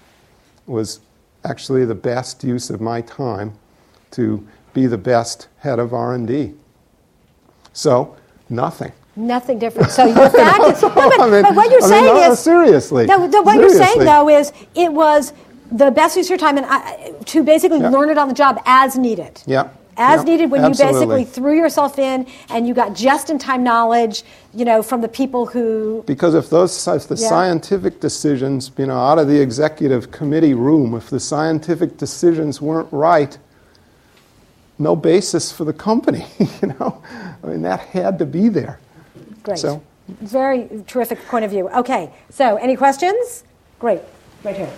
was 0.67 1.01
actually 1.45 1.85
the 1.85 1.95
best 1.95 2.45
use 2.45 2.71
of 2.71 2.81
my 2.81 3.01
time 3.01 3.53
to 4.13 4.47
be 4.75 4.87
the 4.87 4.99
best 4.99 5.49
head 5.59 5.79
of 5.79 5.93
R&D. 5.93 6.53
So, 7.73 8.17
nothing. 8.49 8.93
Nothing 9.17 9.59
different. 9.59 9.91
So 9.91 10.07
the 10.13 10.31
fact 10.31 10.77
is, 10.77 10.83
no, 10.83 10.91
but, 10.91 11.21
I 11.21 11.31
mean, 11.31 11.43
but 11.43 11.55
what 11.57 11.71
you're 11.71 11.83
I 11.83 11.89
mean, 11.89 11.91
saying 11.91 12.05
no, 12.05 12.31
is 12.33 12.39
seriously. 12.39 13.07
What 13.07 13.33
seriously. 13.33 13.55
you're 13.57 13.71
saying 13.71 14.05
though 14.05 14.29
is 14.29 14.53
it 14.77 14.93
was 14.93 15.33
the 15.73 15.91
best 15.91 16.17
use 16.17 16.27
of 16.27 16.31
your 16.31 16.39
time 16.39 16.57
and 16.57 16.67
I, 16.69 17.13
to 17.27 17.43
basically 17.43 17.81
Yeah. 17.81 17.91
learn 17.91 18.11
it 18.11 18.19
on 18.19 18.29
the 18.29 18.35
job 18.35 18.63
as 18.65 18.97
needed. 18.97 19.43
Yeah. 19.47 19.69
As 20.01 20.19
Yeah, 20.21 20.25
needed 20.25 20.51
when 20.53 20.65
absolutely. 20.65 21.01
you 21.01 21.25
basically 21.25 21.25
threw 21.25 21.57
yourself 21.57 21.99
in 21.99 22.27
and 22.51 22.69
you 22.69 22.73
got 22.73 22.95
just 22.95 23.31
in 23.31 23.39
time 23.39 23.65
knowledge, 23.65 24.23
you 24.55 24.65
know, 24.65 24.81
from 24.83 25.01
the 25.01 25.09
people 25.09 25.45
who 25.47 26.05
Because 26.07 26.35
if 26.35 26.49
those 26.51 26.87
if 26.87 27.09
the 27.09 27.17
Yeah. 27.17 27.29
scientific 27.29 27.99
decisions, 28.01 28.71
you 28.79 28.87
know, 28.87 28.97
out 28.97 29.19
of 29.19 29.27
the 29.27 29.41
executive 29.41 30.11
committee 30.13 30.55
room, 30.55 30.95
if 30.95 31.11
the 31.11 31.19
scientific 31.21 31.97
decisions 31.99 32.63
weren't 32.63 32.89
right, 32.93 33.37
no 34.79 34.95
basis 34.95 35.51
for 35.51 35.65
the 35.65 35.73
company, 35.73 36.25
you 36.63 36.69
know. 36.79 37.03
I 37.43 37.47
mean, 37.49 37.63
that 37.63 37.81
had 37.81 38.19
to 38.21 38.25
be 38.27 38.49
there. 38.49 38.79
great. 39.43 39.59
So- 39.59 39.83
Very 40.23 40.69
terrific 40.87 41.19
point 41.27 41.45
of 41.45 41.51
view. 41.51 41.69
Okay. 41.71 42.11
So, 42.31 42.57
any 42.57 42.77
questions? 42.77 43.45
Great. 43.79 44.01
Right 44.45 44.57
here. 44.57 44.71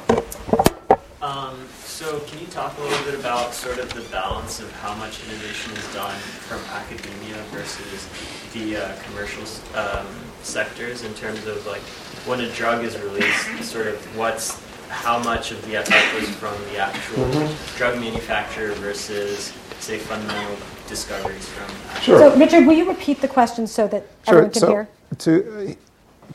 Um, 1.22 1.68
so 2.00 2.18
can 2.20 2.38
you 2.38 2.46
talk 2.46 2.74
a 2.78 2.80
little 2.80 3.04
bit 3.04 3.20
about 3.20 3.52
sort 3.52 3.76
of 3.76 3.92
the 3.92 4.00
balance 4.10 4.58
of 4.58 4.72
how 4.76 4.94
much 4.94 5.22
innovation 5.28 5.70
is 5.74 5.92
done 5.92 6.16
from 6.48 6.58
academia 6.74 7.36
versus 7.52 8.08
the 8.54 8.74
uh, 8.74 9.02
commercial 9.02 9.42
um, 9.78 10.06
sectors 10.40 11.02
in 11.02 11.12
terms 11.12 11.46
of 11.46 11.66
like 11.66 11.82
when 12.24 12.40
a 12.40 12.50
drug 12.52 12.82
is 12.84 12.98
released, 13.00 13.62
sort 13.62 13.86
of 13.86 13.98
what's 14.16 14.64
how 14.88 15.22
much 15.22 15.52
of 15.52 15.62
the 15.66 15.76
effort 15.76 16.18
was 16.18 16.26
from 16.36 16.54
the 16.72 16.78
actual 16.78 17.28
drug 17.76 18.00
manufacturer 18.00 18.72
versus 18.76 19.52
say 19.78 19.98
fundamental 19.98 20.56
discoveries 20.88 21.46
from 21.50 22.00
Sure. 22.00 22.18
So, 22.18 22.36
Richard, 22.38 22.66
will 22.66 22.78
you 22.78 22.88
repeat 22.88 23.20
the 23.20 23.28
question 23.28 23.66
so 23.66 23.86
that 23.88 24.06
everyone 24.26 24.52
can 24.52 24.60
so 24.60 24.68
hear? 24.68 24.88
To, 25.18 25.76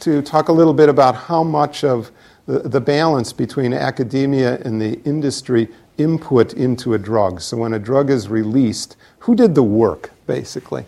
to 0.01 0.21
talk 0.21 0.49
a 0.49 0.53
little 0.53 0.75
bit 0.75 0.89
about 0.89 1.15
how 1.15 1.41
much 1.41 1.83
of 1.83 2.11
the, 2.45 2.81
balance 2.81 3.33
between 3.33 3.73
academia 3.73 4.59
and 4.59 4.79
the 4.79 5.01
industry 5.03 5.67
input 5.97 6.53
into 6.53 6.93
a 6.93 6.97
drug. 6.97 7.41
So 7.41 7.57
when 7.57 7.73
a 7.73 7.79
drug 7.79 8.09
is 8.09 8.27
released, 8.27 8.97
who 9.19 9.35
did 9.35 9.55
the 9.55 9.63
work, 9.63 10.11
basically? 10.27 10.85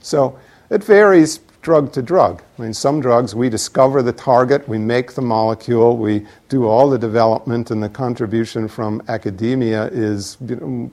So 0.00 0.38
it 0.70 0.82
varies 0.82 1.40
drug 1.60 1.92
to 1.92 2.02
drug. 2.02 2.42
I 2.58 2.62
mean, 2.62 2.74
some 2.74 3.00
drugs 3.00 3.34
we 3.34 3.48
discover 3.48 4.02
the 4.02 4.12
target, 4.12 4.68
we 4.68 4.78
make 4.78 5.12
the 5.12 5.22
molecule, 5.22 5.96
we 5.96 6.26
do 6.48 6.66
all 6.66 6.90
the 6.90 6.98
development, 6.98 7.70
and 7.70 7.82
the 7.82 7.88
contribution 7.88 8.66
from 8.66 9.02
academia 9.08 9.86
is 9.88 10.38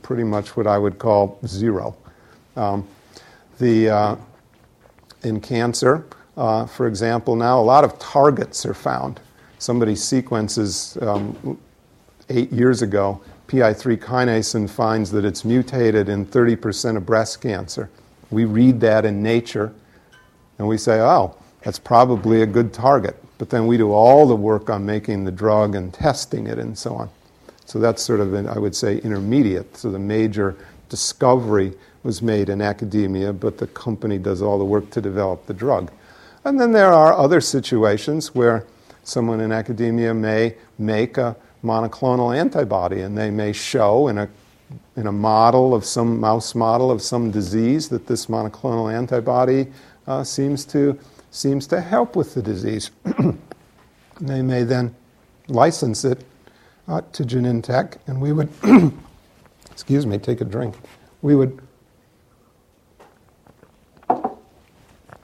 pretty 0.03 0.23
much 0.23 0.55
what 0.55 0.67
I 0.67 0.77
would 0.77 0.99
call 0.99 1.39
zero. 1.45 1.95
Um, 2.55 2.87
the, 3.57 3.89
uh, 3.89 4.15
in 5.23 5.41
cancer, 5.41 6.05
uh, 6.37 6.65
for 6.65 6.87
example, 6.87 7.35
now 7.35 7.59
a 7.59 7.63
lot 7.63 7.83
of 7.83 7.97
targets 7.97 8.65
are 8.65 8.73
found. 8.73 9.19
Somebody 9.59 9.95
sequences 9.95 10.97
um, 11.01 11.59
eight 12.29 12.51
years 12.51 12.81
ago 12.81 13.21
PI3 13.49 13.97
kinase 13.97 14.55
and 14.55 14.69
finds 14.69 15.11
that 15.11 15.25
it's 15.25 15.43
mutated 15.43 16.07
in 16.07 16.25
30% 16.25 16.95
of 16.95 17.05
breast 17.05 17.41
cancer. 17.41 17.89
We 18.31 18.45
read 18.45 18.79
that 18.81 19.05
in 19.05 19.21
Nature 19.21 19.73
and 20.59 20.67
we 20.67 20.77
say, 20.77 20.99
oh, 21.01 21.35
that's 21.63 21.79
probably 21.79 22.41
a 22.41 22.45
good 22.45 22.73
target. 22.73 23.21
But 23.37 23.49
then 23.49 23.67
we 23.67 23.75
do 23.75 23.91
all 23.91 24.27
the 24.27 24.35
work 24.35 24.69
on 24.69 24.85
making 24.85 25.25
the 25.25 25.31
drug 25.31 25.75
and 25.75 25.93
testing 25.93 26.47
it 26.47 26.57
and 26.57 26.77
so 26.77 26.93
on. 26.95 27.09
So 27.65 27.79
that's 27.79 28.01
sort 28.01 28.19
of, 28.19 28.33
an, 28.33 28.47
I 28.47 28.59
would 28.59 28.75
say, 28.75 28.99
intermediate. 28.99 29.75
So 29.75 29.91
the 29.91 29.99
major 29.99 30.55
discovery 30.87 31.73
was 32.03 32.21
made 32.21 32.49
in 32.49 32.61
academia, 32.61 33.33
but 33.33 33.57
the 33.57 33.67
company 33.67 34.17
does 34.17 34.41
all 34.41 34.57
the 34.57 34.65
work 34.65 34.89
to 34.91 35.01
develop 35.01 35.45
the 35.47 35.53
drug. 35.53 35.91
And 36.45 36.59
then 36.59 36.71
there 36.71 36.93
are 36.93 37.13
other 37.13 37.41
situations 37.41 38.33
where 38.33 38.65
someone 39.09 39.41
in 39.41 39.51
academia 39.51 40.13
may 40.13 40.55
make 40.77 41.17
a 41.17 41.35
monoclonal 41.63 42.35
antibody 42.35 43.01
and 43.01 43.17
they 43.17 43.29
may 43.31 43.51
show 43.51 44.07
in 44.07 44.17
a, 44.17 44.29
in 44.95 45.07
a 45.07 45.11
model 45.11 45.73
of 45.73 45.83
some 45.83 46.19
mouse 46.19 46.55
model 46.55 46.91
of 46.91 47.01
some 47.01 47.31
disease 47.31 47.89
that 47.89 48.07
this 48.07 48.27
monoclonal 48.27 48.93
antibody 48.93 49.67
uh, 50.07 50.23
seems, 50.23 50.63
to, 50.65 50.97
seems 51.31 51.67
to 51.67 51.81
help 51.81 52.15
with 52.15 52.33
the 52.33 52.41
disease. 52.41 52.91
they 54.21 54.41
may 54.41 54.63
then 54.63 54.95
license 55.47 56.05
it 56.05 56.23
uh, 56.87 57.01
to 57.11 57.23
Genentech 57.23 57.97
and 58.07 58.21
we 58.21 58.31
would, 58.31 58.49
excuse 59.71 60.05
me, 60.05 60.17
take 60.17 60.41
a 60.41 60.45
drink. 60.45 60.75
We 61.21 61.35
would 61.35 61.59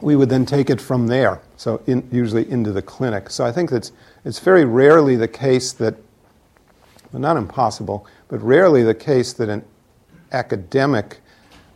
we 0.06 0.16
would 0.16 0.30
then 0.30 0.46
take 0.46 0.70
it 0.70 0.80
from 0.80 1.08
there, 1.08 1.42
so 1.58 1.82
in, 1.88 2.08
usually 2.12 2.48
into 2.52 2.72
the 2.72 2.82
clinic. 2.82 3.28
So 3.28 3.44
I 3.44 3.52
think 3.52 3.72
that's 3.72 3.92
it's 4.24 4.38
very 4.38 4.64
rarely 4.64 5.16
the 5.16 5.28
case 5.28 5.74
that, 5.74 5.96
well, 7.12 7.20
not 7.20 7.38
impossible, 7.38 8.06
but 8.28 8.40
rarely 8.44 8.84
the 8.84 8.94
case 8.94 9.34
that 9.34 9.50
an 9.50 9.66
academic 10.32 11.22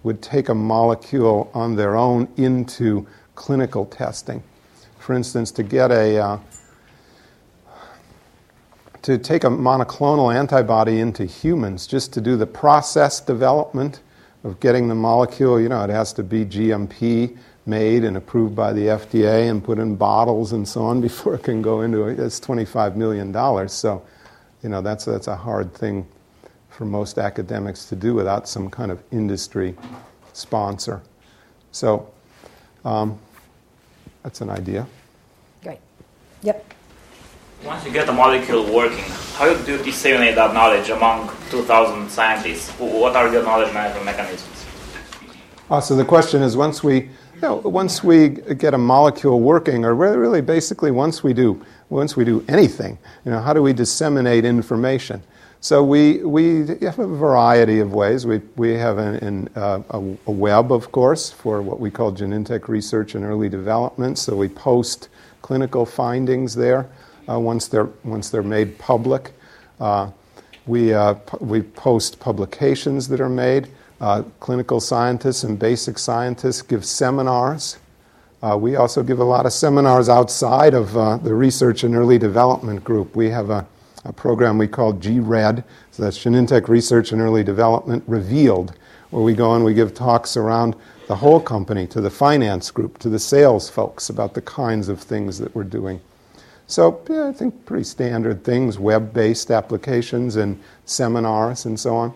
would 0.03 0.21
take 0.21 0.47
a 0.47 0.53
molecule 0.53 1.49
on 1.55 1.75
their 1.75 1.95
own 1.95 2.27
into 2.37 3.07
clinical 3.33 3.87
testing. 3.87 4.43
For 4.99 5.15
instance, 5.15 5.49
to 5.53 5.63
get 5.63 5.89
a 5.89 6.17
uh, 6.19 6.39
to 9.01 9.17
take 9.17 9.43
a 9.43 9.49
monoclonal 9.49 10.31
antibody 10.31 10.99
into 10.99 11.25
humans 11.25 11.87
just 11.87 12.13
to 12.13 12.21
do 12.21 12.37
the 12.37 12.45
process 12.45 13.19
development 13.19 14.01
of 14.43 14.59
getting 14.59 14.87
the 14.87 14.93
molecule, 14.93 15.59
you 15.59 15.67
know, 15.67 15.83
it 15.83 15.89
has 15.89 16.13
to 16.13 16.21
be 16.21 16.45
GMP 16.45 17.35
made 17.69 18.03
and 18.03 18.17
approved 18.17 18.55
by 18.55 18.73
the 18.73 18.87
FDA 18.87 19.49
and 19.49 19.63
put 19.63 19.77
in 19.77 19.95
bottles 19.95 20.51
and 20.53 20.67
so 20.67 20.81
on 20.81 20.99
before 21.09 21.35
it 21.35 21.43
can 21.43 21.61
go 21.61 21.81
into 21.81 22.07
it. 22.07 22.19
It's 22.19 22.39
$25 22.39 22.95
million. 22.95 23.69
So, 23.69 24.03
you 24.63 24.69
know, 24.69 24.81
that's, 24.81 25.05
that's 25.05 25.27
a 25.27 25.35
hard 25.35 25.73
thing 25.73 26.05
for 26.69 26.85
most 26.85 27.17
academics 27.17 27.85
to 27.85 27.95
do 27.95 28.15
without 28.15 28.47
some 28.47 28.69
kind 28.69 28.91
of 28.91 29.03
industry 29.11 29.75
sponsor. 30.33 31.01
So, 31.71 32.09
um, 32.83 33.19
that's 34.23 34.41
an 34.41 34.49
idea. 34.49 34.87
Great. 35.61 35.79
Yep. 36.41 36.73
Once 37.63 37.85
you 37.85 37.91
get 37.91 38.07
a 38.07 38.11
molecule 38.11 38.73
working, 38.73 39.03
how 39.35 39.53
do 39.53 39.71
you 39.73 39.83
disseminate 39.83 40.35
that 40.35 40.53
knowledge 40.53 40.89
among 40.89 41.29
2,000 41.49 42.09
scientists? 42.09 42.69
What 42.79 43.15
are 43.15 43.31
your 43.31 43.43
knowledge 43.43 43.73
management 43.73 44.05
mechanisms? 44.05 44.65
Uh, 45.69 45.79
so 45.81 45.95
the 45.95 46.05
question 46.05 46.41
is, 46.41 46.57
once 46.57 46.83
we, 46.83 47.09
know, 47.41 47.55
once 47.57 48.03
we 48.03 48.29
get 48.29 48.73
a 48.73 48.77
molecule 48.77 49.39
working, 49.39 49.85
or 49.85 49.95
really, 49.95 50.41
basically, 50.41 50.91
once 50.91 51.23
we 51.23 51.33
do, 51.33 51.63
once 51.89 52.15
we 52.15 52.25
do 52.25 52.43
anything, 52.47 52.97
you 53.25 53.31
know, 53.31 53.39
how 53.39 53.53
do 53.53 53.61
we 53.61 53.73
disseminate 53.73 54.45
information? 54.45 55.21
So 55.61 55.83
we, 55.83 56.23
we 56.23 56.67
have 56.81 56.99
a 56.99 57.07
variety 57.07 57.79
of 57.79 57.93
ways. 57.93 58.25
We, 58.25 58.37
we 58.55 58.71
have 58.73 58.97
an, 58.97 59.15
an, 59.15 59.49
uh, 59.55 59.81
a, 59.89 59.97
a, 60.27 60.31
web, 60.31 60.71
of 60.71 60.91
course, 60.93 61.31
for 61.31 61.61
what 61.61 61.81
we 61.81 61.91
call 61.91 62.13
Genentech 62.13 62.69
research 62.69 63.13
and 63.15 63.25
early 63.25 63.49
development. 63.49 64.17
So 64.17 64.37
we 64.37 64.47
post 64.47 65.09
clinical 65.41 65.85
findings 65.85 66.55
there 66.55 66.89
uh, 67.27 67.39
once, 67.39 67.67
they're, 67.67 67.89
once 68.05 68.29
they're 68.29 68.41
made 68.41 68.77
public. 68.79 69.33
Uh, 69.81 70.11
we, 70.65 70.93
uh, 70.93 71.15
we 71.41 71.61
post 71.61 72.21
publications 72.21 73.09
that 73.09 73.19
are 73.19 73.29
made. 73.29 73.67
Uh, 74.01 74.23
clinical 74.39 74.79
scientists 74.79 75.43
and 75.43 75.59
basic 75.59 75.97
scientists 75.97 76.61
give 76.61 76.85
seminars. 76.85 77.77
Uh, 78.41 78.57
we 78.57 78.77
also 78.77 79.03
give 79.03 79.19
a 79.19 79.23
lot 79.23 79.45
of 79.45 79.51
seminars 79.51 80.07
outside 80.07 80.73
of 80.73 80.95
uh, 80.95 81.17
the 81.17 81.33
research 81.33 81.83
and 81.83 81.93
early 81.93 82.17
development 82.17 82.81
group. 82.85 83.13
We 83.15 83.29
have 83.29 83.49
a, 83.49 83.67
a 84.05 84.13
program 84.13 84.57
we 84.57 84.69
call 84.69 84.93
GRED, 84.93 85.65
so 85.91 86.03
that's 86.03 86.17
Genentech 86.17 86.69
Research 86.69 87.11
and 87.11 87.21
Early 87.21 87.43
Development 87.43 88.01
Revealed, 88.07 88.73
where 89.09 89.23
we 89.23 89.33
go 89.33 89.55
and 89.55 89.65
we 89.65 89.73
give 89.73 89.93
talks 89.93 90.37
around 90.37 90.77
the 91.07 91.15
whole 91.15 91.41
company 91.41 91.85
to 91.87 91.99
the 91.99 92.09
finance 92.09 92.71
group, 92.71 92.99
to 92.99 93.09
the 93.09 93.19
sales 93.19 93.69
folks 93.69 94.09
about 94.09 94.33
the 94.33 94.41
kinds 94.41 94.87
of 94.87 95.01
things 95.01 95.37
that 95.39 95.53
we're 95.53 95.65
doing. 95.65 95.99
So, 96.67 97.01
yeah, 97.09 97.27
I 97.27 97.33
think 97.33 97.65
pretty 97.65 97.83
standard 97.83 98.45
things 98.45 98.79
web 98.79 99.11
based 99.11 99.51
applications 99.51 100.37
and 100.37 100.57
seminars 100.85 101.65
and 101.65 101.77
so 101.77 101.95
on. 101.97 102.13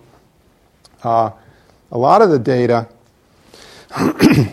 A 1.93 1.97
lot 1.97 2.23
of 2.23 2.31
the 2.31 2.39
data. 2.39 2.87
you 3.99 4.45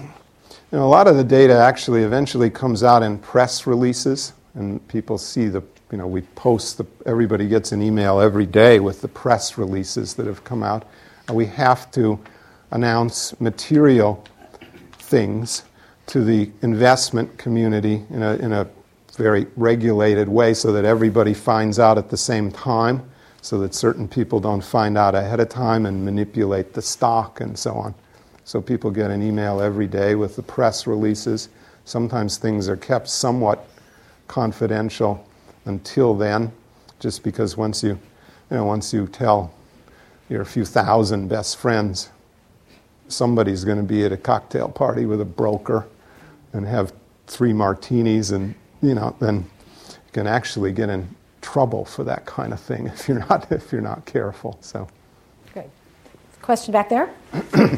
know, 0.72 0.84
a 0.84 0.92
lot 0.92 1.08
of 1.08 1.16
the 1.16 1.24
data 1.24 1.54
actually 1.54 2.02
eventually 2.02 2.50
comes 2.50 2.84
out 2.84 3.02
in 3.02 3.16
press 3.18 3.66
releases, 3.66 4.34
and 4.52 4.86
people 4.88 5.16
see 5.16 5.48
the, 5.48 5.62
you 5.90 5.96
know, 5.96 6.06
we 6.06 6.20
post 6.20 6.76
the, 6.76 6.84
everybody 7.06 7.48
gets 7.48 7.72
an 7.72 7.80
email 7.80 8.20
every 8.20 8.44
day 8.44 8.78
with 8.78 9.00
the 9.00 9.08
press 9.08 9.56
releases 9.56 10.12
that 10.14 10.26
have 10.26 10.44
come 10.44 10.62
out. 10.62 10.86
And 11.28 11.36
we 11.36 11.46
have 11.46 11.90
to 11.92 12.20
announce 12.72 13.40
material 13.40 14.22
things 14.92 15.62
to 16.08 16.22
the 16.22 16.50
investment 16.60 17.38
community 17.38 18.04
in 18.10 18.22
a, 18.22 18.34
in 18.36 18.52
a 18.52 18.68
very 19.16 19.46
regulated 19.56 20.28
way 20.28 20.52
so 20.52 20.72
that 20.72 20.84
everybody 20.84 21.32
finds 21.32 21.78
out 21.78 21.96
at 21.96 22.10
the 22.10 22.18
same 22.18 22.52
time, 22.52 23.02
so 23.42 23.58
that 23.58 23.74
certain 23.74 24.06
people 24.06 24.40
don't 24.40 24.62
find 24.62 24.98
out 24.98 25.14
ahead 25.14 25.40
of 25.40 25.48
time 25.48 25.86
and 25.86 26.04
manipulate 26.04 26.72
the 26.72 26.82
stock 26.82 27.40
and 27.40 27.58
so 27.58 27.74
on. 27.74 27.94
So 28.44 28.60
people 28.60 28.90
get 28.90 29.10
an 29.10 29.22
email 29.22 29.60
every 29.60 29.86
day 29.86 30.14
with 30.14 30.36
the 30.36 30.42
press 30.42 30.86
releases. 30.86 31.48
Sometimes 31.84 32.36
things 32.36 32.68
are 32.68 32.76
kept 32.76 33.08
somewhat 33.08 33.66
confidential 34.28 35.26
until 35.64 36.14
then, 36.14 36.52
just 36.98 37.22
because 37.22 37.56
once 37.56 37.82
you, 37.82 37.90
you 38.50 38.56
know, 38.56 38.64
once 38.64 38.92
you 38.92 39.06
tell 39.06 39.52
your 40.28 40.44
few 40.44 40.64
thousand 40.64 41.28
best 41.28 41.56
friends, 41.56 42.10
somebody's 43.08 43.64
going 43.64 43.78
to 43.78 43.84
be 43.84 44.04
at 44.04 44.12
a 44.12 44.16
cocktail 44.16 44.68
party 44.68 45.06
with 45.06 45.20
a 45.20 45.24
broker 45.24 45.86
and 46.52 46.66
have 46.66 46.92
three 47.26 47.52
martinis 47.52 48.30
and 48.30 48.54
you 48.82 48.94
know, 48.94 49.14
then 49.20 49.48
you 49.88 50.12
can 50.12 50.26
actually 50.26 50.72
get 50.72 50.88
in 50.88 51.08
trouble 51.52 51.84
for 51.84 52.04
that 52.04 52.24
kind 52.26 52.52
of 52.52 52.60
thing 52.60 52.86
if 52.94 53.08
you're 53.08 53.18
not 53.18 53.50
if 53.50 53.72
you're 53.72 53.80
not 53.80 54.04
careful. 54.04 54.58
So. 54.60 54.88
Great. 55.52 55.70
Question 56.42 56.72
back 56.72 56.88
there. 56.88 57.10
uh, 57.32 57.76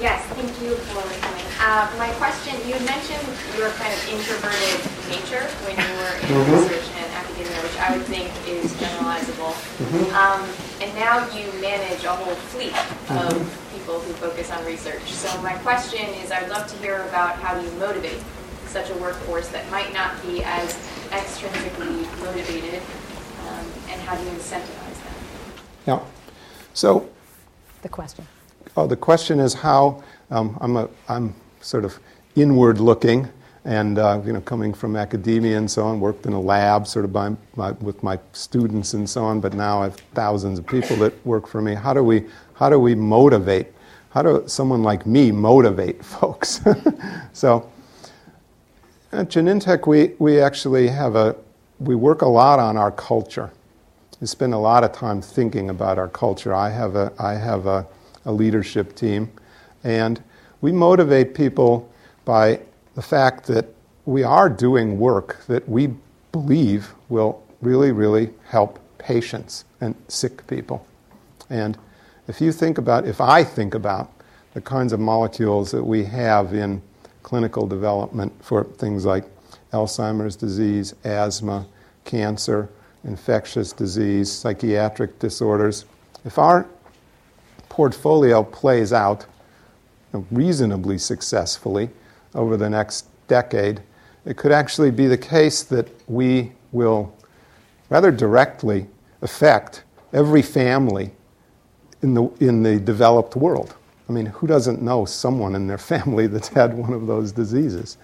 yes, 0.00 0.24
thank 0.34 0.50
you 0.62 0.74
for 0.76 0.94
coming. 0.94 1.34
Uh, 1.60 1.88
my 1.98 2.10
question: 2.20 2.54
You 2.68 2.74
mentioned 2.84 3.24
your 3.56 3.70
kind 3.80 3.92
of 3.92 4.00
introverted 4.10 4.84
nature 5.08 5.44
when 5.64 5.76
you 5.78 5.92
were 5.96 6.14
in 6.20 6.28
mm-hmm. 6.28 6.52
research 6.60 6.88
and 6.98 7.08
academia, 7.14 7.56
which 7.62 7.78
I 7.78 7.96
would 7.96 8.06
think 8.06 8.28
is 8.46 8.72
generalizable. 8.74 9.54
Mm-hmm. 9.80 10.12
Um, 10.12 10.42
and 10.82 10.94
now 10.98 11.24
you 11.32 11.48
manage 11.60 12.04
a 12.04 12.12
whole 12.12 12.34
fleet 12.52 12.76
of 13.16 13.32
mm-hmm. 13.32 13.76
people 13.78 14.00
who 14.00 14.12
focus 14.14 14.50
on 14.50 14.64
research. 14.66 15.02
So 15.12 15.30
my 15.42 15.54
question 15.64 16.04
is: 16.20 16.32
I'd 16.32 16.50
love 16.50 16.66
to 16.68 16.76
hear 16.78 17.02
about 17.08 17.36
how 17.36 17.58
you 17.58 17.70
motivate 17.72 18.20
such 18.74 18.90
a 18.90 18.94
workforce 18.94 19.46
that 19.50 19.70
might 19.70 19.94
not 19.94 20.20
be 20.20 20.42
as 20.42 20.74
extrinsically 21.10 22.02
motivated, 22.18 22.82
um, 23.46 23.64
and 23.88 24.00
how 24.00 24.16
do 24.16 24.24
you 24.24 24.30
incentivize 24.30 24.98
them? 25.04 25.14
Yeah. 25.86 26.00
So. 26.74 27.08
The 27.82 27.88
question. 27.88 28.26
Oh, 28.76 28.88
the 28.88 28.96
question 28.96 29.38
is 29.38 29.54
how 29.54 30.02
um, 30.32 30.58
I'm 30.60 30.76
a 30.76 30.88
I'm 31.08 31.34
sort 31.60 31.84
of 31.84 32.00
inward 32.34 32.80
looking 32.80 33.28
and 33.64 34.00
uh, 34.00 34.20
you 34.26 34.32
know 34.32 34.40
coming 34.40 34.74
from 34.74 34.96
academia 34.96 35.56
and 35.56 35.70
so 35.70 35.84
on 35.84 36.00
worked 36.00 36.26
in 36.26 36.32
a 36.32 36.40
lab 36.40 36.84
sort 36.88 37.04
of 37.04 37.12
by 37.12 37.32
my, 37.54 37.70
with 37.72 38.02
my 38.02 38.18
students 38.32 38.94
and 38.94 39.08
so 39.08 39.24
on 39.24 39.40
but 39.40 39.54
now 39.54 39.80
i 39.80 39.84
have 39.84 39.94
thousands 40.12 40.58
of 40.58 40.66
people 40.66 40.96
that 40.96 41.14
work 41.24 41.46
for 41.46 41.62
me 41.62 41.72
how 41.72 41.94
do 41.94 42.02
we 42.02 42.26
how 42.54 42.68
do 42.68 42.78
we 42.78 42.94
motivate 42.94 43.68
how 44.10 44.20
do 44.20 44.42
someone 44.46 44.82
like 44.82 45.06
me 45.06 45.32
motivate 45.32 46.04
folks 46.16 46.60
so 47.32 47.70
at 49.14 49.28
Genentech, 49.28 49.86
we, 49.86 50.14
we 50.18 50.40
actually 50.40 50.88
have 50.88 51.14
a, 51.14 51.36
we 51.78 51.94
work 51.94 52.22
a 52.22 52.26
lot 52.26 52.58
on 52.58 52.76
our 52.76 52.90
culture. 52.90 53.52
We 54.20 54.26
spend 54.26 54.54
a 54.54 54.58
lot 54.58 54.84
of 54.84 54.92
time 54.92 55.22
thinking 55.22 55.70
about 55.70 55.98
our 55.98 56.08
culture. 56.08 56.54
I 56.54 56.70
have 56.70 56.96
a, 56.96 57.12
I 57.18 57.34
have 57.34 57.66
a, 57.66 57.86
a 58.24 58.32
leadership 58.32 58.94
team, 58.96 59.30
and 59.84 60.22
we 60.60 60.72
motivate 60.72 61.34
people 61.34 61.90
by 62.24 62.60
the 62.94 63.02
fact 63.02 63.46
that 63.46 63.66
we 64.04 64.22
are 64.22 64.48
doing 64.48 64.98
work 64.98 65.44
that 65.46 65.68
we 65.68 65.94
believe 66.32 66.92
will 67.08 67.42
really, 67.60 67.92
really 67.92 68.30
help 68.48 68.78
patients 68.98 69.64
and 69.80 69.94
sick 70.08 70.46
people. 70.46 70.86
And 71.50 71.78
if 72.26 72.40
you 72.40 72.52
think 72.52 72.78
about, 72.78 73.06
if 73.06 73.20
I 73.20 73.44
think 73.44 73.74
about 73.74 74.10
the 74.54 74.60
kinds 74.60 74.92
of 74.92 75.00
molecules 75.00 75.70
that 75.70 75.84
we 75.84 76.04
have 76.04 76.54
in 76.54 76.82
clinical 77.24 77.66
development 77.66 78.32
for 78.44 78.62
things 78.62 79.04
like 79.04 79.24
Alzheimer's 79.72 80.36
disease, 80.36 80.94
asthma, 81.02 81.66
cancer, 82.04 82.68
infectious 83.02 83.72
disease, 83.72 84.30
psychiatric 84.30 85.18
disorders. 85.18 85.86
If 86.24 86.38
our 86.38 86.66
portfolio 87.68 88.44
plays 88.44 88.92
out 88.92 89.26
reasonably 90.30 90.98
successfully 90.98 91.90
over 92.34 92.56
the 92.56 92.70
next 92.70 93.06
decade, 93.26 93.82
it 94.24 94.36
could 94.36 94.52
actually 94.52 94.92
be 94.92 95.06
the 95.08 95.18
case 95.18 95.64
that 95.64 95.88
we 96.08 96.52
will 96.70 97.12
rather 97.90 98.12
directly 98.12 98.86
affect 99.22 99.82
every 100.12 100.42
family 100.42 101.10
in 102.02 102.14
the, 102.14 102.24
in 102.38 102.62
the 102.62 102.78
developed 102.78 103.34
world. 103.34 103.74
I 104.08 104.12
mean, 104.12 104.26
who 104.26 104.46
doesn't 104.46 104.82
know 104.82 105.04
someone 105.04 105.54
in 105.54 105.66
their 105.66 105.78
family 105.92 106.26
that's 106.26 106.48
had 106.48 106.74
one 106.74 106.92
of 106.92 107.06
those 107.06 107.32
diseases? 107.32 107.96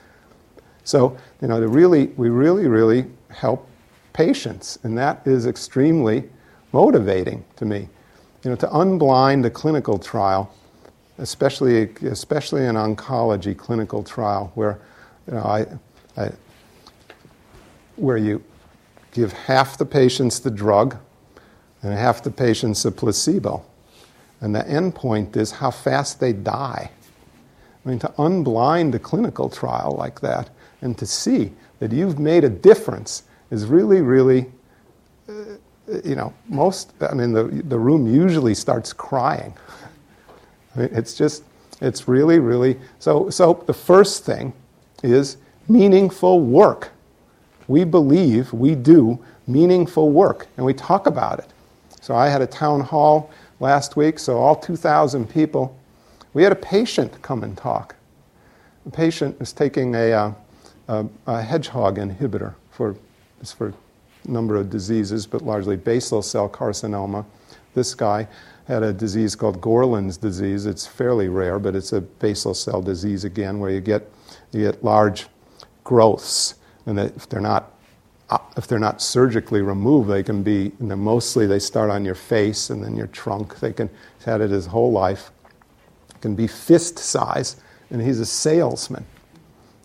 So, 0.85 1.17
you 1.41 1.49
know, 1.49 1.61
really, 1.61 2.07
we 2.17 2.31
really, 2.31 2.67
really 2.67 3.07
help 3.29 3.69
patients, 4.13 4.79
and 4.83 4.97
that 4.99 5.23
is 5.27 5.47
extremely 5.47 6.29
motivating 6.73 7.45
to 7.57 7.65
me. 7.65 7.89
You 8.43 8.51
know, 8.51 8.57
to 8.57 8.67
unblind 8.69 9.45
a 9.45 9.51
clinical 9.51 9.99
trial, 9.99 10.53
especially, 11.19 11.91
especially 12.07 12.67
an 12.67 12.77
oncology 12.77 13.57
clinical 13.57 14.03
trial, 14.03 14.51
where, 14.55 14.79
you 15.27 15.35
know, 15.35 15.43
I, 15.43 15.67
I, 16.17 16.33
where 17.97 18.17
you 18.17 18.43
give 19.13 19.33
half 19.33 19.77
the 19.77 19.85
patients 19.85 20.41
the 20.41 20.51
drug 20.51 20.97
and 21.83 21.93
half 21.93 22.23
the 22.23 22.31
patients 22.31 22.85
a 22.85 22.93
placebo 22.93 23.65
And 24.41 24.55
the 24.55 24.67
end 24.69 24.95
point 24.95 25.37
is 25.37 25.51
how 25.51 25.71
fast 25.71 26.21
they 26.21 26.33
die. 26.33 26.91
I 27.85 27.89
mean, 27.89 27.99
to 28.01 28.09
unblind 28.19 28.95
a 28.95 28.99
clinical 28.99 29.49
trial 29.49 29.97
like 29.99 30.21
that 30.21 30.51
and 30.83 30.97
to 30.99 31.07
see 31.07 31.53
that 31.79 31.93
you've 31.93 32.19
made 32.19 32.45
a 32.45 32.49
difference 32.49 33.25
is 33.51 33.67
really, 33.67 34.01
really, 34.01 34.47
uh, 35.29 35.33
you 36.05 36.15
know, 36.15 36.33
most, 36.49 36.93
I 37.01 37.15
mean, 37.15 37.33
the, 37.33 37.45
the 37.45 37.79
room 37.79 38.07
usually 38.07 38.55
starts 38.55 38.93
crying. 38.93 39.55
I 40.75 40.81
mean, 40.81 40.89
it's 40.93 41.15
just, 41.15 41.45
it's 41.81 42.07
really, 42.07 42.39
really, 42.39 42.79
so, 42.99 43.31
so 43.31 43.63
the 43.67 43.75
first 43.75 44.25
thing 44.25 44.53
is 45.03 45.39
meaningful 45.69 46.41
work. 46.41 46.91
We 47.67 47.85
believe 47.85 48.53
we 48.53 48.75
do 48.75 49.19
meaningful 49.47 50.11
work, 50.11 50.49
and 50.57 50.67
we 50.67 50.75
talk 50.75 51.07
about 51.07 51.39
it. 51.39 51.49
So 52.01 52.15
I 52.15 52.29
had 52.29 52.43
a 52.43 52.47
town 52.47 52.81
hall 52.81 53.31
last 53.61 53.95
week, 53.97 54.19
so 54.19 54.39
all 54.39 54.57
2,000 54.57 55.29
people. 55.29 55.77
We 56.33 56.43
had 56.43 56.53
a 56.53 56.57
patient 56.57 57.21
come 57.23 57.45
and 57.45 57.57
talk. 57.57 57.95
The 58.85 58.91
patient 58.91 59.37
is 59.41 59.53
taking 59.53 59.95
a, 59.95 60.13
uh, 60.13 60.33
a, 60.89 61.07
a 61.27 61.43
hedgehog 61.43 61.99
inhibitor 61.99 62.55
for, 62.71 62.97
for 63.45 63.69
a 63.69 64.31
number 64.31 64.57
of 64.57 64.71
diseases, 64.71 65.27
but 65.27 65.43
largely 65.43 65.77
basal 65.77 66.23
cell 66.23 66.49
carcinoma. 66.49 67.25
This 67.75 67.95
guy 67.95 68.27
had 68.67 68.83
a 68.83 68.93
disease 68.93 69.35
called 69.37 69.61
Gorlin's 69.61 70.17
disease. 70.17 70.67
It's 70.67 70.87
fairly 70.87 71.29
rare, 71.29 71.59
but 71.59 71.77
it's 71.77 71.93
a 71.93 72.01
basal 72.01 72.55
cell 72.55 72.81
disease 72.81 73.25
again, 73.25 73.59
where 73.59 73.71
you 73.71 73.81
get, 73.81 74.11
you 74.53 74.63
get 74.63 74.83
large 74.83 75.27
growths, 75.85 76.55
and 76.87 76.99
if 76.99 77.29
they're 77.29 77.41
not 77.41 77.75
Uh, 78.31 78.39
if 78.57 78.67
they're 78.69 78.79
not 78.79 79.03
surgically 79.03 79.61
removed, 79.61 80.09
they 80.09 80.23
can 80.23 80.43
be, 80.43 80.73
you 80.81 80.87
know, 80.87 80.97
mostly 80.97 81.47
they 81.47 81.59
start 81.59 81.91
on 81.91 82.05
your 82.05 82.15
face 82.15 82.71
and 82.71 82.83
then 82.83 82.97
your 82.97 83.09
trunk. 83.09 83.59
They 83.59 83.73
can, 83.73 83.91
he's 84.17 84.25
had 84.25 84.41
it 84.41 84.51
his 84.51 84.67
whole 84.67 84.93
life. 84.93 85.31
Can 86.21 86.37
be 86.37 86.47
fist 86.47 86.99
size, 86.99 87.57
and 87.91 88.01
he's 88.01 88.21
a 88.21 88.27
salesman. 88.27 89.05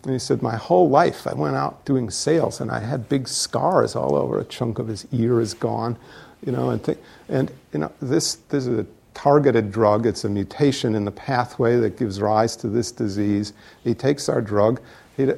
And 0.06 0.12
he 0.12 0.20
said, 0.20 0.42
My 0.42 0.54
whole 0.54 0.88
life 0.88 1.26
I 1.26 1.34
went 1.34 1.56
out 1.56 1.84
doing 1.84 2.10
sales 2.10 2.60
and 2.60 2.70
I 2.70 2.78
had 2.78 3.08
big 3.08 3.26
scars 3.26 3.96
all 3.96 4.14
over. 4.14 4.38
A 4.38 4.44
chunk 4.44 4.78
of 4.78 4.86
his 4.86 5.04
ear 5.12 5.40
is 5.40 5.52
gone, 5.52 5.96
you 6.44 6.52
know, 6.52 6.70
and, 6.70 6.84
th- 6.84 6.98
and 7.28 7.50
you 7.72 7.80
know, 7.80 7.90
this, 8.00 8.36
this 8.48 8.68
is 8.68 8.78
a 8.78 8.86
targeted 9.14 9.72
drug. 9.72 10.06
It's 10.06 10.24
a 10.24 10.28
mutation 10.28 10.94
in 10.94 11.04
the 11.04 11.10
pathway 11.10 11.78
that 11.80 11.98
gives 11.98 12.20
rise 12.20 12.54
to 12.56 12.68
this 12.68 12.92
disease. 12.92 13.52
He 13.82 13.94
takes 13.94 14.28
our 14.28 14.40
drug. 14.40 14.80
He, 15.16 15.32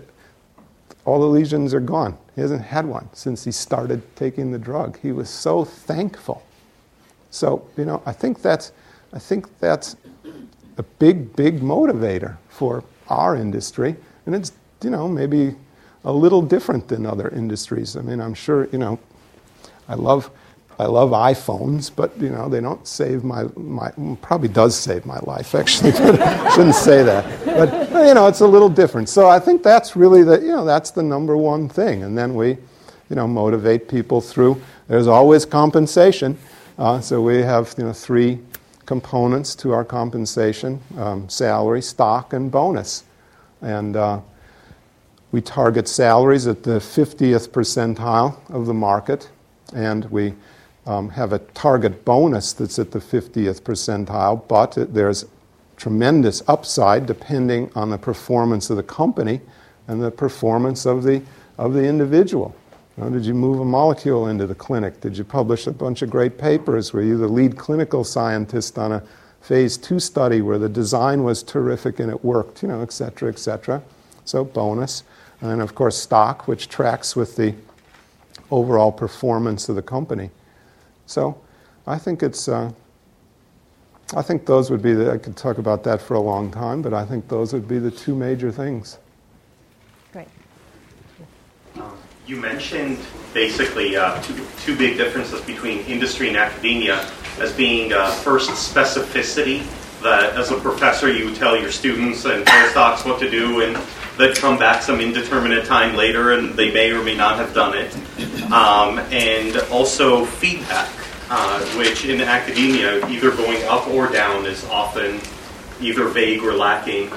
all 1.09 1.19
the 1.19 1.27
lesions 1.27 1.73
are 1.73 1.81
gone. 1.81 2.19
He 2.35 2.43
hasn't 2.43 2.61
had 2.61 2.85
one 2.85 3.09
since 3.15 3.43
he 3.43 3.51
started 3.51 4.03
taking 4.15 4.51
the 4.51 4.59
drug. 4.59 4.99
He 5.01 5.11
was 5.11 5.31
so 5.31 5.65
thankful. 5.65 6.43
So, 7.31 7.67
you 7.79 7.87
know, 7.87 8.03
I 8.05 8.13
think 8.13 8.43
that's, 8.43 8.73
I 9.15 9.19
think 9.19 9.59
that's 9.59 9.97
a 10.77 10.83
big, 10.83 11.35
big 11.35 11.61
motivator 11.61 12.37
for 12.51 12.85
our 13.09 13.37
industry. 13.37 13.97
And 14.27 14.35
it's, 14.35 14.53
you 14.83 14.91
know, 14.91 15.09
maybe 15.09 15.57
a 16.05 16.13
little 16.13 16.43
different 16.43 16.89
than 16.89 17.07
other 17.07 17.31
industries. 17.31 17.97
I 17.97 18.03
mean, 18.03 18.21
I'm 18.21 18.35
sure, 18.35 18.69
you 18.71 18.79
know, 18.79 18.99
I 19.89 19.95
love 19.95 20.31
I 20.81 20.87
love 20.87 21.11
iPhones, 21.11 21.91
but 21.95 22.16
you 22.20 22.29
know 22.29 22.49
they 22.49 22.61
don't 22.61 22.87
save 22.87 23.24
my 23.24 23.47
my 23.57 23.91
probably 24.22 24.49
does 24.49 24.79
save 24.79 25.05
my 25.05 25.18
life 25.20 25.57
actually. 25.57 25.91
Shouldn't 26.55 26.76
say 26.76 27.03
that. 27.03 27.45
But 27.45 28.07
you 28.07 28.14
know 28.14 28.29
it's 28.29 28.41
a 28.41 28.47
little 28.47 28.68
different. 28.68 29.09
So 29.09 29.29
I 29.29 29.41
think 29.41 29.64
that's 29.64 29.97
really 29.97 30.22
the 30.22 30.41
you 30.41 30.53
know 30.53 30.64
that's 30.64 30.93
the 30.93 31.03
number 31.03 31.37
one 31.37 31.68
thing. 31.68 32.05
And 32.05 32.16
then 32.16 32.35
we, 32.35 32.51
you 33.11 33.16
know, 33.16 33.26
motivate 33.26 33.89
people 33.89 34.20
through. 34.20 34.61
There's 34.87 35.09
always 35.09 35.45
compensation. 35.45 36.39
Uh, 36.79 37.01
so 37.01 37.20
we 37.20 37.39
have 37.39 37.74
you 37.76 37.85
know 37.85 37.93
three 37.93 38.39
components 38.87 39.57
to 39.57 39.72
our 39.72 39.85
compensation: 39.85 40.81
um, 40.97 41.29
salary, 41.29 41.83
stock, 41.83 42.33
and 42.33 42.53
bonus. 42.53 43.03
And 43.62 43.97
uh, 43.97 44.20
we 45.33 45.41
target 45.41 45.89
salaries 45.89 46.47
at 46.47 46.62
the 46.62 46.79
50th 46.79 47.49
percentile 47.49 48.39
of 48.51 48.66
the 48.66 48.74
market, 48.74 49.29
and 49.74 50.05
we 50.12 50.35
um, 50.89 51.11
have 51.11 51.34
a 51.34 51.39
target 51.39 52.03
bonus 52.07 52.55
that's 52.55 52.78
at 52.78 52.91
the 52.91 52.99
50th 52.99 53.61
percentile, 53.61 54.49
but 54.49 54.74
there's 54.95 55.26
tremendous 55.76 56.43
upside 56.49 57.05
depending 57.05 57.70
on 57.74 57.91
the 57.91 57.99
performance 57.99 58.70
of 58.70 58.78
the 58.78 58.82
company 58.82 59.41
and 59.86 60.03
the 60.03 60.11
performance 60.11 60.86
of 60.86 61.03
the, 61.03 61.22
of 61.59 61.74
the 61.74 61.84
individual. 61.84 62.57
You 62.97 63.05
know, 63.05 63.11
did 63.11 63.26
you 63.26 63.34
move 63.34 63.61
a 63.61 63.66
molecule 63.66 64.28
into 64.28 64.47
the 64.47 64.55
clinic? 64.55 65.03
Did 65.03 65.16
you 65.16 65.24
publish 65.24 65.66
a 65.66 65.72
bunch 65.72 66.01
of 66.01 66.09
great 66.09 66.39
papers? 66.39 66.95
Were 66.95 67.03
you 67.03 67.18
the 67.18 67.28
lead 67.28 67.59
clinical 67.59 68.03
scientist 68.03 68.78
on 68.78 68.93
a 68.93 69.03
phase 69.43 69.76
two 69.76 70.01
study 70.01 70.41
where 70.41 70.59
the 70.59 70.70
design 70.70 71.22
was 71.22 71.43
terrific 71.43 72.01
and 72.01 72.11
it 72.11 72.24
worked, 72.24 72.62
you 72.62 72.68
know, 72.68 72.80
et 72.80 72.93
cetera, 72.93 73.28
et 73.28 73.39
cetera? 73.39 73.82
So, 74.24 74.43
bonus. 74.43 75.05
And 75.43 75.51
then, 75.51 75.61
of 75.61 75.74
course, 75.74 75.99
stock, 75.99 76.49
which 76.49 76.68
tracks 76.68 77.14
with 77.14 77.36
the 77.36 77.55
overall 78.51 78.91
performance 78.91 79.68
of 79.68 79.76
the 79.76 79.82
company. 79.82 80.30
So 81.09 81.41
I 81.87 81.97
think 81.97 82.23
it's, 82.23 82.49
uh, 82.49 82.71
I 84.15 84.21
think 84.21 84.45
those 84.45 84.71
would 84.71 84.83
be 84.83 84.93
the, 84.93 85.11
I 85.11 85.17
could 85.17 85.37
talk 85.37 85.57
about 85.57 85.83
that 85.85 86.03
for 86.03 86.15
a 86.15 86.21
long 86.21 86.51
time, 86.51 86.83
but 86.83 86.93
I 86.93 87.05
think 87.05 87.29
those 87.29 87.55
would 87.55 87.67
be 87.67 87.79
the 87.79 87.91
two 87.91 88.15
major 88.15 88.53
things. 88.53 88.99
Great. 90.13 90.29
Um, 91.77 91.97
you 92.27 92.37
mentioned 92.37 92.99
basically 93.33 93.97
uh, 93.97 94.21
two, 94.21 94.47
two 94.59 94.77
big 94.77 94.99
differences 94.99 95.41
between 95.41 95.79
industry 95.87 96.29
and 96.29 96.37
academia 96.37 97.11
as 97.41 97.55
being 97.55 97.95
uh, 97.95 98.11
first 98.11 98.51
specificity, 98.51 99.65
that 100.03 100.35
as 100.37 100.51
a 100.51 100.61
professor 100.61 101.11
you 101.11 101.35
tell 101.35 101.59
your 101.59 101.73
students 101.73 102.27
and 102.27 102.45
postdocs 102.45 103.07
what 103.07 103.19
to 103.19 103.31
do 103.31 103.63
and 103.63 103.77
that 104.19 104.37
come 104.37 104.59
back 104.59 104.83
some 104.83 105.01
indeterminate 105.01 105.64
time 105.64 105.97
later 105.97 106.33
and 106.33 106.55
they 106.55 106.73
may 106.73 106.91
or 106.91 107.03
may 107.03 107.16
not 107.16 107.37
have 107.37 107.55
done 107.55 107.77
it. 107.77 107.95
Um, 108.53 108.99
and 109.12 109.57
also 109.71 110.25
feedback, 110.25 110.91
uh, 111.31 111.64
which 111.77 112.05
in 112.05 112.21
academia, 112.21 113.07
either 113.09 113.31
going 113.31 113.62
up 113.64 113.87
or 113.89 114.09
down, 114.09 114.45
is 114.45 114.64
often 114.66 115.21
either 115.81 116.09
vague 116.09 116.43
or 116.43 116.53
lacking. 116.53 117.12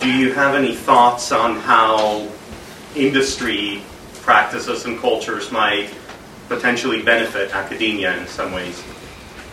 Do 0.00 0.12
you 0.12 0.32
have 0.32 0.54
any 0.54 0.76
thoughts 0.76 1.32
on 1.32 1.56
how 1.56 2.28
industry 2.94 3.82
practices 4.22 4.84
and 4.84 4.98
cultures 4.98 5.50
might 5.50 5.90
potentially 6.48 7.02
benefit 7.02 7.54
academia 7.54 8.16
in 8.16 8.26
some 8.28 8.52
ways? 8.52 8.80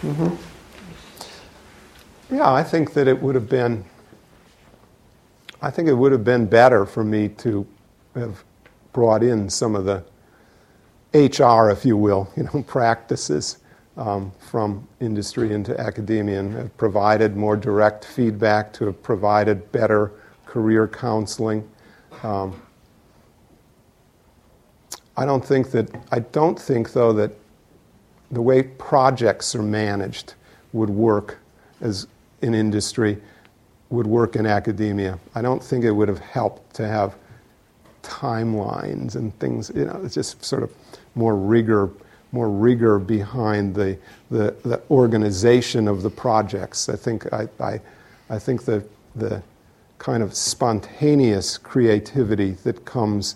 Mm-hmm. 0.02 0.36
Yeah, 2.36 2.52
I 2.52 2.64
think 2.64 2.94
that 2.94 3.08
it 3.08 3.22
would 3.22 3.36
have 3.36 3.50
been 3.50 3.86
I 5.62 5.72
think 5.72 5.88
it 5.88 5.94
would 5.94 6.12
have 6.12 6.24
been 6.24 6.46
better 6.46 6.86
for 6.86 7.04
me 7.04 7.30
to 7.30 7.66
have 8.16 8.44
brought 8.94 9.24
in 9.24 9.50
some 9.50 9.76
of 9.76 9.86
the 9.86 10.04
HR, 11.14 11.70
if 11.70 11.86
you 11.86 11.98
will, 11.98 12.30
you 12.36 12.44
know, 12.44 12.64
practices 12.68 13.60
um, 13.98 14.32
from 14.40 14.88
industry 15.00 15.54
into 15.54 15.80
academia 15.80 16.40
and 16.40 16.54
have 16.54 16.78
provided 16.78 17.36
more 17.36 17.56
direct 17.56 18.04
feedback, 18.06 18.74
to 18.74 18.86
have 18.86 19.02
provided 19.02 19.72
better 19.72 20.12
career 20.46 20.88
counseling. 20.88 21.68
Um, 22.24 22.62
I 25.18 25.26
don't 25.26 25.44
think 25.44 25.72
that 25.72 25.90
I 26.12 26.20
don't 26.20 26.60
think 26.60 26.92
though 26.92 27.14
that 27.14 27.32
the 28.32 28.42
way 28.42 28.64
projects 28.64 29.56
are 29.56 29.64
managed 29.64 30.34
would 30.74 30.90
work 30.90 31.38
as 31.80 32.08
in 32.42 32.54
industry 32.54 33.22
would 33.90 34.08
work 34.08 34.36
in 34.36 34.46
academia. 34.46 35.20
I 35.36 35.42
don't 35.42 35.64
think 35.64 35.84
it 35.84 35.92
would 35.92 36.08
have 36.08 36.20
helped 36.20 36.74
to 36.76 36.88
have 36.88 37.16
timelines 38.04 39.16
and 39.16 39.38
things. 39.40 39.72
You 39.76 39.86
know, 39.86 40.02
it's 40.04 40.16
just 40.16 40.44
sort 40.44 40.64
of 40.64 40.72
more 41.16 41.36
rigor, 41.36 41.90
more 42.32 42.50
rigor 42.50 43.00
behind 43.00 43.76
the 43.76 43.98
the, 44.32 44.56
the 44.64 44.82
organization 44.90 45.88
of 45.88 46.02
the 46.02 46.10
projects. 46.10 46.90
I 46.90 46.96
think 46.96 47.32
I, 47.34 47.48
I, 47.60 47.82
I 48.30 48.40
think 48.40 48.66
the 48.66 48.86
the 49.16 49.42
kind 49.98 50.22
of 50.22 50.36
spontaneous 50.36 51.58
creativity 51.58 52.52
that 52.64 52.86
comes 52.86 53.36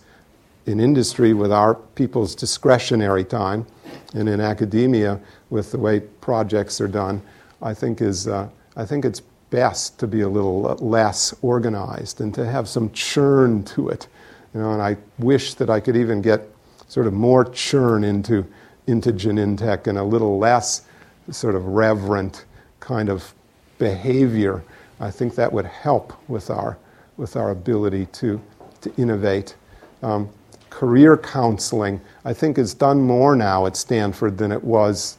in 0.65 0.79
industry 0.79 1.33
with 1.33 1.51
our 1.51 1.73
people's 1.73 2.35
discretionary 2.35 3.23
time, 3.23 3.65
and 4.13 4.27
in 4.27 4.39
academia 4.41 5.19
with 5.49 5.71
the 5.71 5.79
way 5.79 5.99
projects 5.99 6.81
are 6.81 6.87
done, 6.87 7.21
I 7.61 7.73
think 7.73 8.01
is 8.01 8.27
uh, 8.27 8.49
I 8.75 8.85
think 8.85 9.05
it's 9.05 9.21
best 9.49 9.99
to 9.99 10.07
be 10.07 10.21
a 10.21 10.29
little 10.29 10.61
less 10.79 11.33
organized 11.41 12.21
and 12.21 12.33
to 12.35 12.45
have 12.45 12.67
some 12.67 12.91
churn 12.91 13.63
to 13.63 13.89
it. 13.89 14.07
You 14.53 14.61
know, 14.61 14.73
and 14.73 14.81
I 14.81 14.97
wish 15.17 15.53
that 15.55 15.69
I 15.69 15.79
could 15.79 15.95
even 15.95 16.21
get 16.21 16.47
sort 16.87 17.07
of 17.07 17.13
more 17.13 17.45
churn 17.45 18.03
into, 18.03 18.45
into 18.87 19.11
Genentech 19.11 19.87
and 19.87 19.97
a 19.97 20.03
little 20.03 20.39
less 20.39 20.83
sort 21.31 21.55
of 21.55 21.65
reverent 21.65 22.45
kind 22.79 23.09
of 23.09 23.33
behavior. 23.77 24.63
I 24.99 25.11
think 25.11 25.35
that 25.35 25.51
would 25.51 25.65
help 25.65 26.13
with 26.27 26.49
our, 26.49 26.77
with 27.17 27.35
our 27.35 27.51
ability 27.51 28.07
to, 28.07 28.41
to 28.81 28.93
innovate. 28.97 29.55
Um, 30.01 30.29
career 30.69 31.17
counseling, 31.17 32.01
I 32.25 32.33
think, 32.33 32.57
is 32.57 32.73
done 32.73 33.01
more 33.01 33.35
now 33.35 33.65
at 33.65 33.75
Stanford 33.75 34.37
than 34.37 34.51
it 34.51 34.63
was 34.63 35.17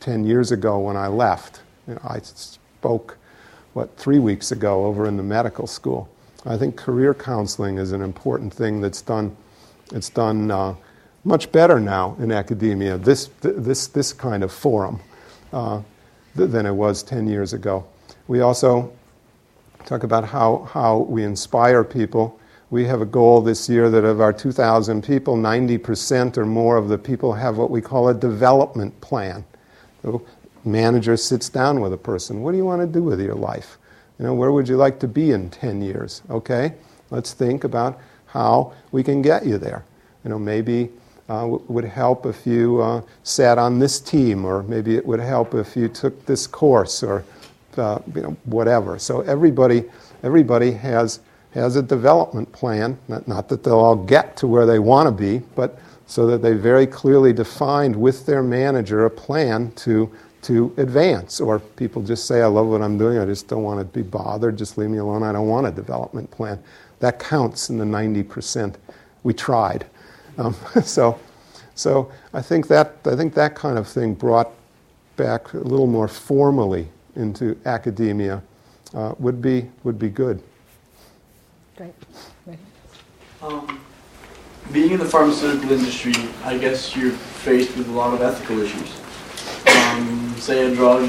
10 0.00 0.24
years 0.24 0.52
ago 0.52 0.78
when 0.78 0.96
I 0.96 1.08
left. 1.08 1.62
You 1.86 1.94
know, 1.94 2.00
I 2.04 2.20
spoke, 2.20 3.16
what, 3.74 3.96
three 3.96 4.18
weeks 4.18 4.50
ago 4.50 4.86
over 4.86 5.06
in 5.06 5.16
the 5.16 5.22
medical 5.22 5.66
school. 5.66 6.08
I 6.46 6.56
think 6.56 6.76
career 6.76 7.14
counseling 7.14 7.78
is 7.78 7.92
an 7.92 8.02
important 8.02 8.52
thing 8.52 8.80
that's 8.80 9.02
done. 9.02 9.36
It's 9.92 10.10
done 10.10 10.50
uh, 10.50 10.74
much 11.24 11.52
better 11.52 11.78
now 11.78 12.16
in 12.18 12.32
academia. 12.32 12.98
This 12.98 13.30
this 13.40 13.86
this 13.88 14.12
kind 14.12 14.42
of 14.42 14.52
forum 14.52 15.00
uh, 15.52 15.82
than 16.34 16.66
it 16.66 16.72
was 16.72 17.02
ten 17.02 17.26
years 17.26 17.52
ago. 17.52 17.86
We 18.28 18.40
also 18.40 18.92
talk 19.86 20.02
about 20.02 20.24
how 20.24 20.68
how 20.72 20.98
we 20.98 21.22
inspire 21.22 21.84
people 21.84 22.38
we 22.74 22.86
have 22.86 23.00
a 23.00 23.06
goal 23.06 23.40
this 23.40 23.68
year 23.68 23.88
that 23.88 24.04
of 24.04 24.20
our 24.20 24.32
2,000 24.32 25.04
people, 25.04 25.36
90% 25.36 26.36
or 26.36 26.44
more 26.44 26.76
of 26.76 26.88
the 26.88 26.98
people 26.98 27.32
have 27.34 27.56
what 27.56 27.70
we 27.70 27.80
call 27.80 28.08
a 28.08 28.14
development 28.14 29.00
plan. 29.00 29.44
Manager 30.64 31.16
sits 31.16 31.48
down 31.48 31.80
with 31.80 31.92
a 31.92 31.98
person. 31.98 32.42
What 32.42 32.52
do 32.52 32.56
you 32.58 32.64
want 32.64 32.82
to 32.82 32.86
do 32.86 33.02
with 33.02 33.20
your 33.20 33.34
life? 33.34 33.78
You 34.18 34.26
know, 34.26 34.34
where 34.34 34.52
would 34.52 34.68
you 34.68 34.76
like 34.76 34.98
to 35.00 35.08
be 35.08 35.32
in 35.32 35.50
10 35.50 35.82
years? 35.82 36.22
Okay, 36.30 36.74
let's 37.10 37.32
think 37.32 37.64
about 37.64 37.98
how 38.26 38.72
we 38.92 39.02
can 39.02 39.22
get 39.22 39.46
you 39.46 39.58
there. 39.58 39.84
You 40.24 40.30
know, 40.30 40.38
maybe 40.38 40.90
uh, 41.28 41.42
w- 41.42 41.64
would 41.68 41.84
help 41.84 42.26
if 42.26 42.46
you 42.46 42.80
uh, 42.80 43.02
sat 43.22 43.58
on 43.58 43.78
this 43.78 44.00
team, 44.00 44.44
or 44.44 44.62
maybe 44.64 44.96
it 44.96 45.04
would 45.04 45.20
help 45.20 45.54
if 45.54 45.76
you 45.76 45.88
took 45.88 46.26
this 46.26 46.46
course, 46.46 47.02
or 47.02 47.24
uh, 47.76 47.98
you 48.14 48.22
know, 48.22 48.36
whatever. 48.44 48.98
So 48.98 49.20
everybody, 49.22 49.84
everybody 50.22 50.72
has 50.72 51.20
has 51.54 51.76
a 51.76 51.82
development 51.82 52.50
plan, 52.52 52.98
not, 53.06 53.26
not 53.28 53.48
that 53.48 53.62
they'll 53.62 53.78
all 53.78 53.96
get 53.96 54.36
to 54.36 54.46
where 54.46 54.66
they 54.66 54.80
want 54.80 55.06
to 55.06 55.12
be, 55.12 55.38
but 55.54 55.78
so 56.06 56.26
that 56.26 56.42
they 56.42 56.52
very 56.52 56.86
clearly 56.86 57.32
defined 57.32 57.94
with 57.94 58.26
their 58.26 58.42
manager 58.42 59.06
a 59.06 59.10
plan 59.10 59.70
to, 59.72 60.10
to 60.44 60.72
advance. 60.76 61.40
Or 61.40 61.58
people 61.58 62.02
just 62.02 62.26
say, 62.26 62.42
I 62.42 62.46
love 62.46 62.66
what 62.66 62.82
I'm 62.82 62.96
doing, 62.96 63.18
I 63.18 63.24
just 63.24 63.48
don't 63.48 63.62
want 63.62 63.80
to 63.80 63.84
be 63.84 64.02
bothered, 64.02 64.56
just 64.56 64.78
leave 64.78 64.90
me 64.90 64.98
alone, 64.98 65.22
I 65.22 65.32
don't 65.32 65.48
want 65.48 65.66
a 65.66 65.70
development 65.70 66.30
plan. 66.30 66.62
That 67.00 67.18
counts 67.18 67.70
in 67.70 67.78
the 67.78 67.84
90%. 67.84 68.76
We 69.22 69.34
tried. 69.34 69.86
Um, 70.38 70.54
so, 70.82 71.18
so 71.74 72.12
I, 72.32 72.42
think 72.42 72.68
that, 72.68 72.96
I 73.04 73.16
think 73.16 73.34
that 73.34 73.54
kind 73.54 73.78
of 73.78 73.88
thing 73.88 74.14
brought 74.14 74.50
back 75.16 75.52
a 75.54 75.58
little 75.58 75.86
more 75.86 76.08
formally 76.08 76.88
into 77.16 77.58
academia 77.64 78.42
uh, 78.94 79.14
would, 79.18 79.40
be, 79.40 79.70
would 79.82 79.98
be 79.98 80.08
good. 80.08 80.42
Great. 81.76 81.94
Um, 83.42 83.80
being 84.72 84.92
in 84.92 84.98
the 84.98 85.04
pharmaceutical 85.04 85.72
industry, 85.72 86.14
I 86.44 86.56
guess 86.56 86.96
you're 86.96 87.10
faced 87.10 87.76
with 87.76 87.88
a 87.88 87.92
lot 87.92 88.14
of 88.14 88.22
ethical 88.22 88.60
issues. 88.60 89.03
Say 90.44 90.70
a 90.70 90.74
drug 90.74 91.00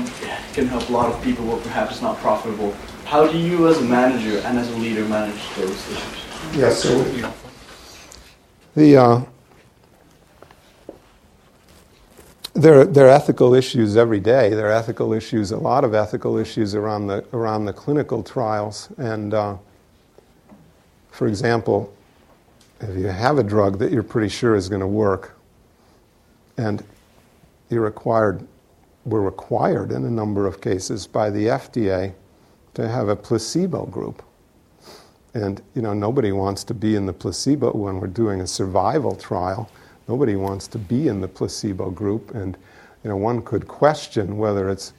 can 0.54 0.66
help 0.66 0.88
a 0.88 0.94
lot 0.94 1.14
of 1.14 1.22
people, 1.22 1.46
but 1.46 1.62
perhaps 1.62 1.92
it's 1.92 2.02
not 2.02 2.18
profitable. 2.20 2.72
How 3.04 3.28
do 3.28 3.38
you, 3.38 3.68
as 3.68 3.80
a 3.80 3.82
manager 3.82 4.38
and 4.46 4.58
as 4.58 4.72
a 4.72 4.78
leader, 4.78 5.04
manage 5.04 5.42
those 5.58 5.72
issues? 5.72 6.56
Yes. 6.56 6.82
So 6.82 7.04
the 8.76 8.96
uh, 8.96 9.22
there, 12.54 12.86
there 12.86 13.08
are 13.08 13.10
ethical 13.10 13.54
issues 13.54 13.98
every 13.98 14.22
day. 14.22 14.52
There 14.52 14.68
are 14.68 14.72
ethical 14.72 15.12
issues, 15.12 15.52
a 15.52 15.58
lot 15.58 15.84
of 15.84 15.94
ethical 15.94 16.38
issues 16.38 16.74
around 16.74 17.08
the 17.08 17.26
around 17.34 17.66
the 17.66 17.74
clinical 17.74 18.24
trials, 18.24 18.88
and 18.98 19.34
uh, 19.34 19.58
for 21.12 21.28
example, 21.28 21.94
if 22.80 22.98
you 22.98 23.08
have 23.08 23.38
a 23.38 23.44
drug 23.44 23.80
that 23.80 23.92
you're 23.92 24.02
pretty 24.02 24.30
sure 24.30 24.56
is 24.56 24.70
going 24.70 24.80
to 24.80 24.88
work, 24.88 25.38
and 26.56 26.82
you're 27.70 27.84
required, 27.84 28.48
we're 29.06 29.22
required 29.22 29.91
in 29.91 30.03
a 30.03 30.10
number 30.10 30.47
of 30.47 30.62
cases 30.62 31.08
by 31.08 31.30
the 31.30 31.45
FDA 31.45 32.14
to 32.74 32.88
have 32.88 33.08
a 33.08 33.16
placebo 33.16 33.86
group. 33.86 34.24
And 35.34 35.62
you 35.76 35.82
know, 35.82 35.93
nobody 35.93 36.32
wants 36.32 36.64
to 36.66 36.74
be 36.74 36.95
in 36.95 37.06
the 37.06 37.14
placebo 37.14 37.72
when 37.72 37.99
we're 37.99 38.08
doing 38.08 38.41
a 38.41 38.47
survival 38.47 39.16
trial. 39.16 39.70
Nobody 40.08 40.36
wants 40.36 40.68
to 40.68 40.78
be 40.78 41.08
in 41.08 41.22
the 41.22 41.28
placebo 41.28 41.89
group, 41.91 42.34
and 42.34 42.58
you 43.03 43.10
know, 43.10 43.18
one 43.18 43.41
could 43.41 43.68
question 43.68 44.38
whether 44.38 44.70
it's 44.70 44.93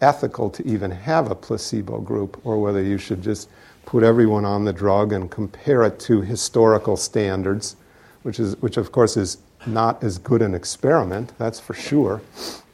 ethical 0.00 0.50
to 0.50 0.66
even 0.66 0.90
have 0.90 1.30
a 1.30 1.34
placebo 1.34 2.00
group 2.00 2.40
or 2.44 2.60
whether 2.60 2.82
you 2.82 2.98
should 2.98 3.22
just 3.22 3.48
put 3.86 4.02
everyone 4.02 4.44
on 4.44 4.64
the 4.64 4.72
drug 4.72 5.12
and 5.12 5.30
compare 5.30 5.84
it 5.84 5.98
to 6.00 6.20
historical 6.20 6.96
standards, 6.96 7.76
which, 8.22 8.38
is, 8.38 8.60
which 8.60 8.76
of 8.76 8.92
course 8.92 9.16
is 9.16 9.38
not 9.66 10.02
as 10.02 10.18
good 10.18 10.42
an 10.42 10.54
experiment, 10.54 11.32
that's 11.38 11.60
for 11.60 11.74
sure, 11.74 12.20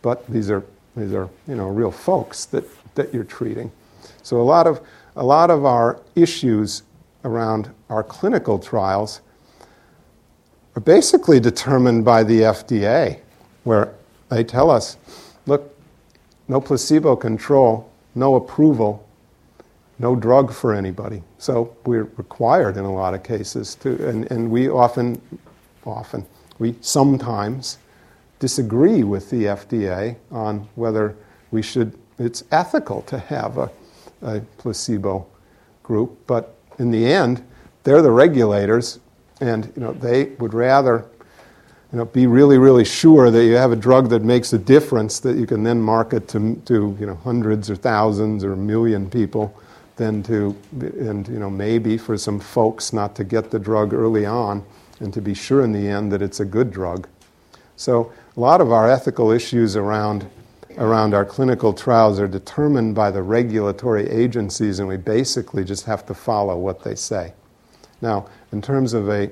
but 0.03 0.26
these 0.26 0.50
are, 0.50 0.64
these 0.96 1.12
are 1.14 1.28
you 1.46 1.55
know, 1.55 1.68
real 1.68 1.90
folks 1.90 2.44
that, 2.46 2.64
that 2.94 3.14
you're 3.14 3.24
treating. 3.24 3.70
So 4.22 4.40
a 4.40 4.42
lot, 4.42 4.66
of, 4.66 4.80
a 5.16 5.24
lot 5.24 5.50
of 5.50 5.64
our 5.64 6.00
issues 6.14 6.82
around 7.24 7.70
our 7.88 8.03
clinical 8.03 8.59
trials 8.59 9.20
are 10.76 10.80
basically 10.80 11.38
determined 11.40 12.05
by 12.05 12.24
the 12.24 12.40
FDA, 12.40 13.20
where 13.64 13.94
they 14.28 14.42
tell 14.42 14.70
us, 14.70 14.96
look, 15.46 15.76
no 16.48 16.61
placebo 16.61 17.16
control, 17.16 17.90
no 18.14 18.34
approval, 18.36 19.07
no 19.98 20.16
drug 20.16 20.53
for 20.53 20.74
anybody. 20.74 21.22
So 21.38 21.76
we're 21.84 22.09
required 22.16 22.76
in 22.76 22.84
a 22.84 22.92
lot 22.92 23.14
of 23.14 23.22
cases 23.22 23.74
to, 23.76 24.09
and, 24.09 24.30
and 24.30 24.50
we 24.50 24.68
often, 24.68 25.20
often, 25.84 26.26
we 26.59 26.74
sometimes 26.80 27.78
disagree 28.43 29.05
with 29.05 29.30
the 29.30 29.45
FDA 29.45 30.16
on 30.32 30.68
whether 30.74 31.14
we 31.53 31.62
should, 31.62 31.97
it's 32.18 32.43
ethical 32.51 33.03
to 33.03 33.16
have 33.16 33.57
a, 33.57 33.70
a 34.20 34.40
placebo 34.59 35.24
group, 35.84 36.18
but 36.26 36.57
in 36.80 36.90
the 36.90 37.07
end, 37.07 37.40
they're 37.84 38.03
the 38.03 38.11
regulators, 38.11 38.99
and 39.40 39.72
you 39.76 39.82
know, 39.82 39.93
they 39.93 40.24
would 40.40 40.55
rather 40.55 41.07
you 41.93 41.99
know, 41.99 42.05
be 42.05 42.26
really, 42.26 42.59
really 42.59 42.84
sure 42.84 43.30
that 43.30 43.45
you 43.45 43.53
have 43.53 43.70
a 43.70 43.76
drug 43.76 44.09
that 44.09 44.24
makes 44.24 44.53
a 44.53 44.59
difference 44.59 45.20
that 45.20 45.36
you 45.36 45.47
can 45.47 45.62
then 45.62 45.80
market 45.80 46.26
to, 46.26 46.61
to 46.64 46.97
you 46.99 47.07
know, 47.07 47.14
hundreds 47.14 47.70
or 47.70 47.76
thousands 47.76 48.43
or 48.43 48.55
a 48.55 48.57
million 48.57 49.09
people 49.09 49.57
than 49.95 50.20
to, 50.24 50.57
and 50.80 51.28
you 51.28 51.38
know, 51.38 51.51
maybe 51.51 51.97
for 51.97 52.18
some 52.18 52.40
folks 52.40 52.93
not 52.93 53.14
to 53.14 53.22
get 53.22 53.53
the 53.53 53.59
drug 53.61 53.95
early 53.95 54.26
on 54.26 54.64
and 54.99 55.14
to 55.14 55.20
be 55.20 55.32
sure 55.32 55.62
in 55.62 55.70
the 55.70 55.86
end 55.86 56.11
that 56.11 56.22
it's 56.22 56.40
a 56.40 56.45
good 56.45 56.72
drug. 56.72 57.07
So 57.76 58.12
a 58.37 58.41
lot 58.41 58.61
of 58.61 58.72
our 58.72 58.91
ethical 58.91 59.30
issues 59.30 59.76
around, 59.76 60.28
around 60.78 61.12
our 61.12 61.24
clinical 61.24 61.72
trials 61.74 62.18
are 62.18 62.28
determined 62.28 62.95
by 62.95 63.11
the 63.11 63.22
regulatory 63.22 64.09
agencies, 64.09 64.78
and 64.78 64.89
we 64.89 64.97
basically 64.97 65.64
just 65.64 65.85
have 65.85 66.07
to 66.07 66.14
follow 66.14 66.57
what 66.57 66.83
they 66.83 66.95
say. 66.95 67.35
Now, 68.01 68.26
in 68.53 68.62
terms 68.62 68.95
of 68.95 69.11
a, 69.11 69.30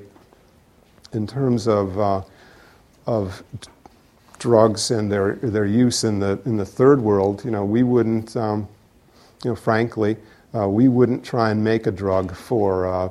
in 1.13 1.27
terms 1.27 1.67
of, 1.67 1.99
uh, 1.99 2.23
of 3.07 3.43
drugs 4.39 4.91
and 4.91 5.11
their, 5.11 5.37
their 5.37 5.67
use 5.67 6.05
in 6.05 6.19
the, 6.19 6.39
in 6.45 6.59
the 6.59 6.67
third 6.67 7.01
world, 7.01 7.43
you 7.45 7.51
know, 7.51 7.65
we 7.65 7.83
wouldn't, 7.83 8.37
um, 8.37 8.69
you 9.45 9.51
know, 9.51 9.57
frankly, 9.57 10.17
uh, 10.55 10.69
we 10.69 10.89
wouldn't 10.89 11.25
try 11.25 11.51
and 11.51 11.65
make 11.65 11.87
a 11.87 11.91
drug 11.91 12.35
for 12.35 12.87
uh, 12.87 13.09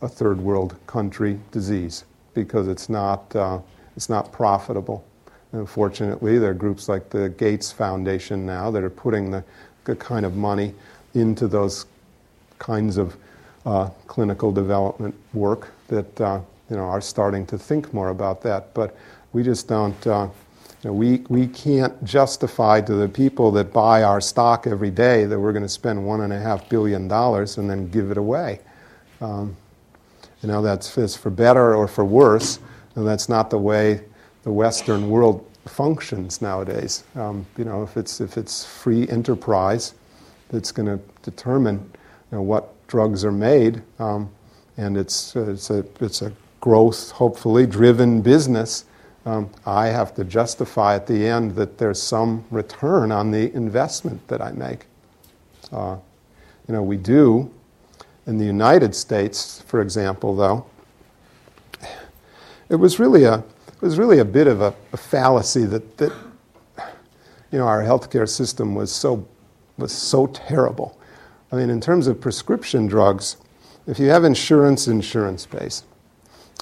a 0.00 0.08
third 0.08 0.38
world 0.38 0.76
country 0.86 1.40
disease 1.50 2.04
because 2.34 2.68
it's 2.68 2.88
not, 2.88 3.34
uh, 3.34 3.58
it's 3.98 4.08
not 4.08 4.30
profitable. 4.30 5.04
Unfortunately, 5.50 6.38
there 6.38 6.50
are 6.50 6.54
groups 6.54 6.88
like 6.88 7.10
the 7.10 7.30
Gates 7.30 7.72
Foundation 7.72 8.46
now 8.46 8.70
that 8.70 8.84
are 8.84 8.90
putting 8.90 9.28
the, 9.28 9.42
the 9.86 9.96
kind 9.96 10.24
of 10.24 10.36
money 10.36 10.72
into 11.14 11.48
those 11.48 11.84
kinds 12.60 12.96
of 12.96 13.16
uh, 13.66 13.88
clinical 14.06 14.52
development 14.52 15.16
work 15.34 15.72
that 15.88 16.20
uh, 16.20 16.40
you 16.70 16.76
know, 16.76 16.84
are 16.84 17.00
starting 17.00 17.44
to 17.46 17.58
think 17.58 17.92
more 17.92 18.10
about 18.10 18.40
that. 18.42 18.72
But 18.72 18.96
we 19.32 19.42
just 19.42 19.66
don't 19.66 20.06
uh, 20.06 20.28
you 20.84 20.90
know, 20.90 20.94
we, 20.94 21.24
we 21.28 21.48
can't 21.48 22.04
justify 22.04 22.80
to 22.82 22.94
the 22.94 23.08
people 23.08 23.50
that 23.50 23.72
buy 23.72 24.04
our 24.04 24.20
stock 24.20 24.68
every 24.68 24.92
day 24.92 25.24
that 25.24 25.36
we're 25.36 25.52
going 25.52 25.64
to 25.64 25.68
spend 25.68 25.98
$1.5 25.98 26.68
billion 26.68 27.10
and 27.10 27.68
then 27.68 27.90
give 27.90 28.12
it 28.12 28.16
away. 28.16 28.60
Um, 29.20 29.56
you 30.40 30.46
know, 30.46 30.62
that's, 30.62 30.94
that's 30.94 31.16
for 31.16 31.30
better 31.30 31.74
or 31.74 31.88
for 31.88 32.04
worse, 32.04 32.60
and 32.98 33.06
that's 33.06 33.28
not 33.28 33.48
the 33.48 33.58
way 33.58 34.00
the 34.42 34.50
Western 34.50 35.08
world 35.08 35.48
functions 35.66 36.42
nowadays. 36.42 37.04
Um, 37.14 37.46
you 37.56 37.64
know, 37.64 37.84
if 37.84 37.96
it's, 37.96 38.20
if 38.20 38.36
it's 38.36 38.64
free 38.64 39.08
enterprise 39.08 39.94
that's 40.50 40.72
going 40.72 40.86
to 40.86 41.04
determine 41.22 41.76
you 42.32 42.38
know, 42.38 42.42
what 42.42 42.74
drugs 42.88 43.24
are 43.24 43.30
made, 43.30 43.82
um, 44.00 44.28
and 44.76 44.96
it's, 44.96 45.36
uh, 45.36 45.48
it's, 45.48 45.70
a, 45.70 45.84
it's 46.00 46.22
a 46.22 46.32
growth, 46.60 47.12
hopefully, 47.12 47.66
driven 47.66 48.20
business, 48.20 48.84
um, 49.26 49.48
I 49.64 49.86
have 49.86 50.12
to 50.16 50.24
justify 50.24 50.96
at 50.96 51.06
the 51.06 51.24
end 51.24 51.54
that 51.54 51.78
there's 51.78 52.02
some 52.02 52.44
return 52.50 53.12
on 53.12 53.30
the 53.30 53.54
investment 53.54 54.26
that 54.26 54.42
I 54.42 54.50
make. 54.50 54.86
Uh, 55.70 55.98
you 56.66 56.74
know, 56.74 56.82
we 56.82 56.96
do 56.96 57.48
in 58.26 58.38
the 58.38 58.44
United 58.44 58.92
States, 58.92 59.62
for 59.68 59.82
example, 59.82 60.34
though. 60.34 60.66
It 62.68 62.76
was 62.76 62.98
really 62.98 63.24
a 63.24 63.44
it 63.78 63.82
was 63.82 63.96
really 63.96 64.18
a 64.18 64.24
bit 64.24 64.48
of 64.48 64.60
a, 64.60 64.74
a 64.92 64.96
fallacy 64.96 65.64
that, 65.66 65.98
that 65.98 66.12
you 67.52 67.58
know, 67.58 67.66
our 67.66 67.82
healthcare 67.82 68.28
system 68.28 68.74
was 68.74 68.90
so, 68.90 69.26
was 69.76 69.92
so 69.92 70.26
terrible. 70.26 70.98
I 71.52 71.56
mean, 71.56 71.70
in 71.70 71.80
terms 71.80 72.08
of 72.08 72.20
prescription 72.20 72.88
drugs, 72.88 73.36
if 73.86 74.00
you 74.00 74.08
have 74.08 74.24
insurance, 74.24 74.88
insurance 74.88 75.46
pays. 75.46 75.84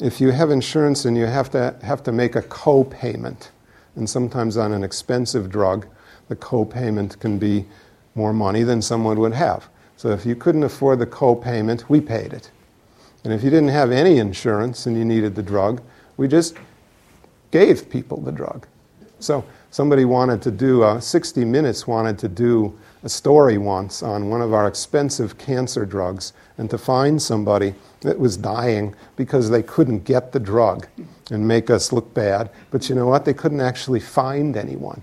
If 0.03 0.21
you 0.21 0.31
have 0.31 0.51
insurance 0.51 1.07
and 1.07 1.17
you 1.17 1.25
have 1.25 1.51
to, 1.53 1.75
have 1.83 2.03
to 2.03 2.13
make 2.13 2.37
a 2.37 2.43
co 2.43 2.85
payment, 2.85 3.51
and 3.97 4.09
sometimes 4.09 4.59
on 4.59 4.73
an 4.73 4.85
expensive 4.85 5.49
drug, 5.49 5.87
the 6.29 6.37
co 6.37 6.67
payment 6.67 7.19
can 7.19 7.39
be 7.39 7.65
more 8.15 8.35
money 8.35 8.63
than 8.63 8.83
someone 8.83 9.19
would 9.19 9.33
have. 9.33 9.69
So 9.97 10.11
if 10.11 10.27
you 10.27 10.37
couldn't 10.37 10.65
afford 10.65 10.99
the 10.99 11.07
co 11.07 11.35
payment, 11.35 11.89
we 11.89 12.03
paid 12.03 12.35
it. 12.35 12.51
And 13.25 13.33
if 13.33 13.43
you 13.43 13.49
didn't 13.49 13.71
have 13.71 13.91
any 13.91 14.19
insurance 14.19 14.85
and 14.85 14.97
you 14.99 15.05
needed 15.05 15.35
the 15.35 15.43
drug, 15.43 15.81
we 16.17 16.29
just 16.29 16.57
gave 17.51 17.89
people 17.89 18.21
the 18.21 18.33
drug. 18.33 18.67
So 19.19 19.45
somebody 19.71 20.05
wanted 20.05 20.43
to 20.43 20.51
do, 20.51 20.83
uh, 20.83 21.01
60 21.01 21.45
Minutes 21.45 21.87
wanted 21.87 22.19
to 22.19 22.29
do 22.29 22.79
a 23.03 23.09
story 23.09 23.57
once 23.57 24.03
on 24.03 24.29
one 24.29 24.43
of 24.43 24.53
our 24.53 24.67
expensive 24.67 25.39
cancer 25.39 25.87
drugs 25.87 26.33
and 26.59 26.69
to 26.71 26.79
find 26.79 27.21
somebody 27.21 27.75
that 28.01 28.19
was 28.19 28.37
dying 28.37 28.95
because 29.17 29.49
they 29.49 29.63
couldn't 29.63 30.05
get 30.05 30.33
the 30.33 30.41
drug 30.41 30.87
and 31.31 31.47
make 31.47 31.71
us 31.71 31.93
look 31.93 32.13
bad. 32.15 32.51
But 32.71 32.89
you 32.89 32.95
know 32.95 33.07
what? 33.07 33.25
They 33.25 33.35
couldn't 33.35 33.61
actually 33.61 34.01
find 34.01 34.57
anyone 34.57 35.03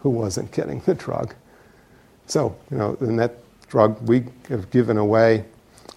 who 0.00 0.10
wasn't 0.10 0.52
getting 0.52 0.80
the 0.80 0.94
drug. 0.94 1.34
So, 2.26 2.56
you 2.70 2.78
know, 2.78 2.96
and 3.00 3.18
that 3.18 3.36
drug 3.68 4.00
we 4.06 4.24
have 4.48 4.70
given 4.70 4.98
away, 4.98 5.44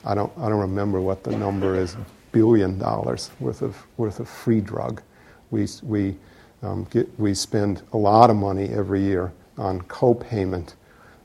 I 0.06 0.16
don't, 0.16 0.32
I 0.38 0.50
don't 0.50 0.60
remember 0.60 1.02
what 1.02 1.24
the 1.24 1.36
number 1.36 1.76
is, 1.76 1.96
billion 2.38 2.78
dollars 2.78 3.32
worth 3.40 3.64
of, 3.64 3.76
worth 3.98 4.20
of 4.20 4.30
free 4.30 4.62
drug. 4.62 5.02
We, 5.50 5.68
we, 5.82 6.16
um, 6.62 6.86
get, 6.92 7.08
we 7.20 7.34
spend 7.34 7.82
a 7.94 7.98
lot 7.98 8.30
of 8.30 8.36
money 8.36 8.70
every 8.70 9.02
year 9.02 9.34
on 9.58 9.82
co-payment, 9.84 10.76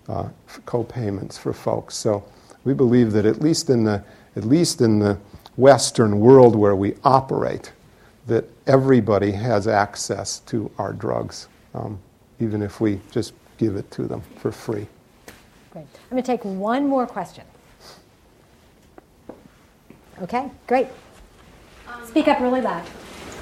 uh, 0.08 0.30
co-payments 0.64 1.36
for 1.36 1.52
folks. 1.52 1.94
So 1.96 2.24
we 2.64 2.72
believe 2.72 3.12
that 3.12 3.26
at 3.26 3.42
least 3.42 3.68
in 3.68 3.84
the, 3.84 4.02
at 4.36 4.44
least 4.44 4.80
in 4.80 4.98
the 5.00 5.18
Western 5.56 6.18
world 6.18 6.56
where 6.56 6.74
we 6.74 6.94
operate, 7.04 7.72
that 8.26 8.46
everybody 8.66 9.32
has 9.32 9.68
access 9.68 10.40
to 10.40 10.70
our 10.78 10.94
drugs, 10.94 11.48
um, 11.74 11.98
even 12.40 12.62
if 12.62 12.80
we 12.80 13.00
just 13.10 13.34
give 13.58 13.76
it 13.76 13.90
to 13.90 14.06
them 14.06 14.22
for 14.38 14.50
free. 14.50 14.86
Great. 15.72 15.86
I'm 15.94 16.10
going 16.10 16.22
to 16.22 16.26
take 16.26 16.42
one 16.42 16.88
more 16.88 17.06
question. 17.06 17.44
Okay, 20.20 20.50
great. 20.66 20.88
Um, 21.88 22.06
Speak 22.06 22.28
up 22.28 22.40
really 22.40 22.60
loud. 22.60 22.84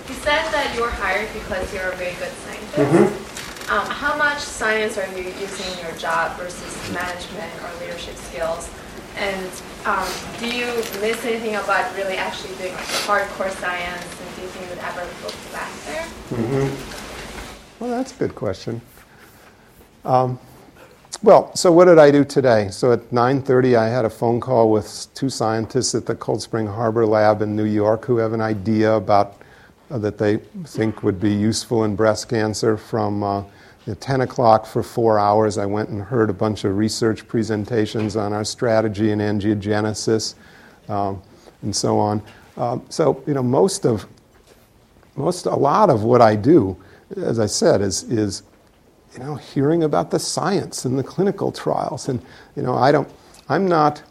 You 0.09 0.14
said 0.14 0.43
that 0.53 0.73
you 0.75 0.83
were 0.83 0.91
hired 0.91 1.29
because 1.33 1.73
you're 1.75 1.91
a 1.91 1.97
very 1.97 2.14
good 2.14 2.33
scientist. 2.33 2.77
Mm-hmm. 2.77 3.73
Um, 3.73 3.87
how 3.87 4.16
much 4.16 4.39
science 4.39 4.99
are 4.99 5.07
you 5.16 5.25
using 5.25 5.73
in 5.73 5.87
your 5.87 5.97
job 5.97 6.37
versus 6.37 6.93
management 6.93 7.53
or 7.62 7.81
leadership 7.81 8.16
skills? 8.16 8.68
And 9.16 9.51
um, 9.85 10.09
do 10.39 10.47
you 10.47 10.66
miss 11.01 11.25
anything 11.25 11.57
about 11.57 11.95
really 11.97 12.16
actually 12.16 12.55
doing 12.57 12.73
like 12.73 12.85
hardcore 13.07 13.51
science? 13.51 14.03
And 14.03 14.37
do 14.37 14.43
you 14.43 14.49
think 14.49 14.64
you 14.64 14.71
would 14.71 14.85
ever 14.85 15.07
go 15.23 15.29
back 15.53 15.71
there? 15.87 16.03
Mm-hmm. 16.31 17.85
Well, 17.85 17.91
that's 17.91 18.12
a 18.12 18.16
good 18.16 18.35
question. 18.35 18.81
Um, 20.05 20.39
well, 21.23 21.55
so 21.55 21.71
what 21.71 21.85
did 21.85 21.99
I 21.99 22.11
do 22.11 22.25
today? 22.25 22.71
So 22.71 22.93
at 22.93 23.12
9:30, 23.12 23.77
I 23.77 23.89
had 23.89 24.05
a 24.07 24.11
phone 24.11 24.41
call 24.41 24.71
with 24.71 25.07
two 25.14 25.29
scientists 25.29 25.95
at 25.95 26.07
the 26.07 26.14
Cold 26.14 26.41
Spring 26.41 26.66
Harbor 26.66 27.05
Lab 27.05 27.43
in 27.43 27.55
New 27.55 27.64
York 27.64 28.07
who 28.07 28.16
have 28.16 28.33
an 28.33 28.41
idea 28.41 28.95
about 28.95 29.37
uh, 29.91 29.99
that 29.99 30.16
they 30.16 30.39
think 30.64 31.03
would 31.03 31.21
be 31.21 31.33
useful 31.33 31.85
in 31.85 31.95
breast 31.95 32.29
cancer. 32.31 32.77
From 32.79 33.23
uh, 33.23 33.43
10 33.99 34.23
o'clock 34.23 34.64
for 34.64 34.83
four 34.83 35.18
hours, 35.18 35.59
I 35.59 35.66
went 35.66 35.91
and 35.91 36.01
heard 36.01 36.31
a 36.31 36.33
bunch 36.33 36.64
of 36.64 36.79
research 36.79 37.27
presentations 37.29 38.16
on 38.16 38.33
our 38.33 38.45
strategy 38.45 39.11
in 39.11 39.18
angiogenesis 39.18 40.37
um, 40.89 41.21
and 41.62 41.75
so 41.75 41.99
on. 41.99 42.23
Um, 42.57 42.83
so 42.89 43.23
you 43.27 43.35
know, 43.35 43.43
most 43.43 43.85
of 43.85 44.07
most 45.16 45.45
a 45.45 45.55
lot 45.55 45.91
of 45.91 46.03
what 46.03 46.23
I 46.23 46.35
do, 46.35 46.79
as 47.16 47.39
I 47.39 47.47
said, 47.47 47.83
is 47.83 48.05
is 48.05 48.43
you 49.12 49.18
know, 49.18 49.34
hearing 49.34 49.82
about 49.82 50.11
the 50.11 50.18
science 50.18 50.84
and 50.84 50.98
the 50.98 51.02
clinical 51.02 51.50
trials. 51.50 52.08
And, 52.08 52.22
you 52.54 52.62
know, 52.62 52.74
I 52.74 52.92
don't, 52.92 53.08
I'm 53.48 53.66
not, 53.66 54.02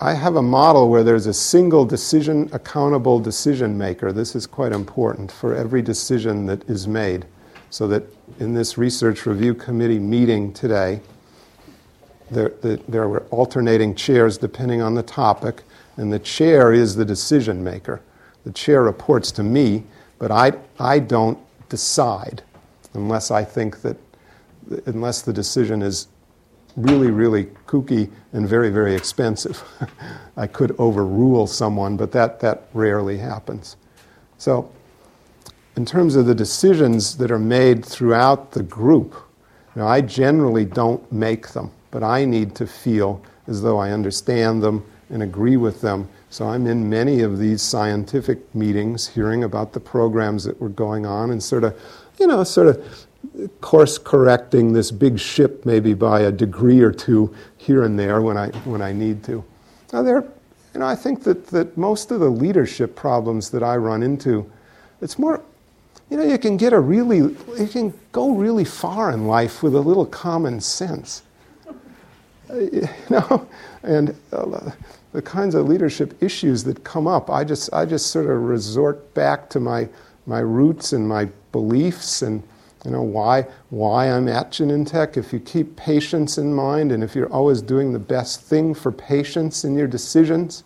I 0.00 0.14
have 0.14 0.36
a 0.36 0.42
model 0.42 0.90
where 0.90 1.02
there's 1.02 1.26
a 1.26 1.34
single 1.34 1.84
decision, 1.84 2.50
accountable 2.52 3.18
decision 3.18 3.78
maker. 3.78 4.12
This 4.12 4.34
is 4.34 4.46
quite 4.46 4.72
important 4.72 5.32
for 5.32 5.54
every 5.54 5.80
decision 5.80 6.46
that 6.46 6.68
is 6.68 6.86
made. 6.86 7.24
So 7.70 7.88
that 7.88 8.02
in 8.38 8.52
this 8.52 8.76
research 8.76 9.24
review 9.24 9.54
committee 9.54 9.98
meeting 9.98 10.52
today, 10.52 11.00
there, 12.30 12.50
the, 12.60 12.80
there 12.88 13.08
were 13.08 13.22
alternating 13.30 13.94
chairs 13.94 14.36
depending 14.36 14.82
on 14.82 14.94
the 14.94 15.02
topic, 15.02 15.62
and 15.96 16.12
the 16.12 16.18
chair 16.18 16.72
is 16.72 16.96
the 16.96 17.04
decision 17.04 17.62
maker. 17.62 18.00
The 18.44 18.52
chair 18.52 18.82
reports 18.82 19.30
to 19.32 19.42
me, 19.42 19.84
but 20.18 20.30
I, 20.30 20.52
I 20.78 20.98
don't 20.98 21.38
decide 21.68 22.42
unless 22.94 23.30
I 23.30 23.44
think 23.44 23.82
that, 23.82 23.96
unless 24.86 25.22
the 25.22 25.32
decision 25.32 25.82
is 25.82 26.08
really, 26.76 27.10
really 27.10 27.46
kooky 27.66 28.10
and 28.32 28.48
very, 28.48 28.70
very 28.70 28.94
expensive. 28.94 29.62
I 30.36 30.46
could 30.46 30.74
overrule 30.78 31.46
someone, 31.46 31.96
but 31.96 32.12
that, 32.12 32.40
that 32.40 32.68
rarely 32.72 33.18
happens. 33.18 33.76
So, 34.38 34.70
in 35.76 35.86
terms 35.86 36.16
of 36.16 36.26
the 36.26 36.34
decisions 36.34 37.16
that 37.16 37.30
are 37.30 37.38
made 37.38 37.84
throughout 37.84 38.52
the 38.52 38.62
group, 38.62 39.14
know, 39.74 39.86
I 39.86 40.00
generally 40.00 40.64
don't 40.64 41.10
make 41.10 41.48
them, 41.48 41.70
but 41.90 42.02
I 42.02 42.24
need 42.24 42.54
to 42.56 42.66
feel 42.66 43.22
as 43.46 43.62
though 43.62 43.78
I 43.78 43.90
understand 43.90 44.62
them 44.62 44.84
and 45.10 45.22
agree 45.22 45.56
with 45.56 45.80
them. 45.80 46.08
So 46.30 46.46
I'm 46.46 46.66
in 46.66 46.88
many 46.88 47.20
of 47.20 47.38
these 47.38 47.60
scientific 47.62 48.54
meetings, 48.54 49.08
hearing 49.08 49.44
about 49.44 49.72
the 49.72 49.80
programs 49.80 50.44
that 50.44 50.60
were 50.60 50.70
going 50.70 51.04
on, 51.04 51.30
and 51.30 51.42
sort 51.42 51.64
of 51.64 51.78
you 52.18 52.26
know, 52.26 52.44
sort 52.44 52.68
of 52.68 53.06
course 53.60 53.98
correcting 53.98 54.72
this 54.72 54.90
big 54.90 55.18
ship 55.18 55.64
maybe 55.64 55.94
by 55.94 56.20
a 56.22 56.32
degree 56.32 56.80
or 56.80 56.92
two 56.92 57.34
here 57.56 57.84
and 57.84 57.98
there 57.98 58.20
when 58.20 58.36
I, 58.36 58.48
when 58.64 58.82
I 58.82 58.92
need 58.92 59.24
to. 59.24 59.44
Now, 59.92 60.02
there, 60.02 60.24
you 60.74 60.80
know, 60.80 60.86
I 60.86 60.94
think 60.94 61.22
that, 61.24 61.46
that 61.48 61.76
most 61.76 62.10
of 62.10 62.20
the 62.20 62.28
leadership 62.28 62.96
problems 62.96 63.50
that 63.50 63.62
I 63.62 63.76
run 63.76 64.02
into, 64.02 64.50
it's 65.00 65.18
more, 65.18 65.42
you 66.10 66.16
know, 66.16 66.24
you 66.24 66.38
can 66.38 66.56
get 66.56 66.72
a 66.72 66.80
really, 66.80 67.18
you 67.18 67.68
can 67.70 67.92
go 68.12 68.30
really 68.30 68.64
far 68.64 69.12
in 69.12 69.26
life 69.26 69.62
with 69.62 69.74
a 69.74 69.80
little 69.80 70.06
common 70.06 70.60
sense. 70.60 71.22
Uh, 72.50 72.58
you 72.58 72.88
know, 73.08 73.48
and 73.82 74.14
uh, 74.32 74.70
the 75.12 75.22
kinds 75.22 75.54
of 75.54 75.68
leadership 75.68 76.20
issues 76.22 76.64
that 76.64 76.84
come 76.84 77.06
up, 77.06 77.30
I 77.30 77.44
just, 77.44 77.72
I 77.72 77.84
just 77.84 78.08
sort 78.08 78.26
of 78.26 78.42
resort 78.42 79.14
back 79.14 79.48
to 79.50 79.60
my, 79.60 79.88
my 80.26 80.40
roots 80.40 80.92
and 80.92 81.08
my 81.08 81.28
beliefs 81.52 82.22
and 82.22 82.42
you 82.84 82.90
know 82.90 83.02
why 83.02 83.46
why 83.70 84.10
I'm 84.10 84.28
at 84.28 84.50
Genentech. 84.50 85.16
If 85.16 85.32
you 85.32 85.40
keep 85.40 85.76
patients 85.76 86.38
in 86.38 86.52
mind 86.52 86.92
and 86.92 87.02
if 87.04 87.14
you're 87.14 87.32
always 87.32 87.62
doing 87.62 87.92
the 87.92 87.98
best 87.98 88.40
thing 88.40 88.74
for 88.74 88.90
patients 88.90 89.64
in 89.64 89.76
your 89.76 89.86
decisions, 89.86 90.64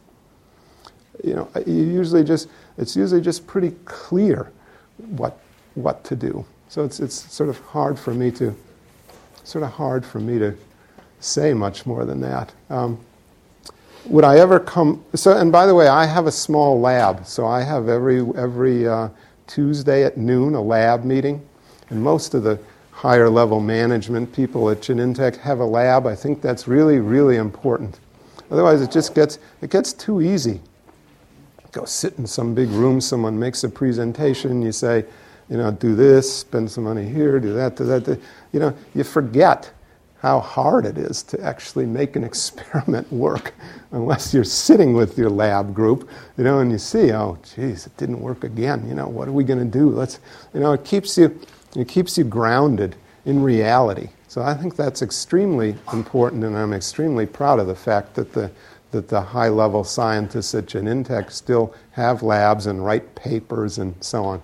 you 1.23 1.35
know 1.35 1.49
you 1.67 1.75
usually 1.75 2.25
just 2.25 2.49
it's 2.79 2.97
usually 2.97 3.21
just 3.21 3.47
pretty 3.47 3.73
clear 3.85 4.51
what 4.97 5.39
what 5.75 6.05
to 6.05 6.17
do. 6.17 6.45
So 6.69 6.85
it's 6.85 7.01
it's 7.01 7.33
sort 7.33 7.49
of 7.49 7.59
hard 7.61 7.99
for 7.99 8.15
me 8.15 8.31
to 8.33 8.55
sort 9.45 9.65
of 9.65 9.71
hard 9.71 10.05
for 10.05 10.19
me 10.19 10.39
to 10.39 10.57
say 11.21 11.55
much 11.55 11.87
more 11.87 12.05
than 12.05 12.21
that. 12.21 12.53
Um, 12.71 12.99
would 14.07 14.25
I 14.25 14.39
ever 14.39 14.61
come? 14.61 15.05
So, 15.15 15.37
and 15.37 15.51
by 15.51 15.67
the 15.67 15.75
way, 15.75 15.89
I 15.89 16.07
have 16.07 16.27
a 16.27 16.33
small 16.33 16.81
lab, 16.81 17.27
so 17.27 17.47
I 17.47 17.63
have 17.63 17.89
every 17.89 18.21
every 18.37 18.87
uh, 18.87 19.09
Tuesday 19.47 20.05
at 20.05 20.17
noon, 20.17 20.55
a 20.55 20.61
lab 20.63 21.05
meeting. 21.05 21.46
And 21.91 22.03
most 22.03 22.35
of 22.35 22.43
the 22.43 22.59
higher 22.91 23.29
level 23.29 23.61
management 23.61 24.33
people 24.33 24.71
at 24.71 24.81
Genentech 24.81 25.37
have 25.37 25.61
a 25.61 25.65
lab. 25.65 26.07
I 26.07 26.15
think 26.15 26.41
that's 26.41 26.67
really, 26.67 26.99
really 26.99 27.37
important. 27.37 28.01
Otherwise, 28.51 28.81
it 28.81 28.91
just 28.91 29.15
gets, 29.15 29.39
it 29.61 29.71
gets 29.71 29.93
too 29.93 30.23
easy. 30.23 30.61
Go 31.73 31.85
sit 31.85 32.17
in 32.19 32.27
some 32.27 32.55
big 32.55 32.69
room, 32.71 33.01
someone 33.01 33.39
makes 33.39 33.65
a 33.65 33.69
presentation, 33.69 34.63
you 34.63 34.73
say, 34.73 35.05
you 35.51 35.57
know, 35.57 35.71
do 35.71 35.95
this, 35.95 36.39
spend 36.41 36.71
some 36.71 36.85
money 36.85 37.07
here, 37.07 37.39
do 37.39 37.53
that, 37.53 37.77
do 37.77 37.85
that. 37.85 38.05
Do, 38.05 38.21
you 38.53 38.61
know, 38.61 38.75
you 38.95 39.05
forget 39.05 39.71
how 40.19 40.41
hard 40.41 40.87
it 40.87 40.97
is 40.99 41.23
to 41.25 41.41
actually 41.43 41.87
make 41.87 42.17
an 42.17 42.25
experiment 42.31 43.11
work 43.13 43.55
unless 43.93 44.33
you're 44.33 44.45
sitting 44.45 44.95
with 44.95 45.19
your 45.19 45.31
lab 45.31 45.75
group, 45.75 46.09
you 46.37 46.45
know, 46.45 46.61
and 46.61 46.73
you 46.73 46.79
see, 46.79 47.13
oh, 47.13 47.39
geez, 47.55 47.87
it 47.87 47.97
didn't 47.97 48.21
work 48.21 48.43
again. 48.43 48.89
You 48.89 48.95
know, 48.95 49.07
what 49.07 49.29
are 49.29 49.33
we 49.33 49.45
going 49.45 49.59
to 49.59 49.79
do? 49.79 49.91
Let's, 49.91 50.21
you 50.55 50.61
know, 50.61 50.73
it 50.73 50.85
keeps 50.85 51.19
you, 51.19 51.39
it 51.77 51.89
keeps 51.89 52.19
you 52.19 52.25
grounded 52.25 52.97
in 53.25 53.43
reality. 53.43 54.09
So 54.29 54.43
I 54.43 54.55
think 54.55 54.77
that's 54.77 55.03
extremely 55.03 55.77
important, 55.93 56.45
and 56.45 56.57
I'm 56.57 56.73
extremely 56.73 57.27
proud 57.27 57.61
of 57.61 57.67
the 57.67 57.75
fact 57.75 58.15
that 58.15 58.33
the 58.33 58.51
that 58.93 59.09
the 59.09 59.21
high-level 59.21 59.85
scientists 59.85 60.55
at 60.55 60.67
Genentech 60.67 61.31
still 61.31 61.75
have 61.91 62.23
labs 62.23 62.67
and 62.67 62.85
write 62.85 63.15
papers 63.15 63.79
and 63.79 63.95
so 64.01 64.25
on. 64.25 64.43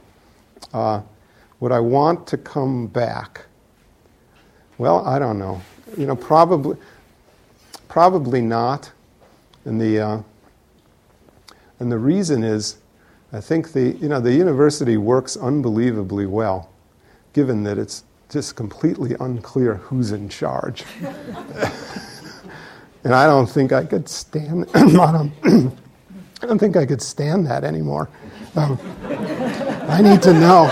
Uh, 0.75 1.01
would 1.61 1.73
I 1.73 1.81
want 1.81 2.27
to 2.27 2.37
come 2.37 2.89
back? 2.89 3.47
Well, 4.79 5.07
I 5.07 5.19
don't 5.19 5.39
know. 5.39 5.63
You 5.97 6.07
know, 6.07 6.17
probably, 6.17 6.77
probably 7.89 8.41
not. 8.41 8.91
And 9.65 9.81
the, 9.81 10.01
uh, 10.01 10.23
and 11.79 11.91
the 11.91 11.99
reason 11.99 12.43
is, 12.43 12.79
I 13.33 13.41
think 13.41 13.73
the, 13.73 13.93
you 13.93 14.09
know, 14.09 14.21
the 14.21 14.35
university 14.35 14.97
works 14.97 15.37
unbelievably 15.37 16.27
well, 16.27 16.69
given 17.33 17.65
that 17.65 17.79
it's 17.79 18.05
just 18.29 18.57
completely 18.57 19.15
unclear 19.21 19.75
who's 19.75 20.13
in 20.13 20.29
charge. 20.29 20.85
and 23.05 23.15
I 23.15 23.27
don't 23.27 23.47
think 23.49 23.73
I 23.73 23.85
could 23.85 24.09
stand. 24.09 24.67
I 24.75 26.47
don't 26.47 26.59
think 26.59 26.77
I 26.77 26.87
could 26.87 27.03
stand 27.03 27.47
that 27.47 27.63
anymore. 27.65 28.09
Um, 28.57 28.79
I 29.89 30.01
need 30.03 30.23
to 30.23 30.33
know. 30.33 30.69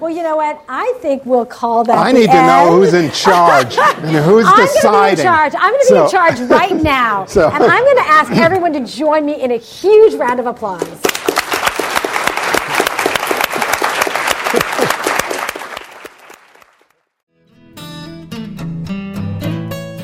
Well, 0.00 0.10
you 0.10 0.22
know 0.22 0.36
what? 0.36 0.62
I 0.68 0.94
think 1.00 1.24
we'll 1.26 1.46
call 1.46 1.84
that. 1.84 1.98
I 1.98 2.12
need 2.12 2.26
to 2.26 2.32
end. 2.32 2.46
know 2.46 2.76
who's 2.76 2.94
in 2.94 3.10
charge 3.10 3.76
and 3.78 4.16
who's 4.24 4.46
I'm 4.48 4.56
deciding. 4.56 5.16
to 5.16 5.22
be 5.22 5.28
in 5.28 5.34
charge. 5.34 5.54
I'm 5.56 5.72
going 5.72 5.86
to 5.86 5.92
be 5.94 6.00
in 6.00 6.08
charge 6.10 6.40
right 6.50 6.76
now. 6.82 7.26
So- 7.26 7.50
and 7.50 7.62
I'm 7.62 7.84
going 7.84 7.96
to 7.96 8.08
ask 8.08 8.32
everyone 8.32 8.72
to 8.74 8.84
join 8.84 9.26
me 9.26 9.40
in 9.40 9.50
a 9.52 9.56
huge 9.58 10.14
round 10.14 10.40
of 10.40 10.46
applause. 10.46 11.00